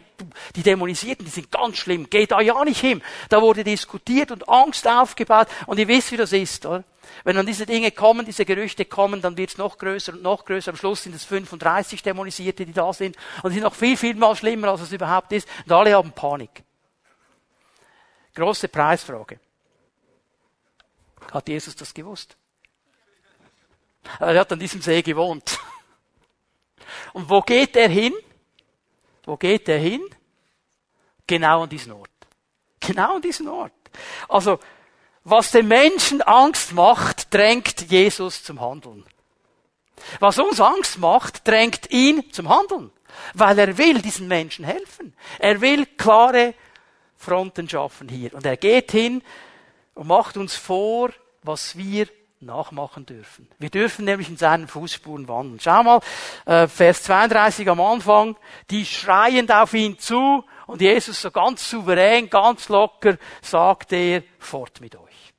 die 0.54 0.62
Dämonisierten, 0.62 1.24
die 1.24 1.30
sind 1.30 1.50
ganz 1.50 1.78
schlimm, 1.78 2.08
geh 2.10 2.26
da 2.26 2.40
ja 2.40 2.64
nicht 2.64 2.80
hin. 2.80 3.02
Da 3.28 3.40
wurde 3.40 3.64
diskutiert 3.64 4.30
und 4.30 4.48
Angst 4.48 4.86
aufgebaut. 4.86 5.48
Und 5.66 5.78
ihr 5.78 5.88
wisst, 5.88 6.12
wie 6.12 6.16
das 6.16 6.32
ist, 6.32 6.66
oder? 6.66 6.84
Wenn 7.24 7.36
dann 7.36 7.46
diese 7.46 7.66
Dinge 7.66 7.90
kommen, 7.92 8.26
diese 8.26 8.44
Gerüchte 8.44 8.84
kommen, 8.84 9.22
dann 9.22 9.36
wird 9.36 9.50
es 9.50 9.58
noch 9.58 9.78
größer 9.78 10.12
und 10.12 10.22
noch 10.22 10.44
größer. 10.44 10.70
Am 10.70 10.76
Schluss 10.76 11.04
sind 11.04 11.14
es 11.14 11.24
35 11.24 12.02
Dämonisierte, 12.02 12.66
die 12.66 12.72
da 12.72 12.92
sind. 12.92 13.16
Und 13.42 13.50
die 13.50 13.54
sind 13.54 13.64
noch 13.64 13.74
viel, 13.74 13.96
viel 13.96 14.14
mal 14.14 14.36
schlimmer, 14.36 14.68
als 14.68 14.82
es 14.82 14.92
überhaupt 14.92 15.32
ist. 15.32 15.48
Und 15.64 15.72
alle 15.72 15.94
haben 15.94 16.12
Panik. 16.12 16.62
Große 18.34 18.68
Preisfrage. 18.68 19.40
Hat 21.32 21.48
Jesus 21.48 21.76
das 21.76 21.92
gewusst? 21.92 22.36
Er 24.20 24.38
hat 24.38 24.52
an 24.52 24.58
diesem 24.58 24.80
See 24.80 25.02
gewohnt. 25.02 25.58
Und 27.12 27.28
wo 27.28 27.40
geht 27.40 27.76
er 27.76 27.88
hin? 27.88 28.14
Wo 29.24 29.36
geht 29.36 29.68
er 29.68 29.78
hin? 29.78 30.02
Genau 31.26 31.64
an 31.64 31.68
diesen 31.68 31.92
Ort. 31.92 32.10
Genau 32.80 33.16
an 33.16 33.22
diesen 33.22 33.48
Ort. 33.48 33.72
Also, 34.28 34.60
was 35.24 35.50
den 35.50 35.66
Menschen 35.66 36.22
Angst 36.22 36.72
macht, 36.72 37.34
drängt 37.34 37.90
Jesus 37.90 38.44
zum 38.44 38.60
Handeln. 38.60 39.04
Was 40.20 40.38
uns 40.38 40.60
Angst 40.60 40.98
macht, 40.98 41.46
drängt 41.48 41.90
ihn 41.90 42.32
zum 42.32 42.48
Handeln. 42.48 42.92
Weil 43.34 43.58
er 43.58 43.78
will 43.78 44.00
diesen 44.02 44.28
Menschen 44.28 44.64
helfen. 44.64 45.16
Er 45.38 45.60
will 45.60 45.86
klare 45.86 46.54
Fronten 47.16 47.68
schaffen 47.68 48.08
hier. 48.08 48.34
Und 48.34 48.46
er 48.46 48.56
geht 48.56 48.92
hin 48.92 49.22
und 49.96 50.06
macht 50.06 50.36
uns 50.36 50.54
vor, 50.54 51.10
was 51.42 51.76
wir 51.76 52.06
nachmachen 52.40 53.06
dürfen. 53.06 53.48
Wir 53.58 53.70
dürfen 53.70 54.04
nämlich 54.04 54.28
in 54.28 54.36
seinen 54.36 54.68
Fußspuren 54.68 55.26
wandeln. 55.26 55.58
Schau 55.58 55.82
mal, 55.82 56.00
äh, 56.44 56.68
Vers 56.68 57.02
32 57.04 57.68
am 57.68 57.80
Anfang, 57.80 58.36
die 58.70 58.84
schreiend 58.84 59.50
auf 59.50 59.72
ihn 59.74 59.98
zu 59.98 60.44
und 60.66 60.80
Jesus 60.80 61.22
so 61.22 61.30
ganz 61.30 61.68
souverän, 61.68 62.28
ganz 62.28 62.68
locker 62.68 63.16
sagt 63.40 63.92
er, 63.92 64.22
fort 64.38 64.80
mit 64.80 64.94
euch. 64.96 65.35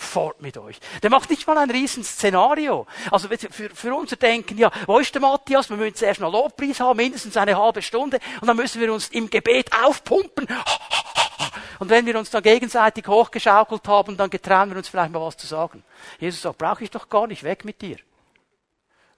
Fort 0.00 0.40
mit 0.40 0.56
euch. 0.56 0.78
Der 1.02 1.10
macht 1.10 1.28
nicht 1.28 1.44
mal 1.48 1.58
ein 1.58 1.72
riesen 1.72 2.04
Szenario. 2.04 2.86
Also 3.10 3.28
für, 3.28 3.68
für 3.68 3.94
unser 3.94 4.14
Denken, 4.14 4.56
ja, 4.56 4.70
wo 4.86 5.00
ist 5.00 5.12
der 5.12 5.20
Matthias? 5.20 5.68
Wir 5.70 5.76
müssen 5.76 5.96
zuerst 5.96 6.20
noch 6.20 6.30
Lobpreis 6.30 6.78
haben, 6.78 6.96
mindestens 6.96 7.36
eine 7.36 7.58
halbe 7.58 7.82
Stunde, 7.82 8.20
und 8.40 8.46
dann 8.46 8.56
müssen 8.56 8.80
wir 8.80 8.92
uns 8.92 9.08
im 9.08 9.28
Gebet 9.28 9.72
aufpumpen. 9.72 10.46
Und 11.80 11.90
wenn 11.90 12.06
wir 12.06 12.18
uns 12.18 12.30
dann 12.30 12.42
gegenseitig 12.42 13.06
hochgeschaukelt 13.06 13.86
haben, 13.86 14.16
dann 14.16 14.30
getrauen 14.30 14.70
wir 14.70 14.76
uns 14.76 14.88
vielleicht 14.88 15.12
mal 15.12 15.20
was 15.20 15.36
zu 15.36 15.46
sagen. 15.46 15.84
Jesus 16.18 16.42
sagt, 16.42 16.58
brauche 16.58 16.82
ich 16.82 16.90
doch 16.90 17.08
gar 17.08 17.28
nicht, 17.28 17.44
weg 17.44 17.64
mit 17.64 17.80
dir. 17.80 17.98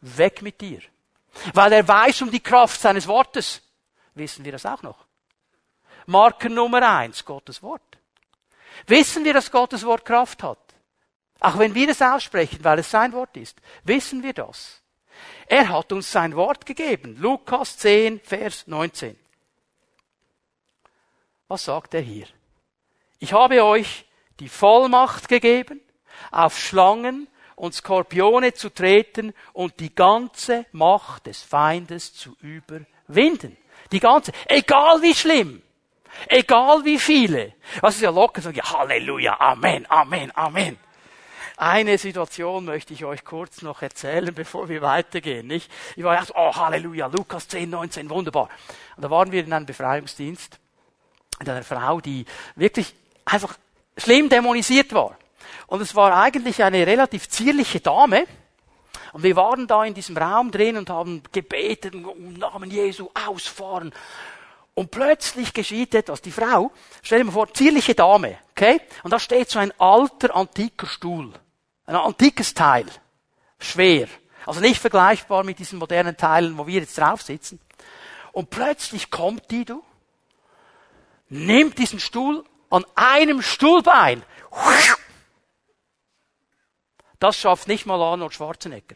Weg 0.00 0.42
mit 0.42 0.60
dir. 0.60 0.80
Weil 1.54 1.72
er 1.72 1.88
weiß 1.88 2.22
um 2.22 2.30
die 2.30 2.40
Kraft 2.40 2.80
seines 2.80 3.06
Wortes. 3.06 3.62
Wissen 4.14 4.44
wir 4.44 4.52
das 4.52 4.66
auch 4.66 4.82
noch? 4.82 5.06
Marker 6.06 6.50
Nummer 6.50 6.86
eins, 6.86 7.24
Gottes 7.24 7.62
Wort. 7.62 7.82
Wissen 8.86 9.24
wir, 9.24 9.34
dass 9.34 9.50
Gottes 9.50 9.84
Wort 9.84 10.04
Kraft 10.04 10.42
hat? 10.42 10.59
Auch 11.40 11.58
wenn 11.58 11.74
wir 11.74 11.88
es 11.88 12.02
aussprechen, 12.02 12.62
weil 12.62 12.78
es 12.78 12.90
sein 12.90 13.12
Wort 13.12 13.36
ist. 13.36 13.60
Wissen 13.84 14.22
wir 14.22 14.34
das? 14.34 14.82
Er 15.46 15.68
hat 15.68 15.92
uns 15.92 16.12
sein 16.12 16.36
Wort 16.36 16.66
gegeben. 16.66 17.16
Lukas 17.18 17.78
10, 17.78 18.20
Vers 18.20 18.66
19. 18.66 19.18
Was 21.48 21.64
sagt 21.64 21.94
er 21.94 22.02
hier? 22.02 22.26
Ich 23.18 23.32
habe 23.32 23.64
euch 23.64 24.04
die 24.38 24.48
Vollmacht 24.48 25.28
gegeben, 25.28 25.80
auf 26.30 26.58
Schlangen 26.58 27.26
und 27.56 27.74
Skorpione 27.74 28.54
zu 28.54 28.70
treten 28.70 29.34
und 29.52 29.80
die 29.80 29.94
ganze 29.94 30.66
Macht 30.72 31.26
des 31.26 31.42
Feindes 31.42 32.14
zu 32.14 32.36
überwinden. 32.40 33.56
Die 33.92 34.00
ganze, 34.00 34.32
egal 34.46 35.02
wie 35.02 35.14
schlimm, 35.14 35.62
egal 36.28 36.84
wie 36.84 36.98
viele. 36.98 37.54
Was 37.80 37.96
ist 37.96 38.02
ja 38.02 38.10
locker, 38.10 38.40
sagen, 38.40 38.56
ja, 38.56 38.78
Halleluja, 38.78 39.38
Amen, 39.40 39.84
Amen, 39.90 40.30
Amen. 40.36 40.78
Eine 41.62 41.98
Situation 41.98 42.64
möchte 42.64 42.94
ich 42.94 43.04
euch 43.04 43.22
kurz 43.22 43.60
noch 43.60 43.82
erzählen, 43.82 44.34
bevor 44.34 44.70
wir 44.70 44.80
weitergehen, 44.80 45.46
nicht? 45.46 45.70
Ich 45.94 46.02
war 46.02 46.14
erst, 46.14 46.32
oh, 46.34 46.56
Halleluja, 46.56 47.08
Lukas 47.08 47.48
10, 47.48 47.68
19, 47.68 48.08
wunderbar. 48.08 48.48
Und 48.96 49.04
da 49.04 49.10
waren 49.10 49.30
wir 49.30 49.44
in 49.44 49.52
einem 49.52 49.66
Befreiungsdienst 49.66 50.58
mit 51.38 51.48
einer 51.50 51.62
Frau, 51.62 52.00
die 52.00 52.24
wirklich 52.56 52.94
einfach 53.26 53.58
schlimm 53.98 54.30
dämonisiert 54.30 54.94
war. 54.94 55.18
Und 55.66 55.82
es 55.82 55.94
war 55.94 56.16
eigentlich 56.16 56.64
eine 56.64 56.86
relativ 56.86 57.28
zierliche 57.28 57.80
Dame. 57.80 58.24
Und 59.12 59.22
wir 59.22 59.36
waren 59.36 59.66
da 59.66 59.84
in 59.84 59.92
diesem 59.92 60.16
Raum 60.16 60.50
drin 60.50 60.78
und 60.78 60.88
haben 60.88 61.22
gebetet, 61.30 61.94
im 61.94 62.38
Namen 62.38 62.70
Jesu 62.70 63.10
ausfahren. 63.12 63.92
Und 64.72 64.90
plötzlich 64.90 65.52
geschieht 65.52 65.94
etwas. 65.94 66.22
Die 66.22 66.32
Frau, 66.32 66.70
stell 67.02 67.18
dir 67.18 67.26
mal 67.26 67.32
vor, 67.32 67.52
zierliche 67.52 67.94
Dame, 67.94 68.38
okay? 68.52 68.80
Und 69.02 69.12
da 69.12 69.18
steht 69.18 69.50
so 69.50 69.58
ein 69.58 69.78
alter, 69.78 70.34
antiker 70.34 70.86
Stuhl. 70.86 71.34
Ein 71.90 71.96
antikes 71.96 72.54
Teil. 72.54 72.86
Schwer. 73.58 74.06
Also 74.46 74.60
nicht 74.60 74.80
vergleichbar 74.80 75.42
mit 75.42 75.58
diesen 75.58 75.80
modernen 75.80 76.16
Teilen, 76.16 76.56
wo 76.56 76.68
wir 76.68 76.78
jetzt 76.78 76.96
drauf 76.96 77.20
sitzen. 77.20 77.58
Und 78.30 78.48
plötzlich 78.48 79.10
kommt 79.10 79.50
die, 79.50 79.64
du, 79.64 79.82
nimmt 81.28 81.78
diesen 81.78 81.98
Stuhl 81.98 82.44
an 82.70 82.86
einem 82.94 83.42
Stuhlbein. 83.42 84.22
Das 87.18 87.36
schafft 87.36 87.66
nicht 87.66 87.86
mal 87.86 88.00
Arnold 88.00 88.34
Schwarzenegger. 88.34 88.94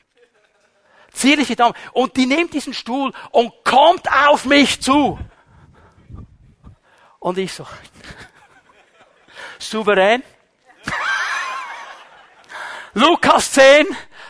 Zierliche 1.12 1.56
Dame. 1.56 1.74
Und 1.94 2.16
die 2.16 2.26
nimmt 2.26 2.54
diesen 2.54 2.74
Stuhl 2.74 3.12
und 3.32 3.52
kommt 3.64 4.08
auf 4.08 4.44
mich 4.44 4.80
zu. 4.80 5.18
Und 7.18 7.38
ich 7.38 7.52
so, 7.52 7.66
souverän. 9.58 10.22
Lukas 12.94 13.52
10, 13.52 13.86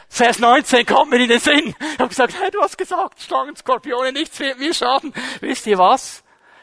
Vers 0.09 0.39
19 0.39 0.87
kommt 0.87 1.11
mir 1.11 1.21
in 1.23 1.29
den 1.29 1.41
Sinn. 1.41 1.75
Ich 1.93 1.99
habe 1.99 2.09
gesagt, 2.09 2.35
hey, 2.41 2.51
du 2.51 2.61
hast 2.61 2.79
gesagt, 2.79 3.21
Schlangen, 3.21 3.57
Skorpione, 3.57 4.12
nichts 4.12 4.39
wird 4.39 4.59
mir 4.59 4.73
schaden. 4.73 5.12
Wisst 5.41 5.67
ihr 5.67 5.79
was? 5.79 6.23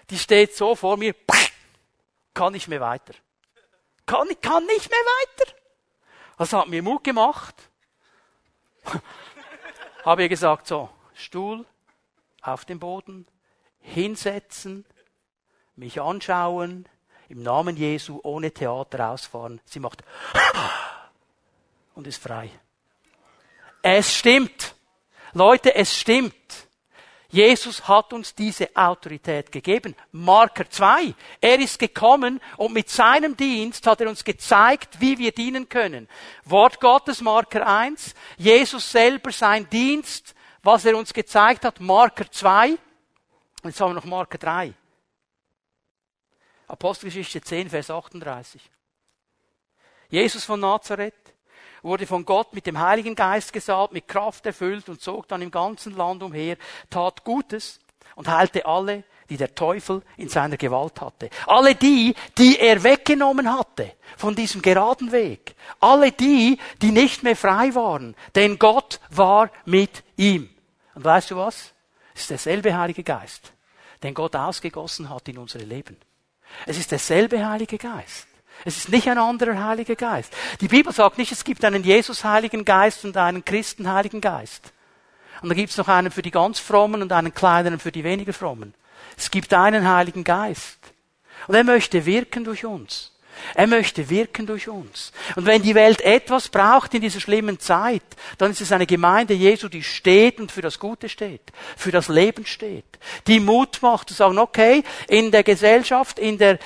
Die 0.10 0.18
steht 0.18 0.56
so 0.56 0.76
vor 0.76 0.98
mir 0.98 1.14
kann 2.34 2.54
nicht 2.54 2.68
mehr 2.68 2.82
weiter. 2.82 3.14
Kann, 4.06 4.28
kann 4.42 4.66
nicht 4.66 4.90
mehr 4.90 5.00
weiter. 5.00 5.54
Das 6.38 6.54
hat 6.54 6.68
mir 6.68 6.82
Mut 6.82 7.04
gemacht. 7.04 7.56
Habe 10.06 10.24
ihr 10.24 10.30
gesagt, 10.30 10.66
so, 10.68 10.90
Stuhl 11.14 11.66
auf 12.42 12.66
dem 12.66 12.80
Boden, 12.80 13.28
hinsetzen, 13.80 14.86
mich 15.76 16.02
anschauen, 16.02 16.90
im 17.30 17.44
Namen 17.44 17.78
Jesu 17.78 18.20
ohne 18.24 18.52
Theater 18.52 19.10
ausfahren. 19.10 19.62
Sie 19.66 19.80
macht 19.80 20.04
und 21.96 22.08
ist 22.08 22.22
frei. 22.22 22.50
Es 23.82 24.16
stimmt. 24.16 24.76
Leute, 25.34 25.74
es 25.76 25.96
stimmt. 25.96 26.36
Jesus 27.30 27.88
hat 27.88 28.12
uns 28.12 28.36
diese 28.36 28.76
Autorität 28.76 29.52
gegeben. 29.52 29.96
Marker 30.12 30.70
2. 30.70 31.16
Er 31.40 31.60
ist 31.60 31.80
gekommen 31.80 32.42
und 32.58 32.74
mit 32.74 32.90
seinem 32.90 33.38
Dienst 33.38 33.88
hat 33.88 34.02
er 34.02 34.10
uns 34.10 34.26
gezeigt, 34.26 35.00
wie 35.00 35.18
wir 35.18 35.32
dienen 35.32 35.70
können. 35.70 36.10
Wort 36.44 36.82
Gottes, 36.82 37.22
Marker 37.22 37.66
1. 37.66 38.14
Jesus 38.38 38.92
selber 38.92 39.32
sein 39.32 39.70
Dienst, 39.70 40.36
was 40.62 40.84
er 40.84 40.98
uns 40.98 41.14
gezeigt 41.14 41.64
hat, 41.64 41.80
Marker 41.80 42.30
2. 42.30 42.78
Jetzt 43.64 43.80
haben 43.80 43.92
wir 43.92 43.96
noch 43.96 44.06
Marker 44.06 44.38
3. 44.38 44.74
Apostelgeschichte 46.68 47.42
10, 47.42 47.70
Vers 47.70 47.90
38. 47.90 48.62
Jesus 50.10 50.44
von 50.44 50.60
Nazareth 50.60 51.14
wurde 51.82 52.08
von 52.08 52.26
Gott 52.26 52.54
mit 52.54 52.66
dem 52.66 52.80
Heiligen 52.80 53.16
Geist 53.16 53.54
gesalbt, 53.54 53.94
mit 53.94 54.08
Kraft 54.08 54.46
erfüllt 54.46 54.90
und 54.90 55.02
zog 55.02 55.28
dann 55.28 55.42
im 55.42 55.52
ganzen 55.52 55.96
Land 55.96 56.24
umher, 56.24 56.58
tat 56.90 57.24
Gutes 57.24 57.80
und 58.16 58.28
heilte 58.28 58.66
alle, 58.66 59.04
die 59.30 59.38
der 59.38 59.56
Teufel 59.56 60.02
in 60.18 60.28
seiner 60.28 60.58
Gewalt 60.58 61.00
hatte. 61.00 61.30
Alle 61.48 61.74
die, 61.74 62.14
die 62.38 62.60
er 62.60 62.84
weggenommen 62.84 63.52
hatte 63.52 63.94
von 64.18 64.36
diesem 64.36 64.62
geraden 64.62 65.12
Weg. 65.14 65.56
Alle 65.80 66.12
die, 66.12 66.60
die 66.82 66.92
nicht 66.92 67.24
mehr 67.24 67.38
frei 67.38 67.74
waren. 67.74 68.16
Denn 68.36 68.60
Gott 68.60 69.00
war 69.10 69.50
mit 69.66 70.04
ihm. 70.18 70.50
Und 70.96 71.06
weißt 71.06 71.32
du 71.32 71.38
was? 71.38 71.74
Es 72.14 72.24
ist 72.24 72.30
derselbe 72.32 72.78
Heilige 72.78 73.04
Geist, 73.04 73.54
den 74.04 74.14
Gott 74.14 74.36
ausgegossen 74.36 75.10
hat 75.10 75.30
in 75.30 75.38
unsere 75.38 75.64
Leben. 75.64 75.98
Es 76.66 76.78
ist 76.78 76.92
derselbe 76.92 77.48
Heilige 77.48 77.78
Geist. 77.78 78.28
Es 78.66 78.78
ist 78.78 78.90
nicht 78.90 79.08
ein 79.08 79.18
anderer 79.18 79.64
Heiliger 79.64 79.96
Geist. 79.96 80.34
Die 80.60 80.68
Bibel 80.68 80.94
sagt 80.94 81.18
nicht, 81.18 81.32
es 81.32 81.44
gibt 81.44 81.66
einen 81.66 81.84
Jesus-Heiligen 81.84 82.66
Geist 82.66 83.06
und 83.06 83.18
einen 83.18 83.44
Christen-Heiligen 83.44 84.22
Geist. 84.22 84.72
Und 85.42 85.50
da 85.50 85.56
gibt 85.56 85.72
es 85.72 85.78
noch 85.78 85.88
einen 85.88 86.12
für 86.12 86.22
die 86.22 86.32
ganz 86.32 86.60
Frommen 86.60 87.02
und 87.02 87.12
einen 87.12 87.34
kleineren 87.34 87.80
für 87.80 87.92
die 87.92 88.04
weniger 88.04 88.34
Frommen. 88.34 88.74
Es 89.18 89.32
gibt 89.32 89.54
einen 89.54 89.90
Heiligen 89.90 90.24
Geist. 90.24 90.78
Und 91.48 91.56
er 91.56 91.64
möchte 91.64 92.06
wirken 92.06 92.44
durch 92.44 92.66
uns. 92.66 93.12
Er 93.56 93.66
möchte 93.66 94.10
wirken 94.10 94.46
durch 94.46 94.68
uns. 94.68 95.12
Und 95.36 95.46
wenn 95.46 95.64
die 95.64 95.74
Welt 95.74 96.02
etwas 96.02 96.50
braucht 96.50 96.94
in 96.94 97.02
dieser 97.02 97.20
schlimmen 97.20 97.60
Zeit, 97.60 98.04
dann 98.38 98.52
ist 98.52 98.62
es 98.62 98.72
eine 98.72 98.86
Gemeinde 98.86 99.34
Jesu, 99.34 99.68
die 99.68 99.84
steht 99.84 100.40
und 100.40 100.52
für 100.52 100.62
das 100.62 100.80
Gute 100.80 101.10
steht, 101.10 101.42
für 101.76 101.92
das 101.92 102.08
Leben 102.08 102.46
steht, 102.46 102.86
die 103.28 103.40
Mut 103.40 103.80
macht 103.82 104.10
zu 104.10 104.14
sagen, 104.14 104.38
okay, 104.38 104.84
in 105.08 105.32
der 105.32 105.44
Gesellschaft, 105.44 106.20
in 106.20 106.38
der 106.38 106.60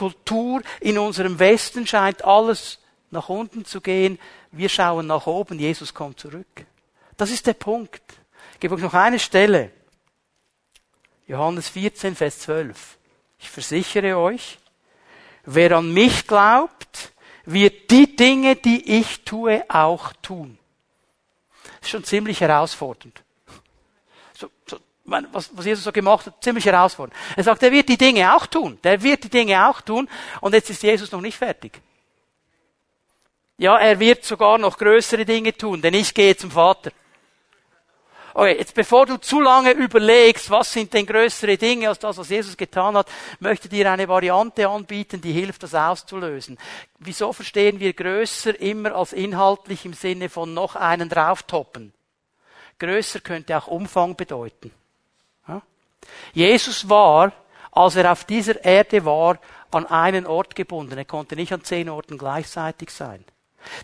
Kultur 0.00 0.62
in 0.80 0.96
unserem 0.96 1.38
Westen 1.38 1.86
scheint 1.86 2.24
alles 2.24 2.78
nach 3.10 3.28
unten 3.28 3.66
zu 3.66 3.82
gehen. 3.82 4.18
Wir 4.50 4.70
schauen 4.70 5.06
nach 5.06 5.26
oben, 5.26 5.58
Jesus 5.58 5.92
kommt 5.92 6.18
zurück. 6.18 6.64
Das 7.18 7.30
ist 7.30 7.46
der 7.46 7.52
Punkt. 7.52 8.00
Ich 8.54 8.60
gebe 8.60 8.74
euch 8.74 8.80
noch 8.80 8.94
eine 8.94 9.18
Stelle. 9.18 9.70
Johannes 11.26 11.68
14, 11.68 12.16
Vers 12.16 12.38
12. 12.38 12.96
Ich 13.40 13.50
versichere 13.50 14.16
euch, 14.16 14.58
wer 15.44 15.76
an 15.76 15.92
mich 15.92 16.26
glaubt, 16.26 17.12
wird 17.44 17.90
die 17.90 18.16
Dinge, 18.16 18.56
die 18.56 19.00
ich 19.00 19.22
tue, 19.24 19.62
auch 19.68 20.14
tun. 20.22 20.58
Das 21.62 21.82
ist 21.82 21.90
schon 21.90 22.04
ziemlich 22.04 22.40
herausfordernd. 22.40 23.22
So, 24.32 24.48
so 24.66 24.78
was, 25.32 25.50
was 25.56 25.64
Jesus 25.64 25.84
so 25.84 25.92
gemacht 25.92 26.26
hat, 26.26 26.42
ziemlich 26.42 26.64
herausfordernd. 26.64 27.18
Er 27.36 27.44
sagt, 27.44 27.62
er 27.62 27.72
wird 27.72 27.88
die 27.88 27.98
Dinge 27.98 28.34
auch 28.34 28.46
tun. 28.46 28.78
Der 28.82 29.02
wird 29.02 29.24
die 29.24 29.30
Dinge 29.30 29.68
auch 29.68 29.80
tun. 29.80 30.08
Und 30.40 30.54
jetzt 30.54 30.70
ist 30.70 30.82
Jesus 30.82 31.10
noch 31.12 31.20
nicht 31.20 31.36
fertig. 31.36 31.80
Ja, 33.58 33.76
er 33.76 34.00
wird 34.00 34.24
sogar 34.24 34.56
noch 34.56 34.78
größere 34.78 35.26
Dinge 35.26 35.54
tun, 35.54 35.82
denn 35.82 35.92
ich 35.92 36.14
gehe 36.14 36.34
zum 36.36 36.50
Vater. 36.50 36.92
Okay, 38.32 38.56
jetzt 38.58 38.74
bevor 38.74 39.06
du 39.06 39.18
zu 39.18 39.40
lange 39.40 39.72
überlegst, 39.72 40.48
was 40.50 40.72
sind 40.72 40.94
denn 40.94 41.04
größere 41.04 41.58
Dinge 41.58 41.88
als 41.88 41.98
das, 41.98 42.16
was 42.16 42.28
Jesus 42.28 42.56
getan 42.56 42.96
hat, 42.96 43.08
möchte 43.40 43.68
dir 43.68 43.90
eine 43.90 44.08
Variante 44.08 44.68
anbieten, 44.68 45.20
die 45.20 45.32
hilft, 45.32 45.62
das 45.64 45.74
auszulösen. 45.74 46.56
Wieso 46.98 47.32
verstehen 47.32 47.80
wir 47.80 47.92
größer 47.92 48.58
immer 48.60 48.94
als 48.94 49.12
inhaltlich 49.12 49.84
im 49.84 49.94
Sinne 49.94 50.28
von 50.28 50.54
noch 50.54 50.76
einen 50.76 51.08
drauftoppen? 51.08 51.92
Größer 52.78 53.20
könnte 53.20 53.58
auch 53.58 53.66
Umfang 53.66 54.16
bedeuten. 54.16 54.70
Jesus 56.32 56.88
war, 56.88 57.32
als 57.72 57.96
er 57.96 58.10
auf 58.10 58.24
dieser 58.24 58.64
Erde 58.64 59.04
war, 59.04 59.38
an 59.70 59.86
einen 59.86 60.26
Ort 60.26 60.54
gebunden. 60.56 60.98
Er 60.98 61.04
konnte 61.04 61.36
nicht 61.36 61.52
an 61.52 61.62
zehn 61.62 61.88
Orten 61.88 62.18
gleichzeitig 62.18 62.90
sein. 62.90 63.24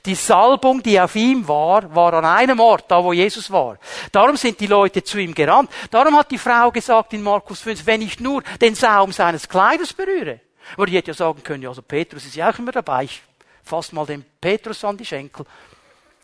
Die 0.06 0.14
Salbung, 0.14 0.82
die 0.82 0.98
auf 0.98 1.14
ihm 1.16 1.46
war, 1.46 1.94
war 1.94 2.14
an 2.14 2.24
einem 2.24 2.60
Ort, 2.60 2.86
da 2.88 3.04
wo 3.04 3.12
Jesus 3.12 3.50
war. 3.50 3.78
Darum 4.10 4.36
sind 4.36 4.58
die 4.58 4.66
Leute 4.66 5.04
zu 5.04 5.18
ihm 5.18 5.34
gerannt. 5.34 5.70
Darum 5.90 6.16
hat 6.16 6.30
die 6.30 6.38
Frau 6.38 6.70
gesagt 6.70 7.12
in 7.12 7.22
Markus 7.22 7.60
5, 7.60 7.84
wenn 7.86 8.02
ich 8.02 8.18
nur 8.18 8.42
den 8.60 8.74
Saum 8.74 9.12
seines 9.12 9.48
Kleides 9.48 9.92
berühre. 9.92 10.40
Aber 10.74 10.86
die 10.86 10.96
hätte 10.96 11.08
ja 11.08 11.14
sagen 11.14 11.42
können, 11.42 11.62
ja, 11.62 11.68
also 11.68 11.82
Petrus 11.82 12.24
ist 12.24 12.36
ja 12.36 12.50
auch 12.50 12.58
immer 12.58 12.72
dabei, 12.72 13.04
ich 13.04 13.22
fass 13.62 13.92
mal 13.92 14.06
den 14.06 14.24
Petrus 14.40 14.82
an 14.84 14.96
die 14.96 15.04
Schenkel. 15.04 15.44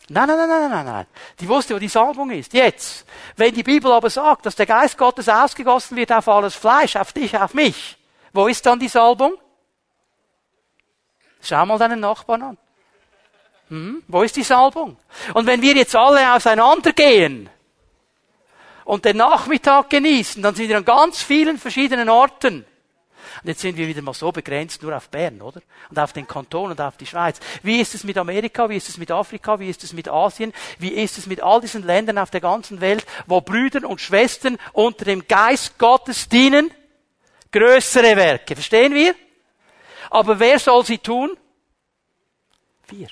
Nein, 0.09 0.27
nein, 0.27 0.37
nein, 0.37 0.49
nein, 0.49 0.69
nein, 0.69 0.85
nein. 0.85 1.07
Die 1.39 1.47
wusste, 1.47 1.75
wo 1.75 1.79
die 1.79 1.87
Salbung 1.87 2.29
ist. 2.31 2.53
Jetzt. 2.53 3.05
Wenn 3.37 3.53
die 3.53 3.63
Bibel 3.63 3.91
aber 3.91 4.09
sagt, 4.09 4.45
dass 4.45 4.55
der 4.55 4.65
Geist 4.65 4.97
Gottes 4.97 5.29
ausgegossen 5.29 5.95
wird 5.95 6.11
auf 6.11 6.27
alles 6.27 6.55
Fleisch, 6.55 6.95
auf 6.97 7.13
dich, 7.13 7.37
auf 7.37 7.53
mich, 7.53 7.97
wo 8.33 8.47
ist 8.47 8.65
dann 8.65 8.79
die 8.79 8.89
Salbung? 8.89 9.35
Schau 11.41 11.65
mal 11.65 11.77
deinen 11.77 12.01
Nachbarn 12.01 12.41
an. 12.41 12.57
Hm? 13.69 14.03
Wo 14.07 14.23
ist 14.23 14.35
die 14.35 14.43
Salbung? 14.43 14.97
Und 15.33 15.45
wenn 15.45 15.61
wir 15.61 15.73
jetzt 15.73 15.95
alle 15.95 16.33
auseinandergehen 16.33 17.49
und 18.83 19.05
den 19.05 19.17
Nachmittag 19.17 19.89
genießen, 19.89 20.43
dann 20.43 20.55
sind 20.55 20.67
wir 20.67 20.77
an 20.77 20.85
ganz 20.85 21.21
vielen 21.21 21.57
verschiedenen 21.57 22.09
Orten. 22.09 22.65
Und 23.43 23.49
jetzt 23.49 23.59
sind 23.59 23.75
wir 23.75 23.89
wieder 23.89 24.01
mal 24.01 24.13
so 24.13 24.31
begrenzt 24.31 24.81
nur 24.81 24.95
auf 24.95 25.09
Bern, 25.09 25.41
oder? 25.41 25.61
Und 25.89 25.99
auf 25.99 26.13
den 26.13 26.25
Kanton 26.25 26.71
und 26.71 26.79
auf 26.79 26.95
die 26.95 27.05
Schweiz. 27.05 27.41
Wie 27.61 27.81
ist 27.81 27.93
es 27.93 28.05
mit 28.05 28.17
Amerika? 28.17 28.69
Wie 28.69 28.77
ist 28.77 28.87
es 28.87 28.97
mit 28.97 29.11
Afrika? 29.11 29.59
Wie 29.59 29.69
ist 29.69 29.83
es 29.83 29.91
mit 29.91 30.07
Asien? 30.07 30.53
Wie 30.79 30.93
ist 30.93 31.17
es 31.17 31.25
mit 31.25 31.43
all 31.43 31.59
diesen 31.59 31.83
Ländern 31.83 32.17
auf 32.19 32.29
der 32.29 32.39
ganzen 32.39 32.79
Welt, 32.79 33.05
wo 33.27 33.41
Brüder 33.41 33.89
und 33.89 33.99
Schwestern 33.99 34.57
unter 34.71 35.03
dem 35.03 35.27
Geist 35.27 35.77
Gottes 35.77 36.29
dienen? 36.29 36.71
Größere 37.51 38.15
Werke. 38.15 38.55
Verstehen 38.55 38.93
wir? 38.93 39.13
Aber 40.09 40.39
wer 40.39 40.57
soll 40.57 40.85
sie 40.85 40.99
tun? 40.99 41.35
Wir. 42.87 43.09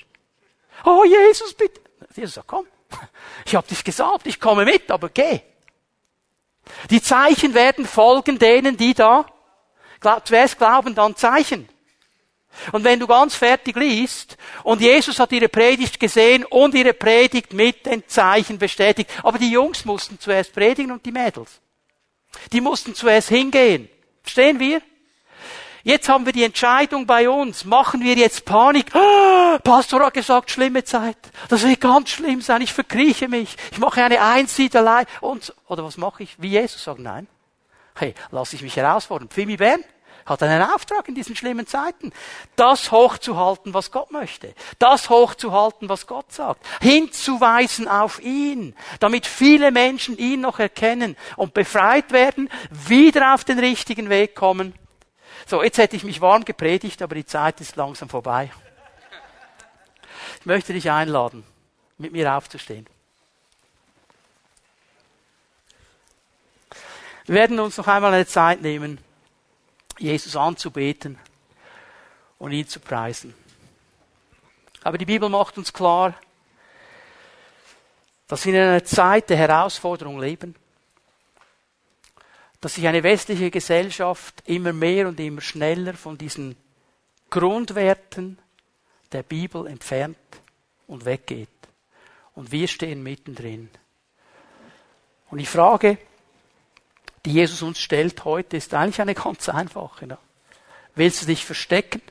Oh 0.86 1.04
Jesus, 1.04 1.52
bitte. 1.52 1.82
Jesus 2.16 2.34
sagt, 2.36 2.48
komm, 2.48 2.66
ich 3.44 3.54
habe 3.54 3.66
dich 3.68 3.84
gesagt, 3.84 4.26
ich 4.26 4.40
komme 4.40 4.64
mit, 4.64 4.90
aber 4.90 5.10
geh. 5.10 5.40
Die 6.88 7.02
Zeichen 7.02 7.52
werden 7.52 7.84
folgen 7.84 8.38
denen, 8.38 8.78
die 8.78 8.94
da 8.94 9.26
zuerst 10.24 10.58
glauben, 10.58 10.94
dann 10.94 11.16
Zeichen. 11.16 11.68
Und 12.70 12.84
wenn 12.84 13.00
du 13.00 13.06
ganz 13.06 13.34
fertig 13.34 13.76
liest, 13.76 14.36
und 14.62 14.80
Jesus 14.80 15.18
hat 15.18 15.32
ihre 15.32 15.48
Predigt 15.48 15.98
gesehen 15.98 16.44
und 16.44 16.74
ihre 16.74 16.92
Predigt 16.92 17.52
mit 17.52 17.86
den 17.86 18.06
Zeichen 18.06 18.58
bestätigt, 18.58 19.10
aber 19.22 19.38
die 19.38 19.50
Jungs 19.50 19.84
mussten 19.84 20.18
zuerst 20.20 20.52
predigen 20.52 20.92
und 20.92 21.04
die 21.04 21.12
Mädels. 21.12 21.60
Die 22.52 22.60
mussten 22.60 22.94
zuerst 22.94 23.28
hingehen. 23.28 23.88
Verstehen 24.22 24.58
wir? 24.58 24.82
Jetzt 25.84 26.08
haben 26.08 26.24
wir 26.24 26.32
die 26.32 26.44
Entscheidung 26.44 27.06
bei 27.06 27.28
uns. 27.28 27.64
Machen 27.64 28.02
wir 28.02 28.14
jetzt 28.14 28.44
Panik? 28.44 28.94
Ah, 28.94 29.58
Pastor 29.64 30.06
hat 30.06 30.14
gesagt, 30.14 30.50
schlimme 30.50 30.84
Zeit. 30.84 31.16
Das 31.48 31.66
wird 31.66 31.80
ganz 31.80 32.10
schlimm 32.10 32.40
sein. 32.40 32.62
Ich 32.62 32.72
verkrieche 32.72 33.28
mich. 33.28 33.56
Ich 33.72 33.78
mache 33.78 34.04
eine 34.04 34.22
Einsiedelei. 34.22 35.04
Und, 35.20 35.52
oder 35.66 35.84
was 35.84 35.96
mache 35.96 36.22
ich? 36.22 36.36
Wie 36.38 36.50
Jesus 36.50 36.84
sagt, 36.84 37.00
nein. 37.00 37.26
Hey, 37.96 38.14
lass 38.30 38.52
ich 38.52 38.62
mich 38.62 38.76
herausfordern. 38.76 39.28
Pfimi 39.28 39.56
Bern 39.56 39.82
hat 40.26 40.42
einen 40.42 40.62
Auftrag 40.62 41.08
in 41.08 41.14
diesen 41.14 41.36
schlimmen 41.36 41.66
Zeiten. 41.66 42.12
Das 42.56 42.90
hochzuhalten, 42.90 43.74
was 43.74 43.90
Gott 43.90 44.10
möchte. 44.10 44.54
Das 44.78 45.10
hochzuhalten, 45.10 45.88
was 45.88 46.06
Gott 46.06 46.32
sagt. 46.32 46.64
Hinzuweisen 46.80 47.88
auf 47.88 48.20
ihn. 48.22 48.74
Damit 49.00 49.26
viele 49.26 49.70
Menschen 49.70 50.16
ihn 50.18 50.40
noch 50.40 50.58
erkennen 50.58 51.16
und 51.36 51.54
befreit 51.54 52.12
werden, 52.12 52.48
wieder 52.70 53.34
auf 53.34 53.44
den 53.44 53.58
richtigen 53.58 54.08
Weg 54.08 54.34
kommen 54.34 54.74
so, 55.46 55.62
jetzt 55.62 55.78
hätte 55.78 55.96
ich 55.96 56.04
mich 56.04 56.20
warm 56.20 56.44
gepredigt, 56.44 57.02
aber 57.02 57.14
die 57.14 57.26
Zeit 57.26 57.60
ist 57.60 57.76
langsam 57.76 58.08
vorbei. 58.08 58.50
Ich 60.40 60.46
möchte 60.46 60.72
dich 60.72 60.90
einladen, 60.90 61.44
mit 61.98 62.12
mir 62.12 62.34
aufzustehen. 62.34 62.86
Wir 67.26 67.34
werden 67.36 67.60
uns 67.60 67.76
noch 67.76 67.86
einmal 67.86 68.12
eine 68.12 68.26
Zeit 68.26 68.62
nehmen, 68.62 68.98
Jesus 70.02 70.36
anzubeten 70.36 71.18
und 72.38 72.52
ihn 72.52 72.66
zu 72.66 72.80
preisen. 72.80 73.34
Aber 74.82 74.98
die 74.98 75.06
Bibel 75.06 75.28
macht 75.28 75.56
uns 75.58 75.72
klar, 75.72 76.14
dass 78.26 78.44
wir 78.44 78.54
in 78.54 78.60
einer 78.60 78.84
Zeit 78.84 79.30
der 79.30 79.36
Herausforderung 79.36 80.20
leben 80.20 80.54
dass 82.62 82.74
sich 82.74 82.86
eine 82.86 83.02
westliche 83.02 83.50
Gesellschaft 83.50 84.44
immer 84.46 84.72
mehr 84.72 85.08
und 85.08 85.18
immer 85.18 85.40
schneller 85.40 85.94
von 85.94 86.16
diesen 86.16 86.54
Grundwerten 87.28 88.38
der 89.10 89.24
Bibel 89.24 89.66
entfernt 89.66 90.16
und 90.86 91.04
weggeht. 91.04 91.48
Und 92.36 92.52
wir 92.52 92.68
stehen 92.68 93.02
mittendrin. 93.02 93.68
Und 95.28 95.38
die 95.38 95.46
Frage, 95.46 95.98
die 97.24 97.32
Jesus 97.32 97.62
uns 97.62 97.78
stellt 97.78 98.24
heute, 98.24 98.56
ist 98.56 98.74
eigentlich 98.74 99.00
eine 99.00 99.14
ganz 99.14 99.48
einfache. 99.48 100.06
Ne? 100.06 100.18
Willst 100.94 101.22
du 101.22 101.26
dich 101.26 101.44
verstecken? 101.44 102.02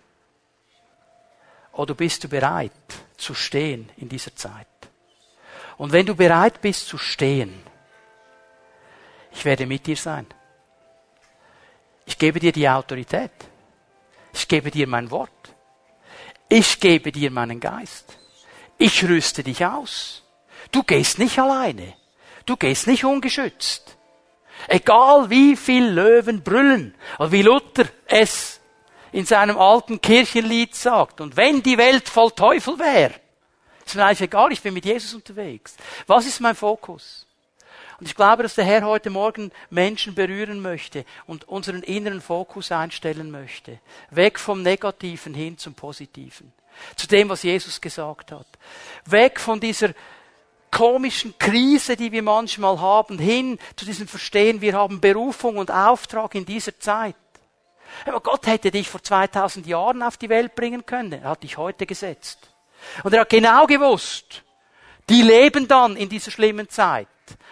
Oder 1.74 1.94
bist 1.96 2.24
du 2.24 2.30
bereit 2.30 2.72
zu 3.18 3.34
stehen 3.34 3.90
in 3.98 4.10
dieser 4.10 4.36
Zeit? 4.36 4.68
Und 5.78 5.92
wenn 5.92 6.06
du 6.06 6.16
bereit 6.16 6.62
bist 6.62 6.88
zu 6.88 6.98
stehen, 6.98 7.62
ich 9.32 9.46
werde 9.46 9.66
mit 9.66 9.88
dir 9.88 9.96
sein. 9.96 10.28
Ich 12.06 12.18
gebe 12.18 12.40
dir 12.40 12.52
die 12.52 12.68
Autorität. 12.68 13.32
Ich 14.34 14.48
gebe 14.48 14.72
dir 14.72 14.88
mein 14.88 15.10
Wort. 15.12 15.56
Ich 16.50 16.80
gebe 16.80 17.12
dir 17.12 17.32
meinen 17.32 17.60
Geist. 17.60 18.18
Ich 18.78 19.04
rüste 19.04 19.44
dich 19.44 19.66
aus. 19.66 20.24
Du 20.72 20.84
gehst 20.84 21.20
nicht 21.20 21.40
alleine. 21.40 21.94
Du 22.46 22.58
gehst 22.58 22.88
nicht 22.88 23.06
ungeschützt. 23.06 23.98
Egal 24.68 25.30
wie 25.30 25.56
viel 25.56 25.86
Löwen 25.86 26.44
brüllen 26.44 26.96
wie 27.20 27.42
Luther 27.42 27.86
es 28.06 28.60
in 29.12 29.26
seinem 29.26 29.58
alten 29.58 30.02
Kirchenlied 30.02 30.76
sagt. 30.76 31.22
Und 31.22 31.36
wenn 31.36 31.62
die 31.62 31.78
Welt 31.78 32.08
voll 32.08 32.32
Teufel 32.32 32.80
wäre, 32.80 33.14
ist 33.86 33.96
mir 33.96 34.06
eigentlich 34.06 34.22
egal, 34.22 34.52
ich 34.52 34.62
bin 34.62 34.74
mit 34.74 34.86
Jesus 34.86 35.14
unterwegs. 35.14 35.76
Was 36.08 36.26
ist 36.26 36.40
mein 36.40 36.56
Fokus? 36.56 37.26
Und 38.00 38.08
ich 38.08 38.16
glaube, 38.16 38.42
dass 38.42 38.56
der 38.56 38.66
Herr 38.66 38.84
heute 38.84 39.10
Morgen 39.12 39.52
Menschen 39.70 40.16
berühren 40.16 40.60
möchte 40.60 41.06
und 41.28 41.48
unseren 41.48 41.84
inneren 41.84 42.22
Fokus 42.22 42.72
einstellen 42.72 43.30
möchte. 43.30 43.80
Weg 44.10 44.40
vom 44.40 44.64
Negativen 44.64 45.36
hin 45.36 45.58
zum 45.58 45.76
Positiven. 45.76 46.52
Zu 46.96 47.08
dem, 47.08 47.30
was 47.30 47.44
Jesus 47.44 47.80
gesagt 47.80 48.32
hat. 48.32 48.48
Weg 49.06 49.40
von 49.40 49.60
dieser 49.60 49.90
komischen 50.72 51.38
Krise, 51.38 51.96
die 51.96 52.12
wir 52.12 52.24
manchmal 52.24 52.80
haben, 52.80 53.20
hin 53.20 53.60
zu 53.76 53.86
diesem 53.86 54.08
Verstehen, 54.08 54.62
wir 54.62 54.74
haben 54.74 55.02
Berufung 55.02 55.58
und 55.58 55.70
Auftrag 55.70 56.34
in 56.36 56.46
dieser 56.46 56.80
Zeit. 56.80 57.16
Aber 58.06 58.22
Gott 58.22 58.48
hätte 58.48 58.72
dich 58.72 58.90
vor 58.90 59.04
2000 59.04 59.68
Jahren 59.68 60.02
auf 60.02 60.18
die 60.18 60.30
Welt 60.30 60.56
bringen 60.56 60.86
können. 60.86 61.12
Er 61.12 61.32
hat 61.32 61.44
dich 61.44 61.58
heute 61.58 61.86
gesetzt. 61.86 62.50
Und 63.04 63.14
er 63.14 63.22
hat 63.22 63.30
genau 63.30 63.68
gewusst, 63.68 64.44
die 65.10 65.22
leben 65.22 65.68
dann 65.68 65.96
in 65.96 66.10
dieser 66.10 66.32
schlimmen 66.32 66.70
Zeit. 66.70 67.08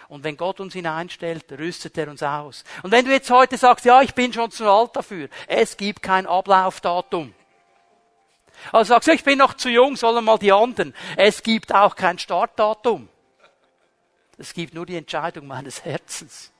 Und 0.08 0.24
wenn 0.24 0.36
Gott 0.36 0.60
uns 0.60 0.72
hineinstellt, 0.72 1.52
rüstet 1.52 1.96
er 1.96 2.08
uns 2.08 2.22
aus. 2.22 2.64
Und 2.82 2.90
wenn 2.90 3.04
du 3.04 3.12
jetzt 3.12 3.30
heute 3.30 3.56
sagst, 3.56 3.84
ja, 3.84 4.02
ich 4.02 4.14
bin 4.14 4.32
schon 4.32 4.50
zu 4.50 4.68
alt 4.68 4.96
dafür, 4.96 5.28
es 5.46 5.76
gibt 5.76 6.02
kein 6.02 6.26
Ablaufdatum. 6.26 7.32
Also 8.72 8.94
sagst 8.94 9.08
du, 9.08 9.12
ich 9.12 9.24
bin 9.24 9.38
noch 9.38 9.54
zu 9.54 9.68
jung, 9.68 9.96
sollen 9.96 10.24
mal 10.24 10.38
die 10.38 10.52
anderen. 10.52 10.94
Es 11.16 11.42
gibt 11.42 11.74
auch 11.74 11.96
kein 11.96 12.18
Startdatum. 12.18 13.08
Es 14.38 14.54
gibt 14.54 14.74
nur 14.74 14.86
die 14.86 14.96
Entscheidung 14.96 15.46
meines 15.46 15.84
Herzens. 15.84 16.52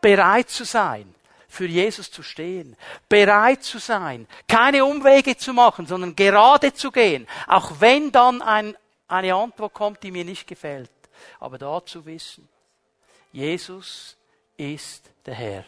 Bereit 0.00 0.50
zu 0.50 0.64
sein, 0.64 1.14
für 1.48 1.66
Jesus 1.66 2.10
zu 2.10 2.22
stehen. 2.22 2.76
Bereit 3.08 3.62
zu 3.62 3.78
sein, 3.78 4.26
keine 4.48 4.84
Umwege 4.84 5.36
zu 5.36 5.52
machen, 5.52 5.86
sondern 5.86 6.16
gerade 6.16 6.72
zu 6.72 6.90
gehen. 6.90 7.26
Auch 7.46 7.80
wenn 7.80 8.10
dann 8.12 8.42
ein, 8.42 8.76
eine 9.08 9.34
Antwort 9.34 9.74
kommt, 9.74 10.02
die 10.02 10.10
mir 10.10 10.24
nicht 10.24 10.46
gefällt. 10.46 10.90
Aber 11.38 11.58
da 11.58 11.84
zu 11.84 12.06
wissen, 12.06 12.48
Jesus 13.32 14.16
ist 14.56 15.10
der 15.26 15.34
Herr. 15.34 15.64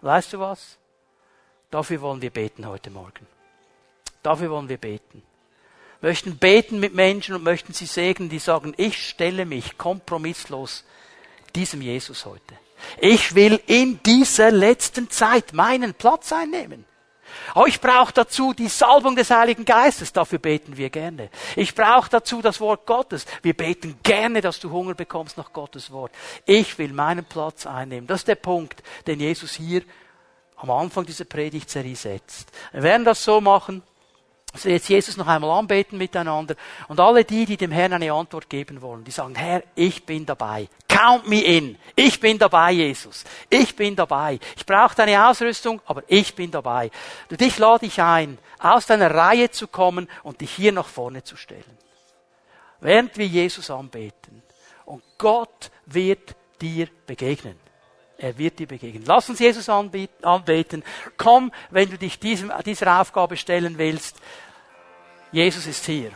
Weißt 0.00 0.32
du 0.32 0.40
was? 0.40 0.78
Dafür 1.70 2.00
wollen 2.02 2.22
wir 2.22 2.30
beten 2.30 2.66
heute 2.66 2.90
Morgen. 2.90 3.26
Dafür 4.24 4.50
wollen 4.50 4.70
wir 4.70 4.78
beten. 4.78 5.22
Wir 6.00 6.08
möchten 6.08 6.38
beten 6.38 6.80
mit 6.80 6.94
Menschen 6.94 7.34
und 7.34 7.44
möchten 7.44 7.74
sie 7.74 7.86
segnen, 7.86 8.30
die 8.30 8.38
sagen, 8.38 8.74
ich 8.76 9.06
stelle 9.06 9.44
mich 9.44 9.78
kompromisslos 9.78 10.84
diesem 11.54 11.82
Jesus 11.82 12.24
heute. 12.24 12.54
Ich 12.98 13.34
will 13.34 13.60
in 13.66 14.02
dieser 14.02 14.50
letzten 14.50 15.10
Zeit 15.10 15.52
meinen 15.52 15.94
Platz 15.94 16.32
einnehmen. 16.32 16.86
Aber 17.52 17.66
ich 17.66 17.80
brauche 17.80 18.12
dazu 18.12 18.54
die 18.54 18.68
Salbung 18.68 19.14
des 19.14 19.30
Heiligen 19.30 19.66
Geistes. 19.66 20.12
Dafür 20.12 20.38
beten 20.38 20.76
wir 20.76 20.88
gerne. 20.88 21.28
Ich 21.54 21.74
brauche 21.74 22.08
dazu 22.08 22.40
das 22.40 22.60
Wort 22.60 22.86
Gottes. 22.86 23.26
Wir 23.42 23.54
beten 23.54 23.98
gerne, 24.02 24.40
dass 24.40 24.58
du 24.58 24.70
Hunger 24.70 24.94
bekommst 24.94 25.36
nach 25.36 25.52
Gottes 25.52 25.90
Wort. 25.90 26.12
Ich 26.46 26.78
will 26.78 26.92
meinen 26.92 27.24
Platz 27.26 27.66
einnehmen. 27.66 28.06
Das 28.06 28.20
ist 28.20 28.28
der 28.28 28.36
Punkt, 28.36 28.82
den 29.06 29.20
Jesus 29.20 29.52
hier 29.52 29.82
am 30.56 30.70
Anfang 30.70 31.04
dieser 31.04 31.24
Predigtserie 31.24 31.96
setzt. 31.96 32.50
Wir 32.72 32.82
werden 32.82 33.04
das 33.04 33.22
so 33.22 33.40
machen, 33.40 33.82
dass 34.54 34.66
wir 34.66 34.72
jetzt 34.72 34.88
Jesus 34.88 35.16
noch 35.16 35.26
einmal 35.26 35.50
anbeten 35.58 35.98
miteinander. 35.98 36.54
Und 36.86 37.00
alle 37.00 37.24
die, 37.24 37.44
die 37.44 37.56
dem 37.56 37.72
Herrn 37.72 37.92
eine 37.92 38.12
Antwort 38.12 38.48
geben 38.48 38.80
wollen, 38.80 39.02
die 39.02 39.10
sagen, 39.10 39.34
Herr, 39.34 39.64
ich 39.74 40.06
bin 40.06 40.24
dabei. 40.24 40.68
Count 40.88 41.28
me 41.28 41.42
in. 41.42 41.76
Ich 41.96 42.20
bin 42.20 42.38
dabei, 42.38 42.70
Jesus. 42.70 43.24
Ich 43.50 43.74
bin 43.74 43.96
dabei. 43.96 44.38
Ich 44.56 44.64
brauche 44.64 44.94
deine 44.94 45.28
Ausrüstung, 45.28 45.80
aber 45.86 46.04
ich 46.06 46.36
bin 46.36 46.52
dabei. 46.52 46.92
Und 47.28 47.42
ich 47.42 47.58
lade 47.58 47.80
dich 47.80 48.00
ein, 48.00 48.38
aus 48.60 48.86
deiner 48.86 49.12
Reihe 49.12 49.50
zu 49.50 49.66
kommen 49.66 50.08
und 50.22 50.40
dich 50.40 50.52
hier 50.52 50.70
nach 50.70 50.86
vorne 50.86 51.24
zu 51.24 51.36
stellen. 51.36 51.76
Während 52.78 53.18
wir 53.18 53.26
Jesus 53.26 53.70
anbeten. 53.70 54.40
Und 54.84 55.02
Gott 55.18 55.72
wird 55.86 56.36
dir 56.60 56.86
begegnen. 57.08 57.63
Er 58.16 58.38
wird 58.38 58.58
dir 58.58 58.66
begegnen. 58.66 59.04
Lass 59.06 59.28
uns 59.28 59.38
Jesus 59.38 59.68
anbeten. 59.68 60.84
Komm, 61.16 61.52
wenn 61.70 61.90
du 61.90 61.98
dich 61.98 62.18
diesem, 62.18 62.52
dieser 62.64 63.00
Aufgabe 63.00 63.36
stellen 63.36 63.76
willst. 63.76 64.16
Jesus 65.32 65.66
ist 65.66 65.84
hier. 65.84 66.12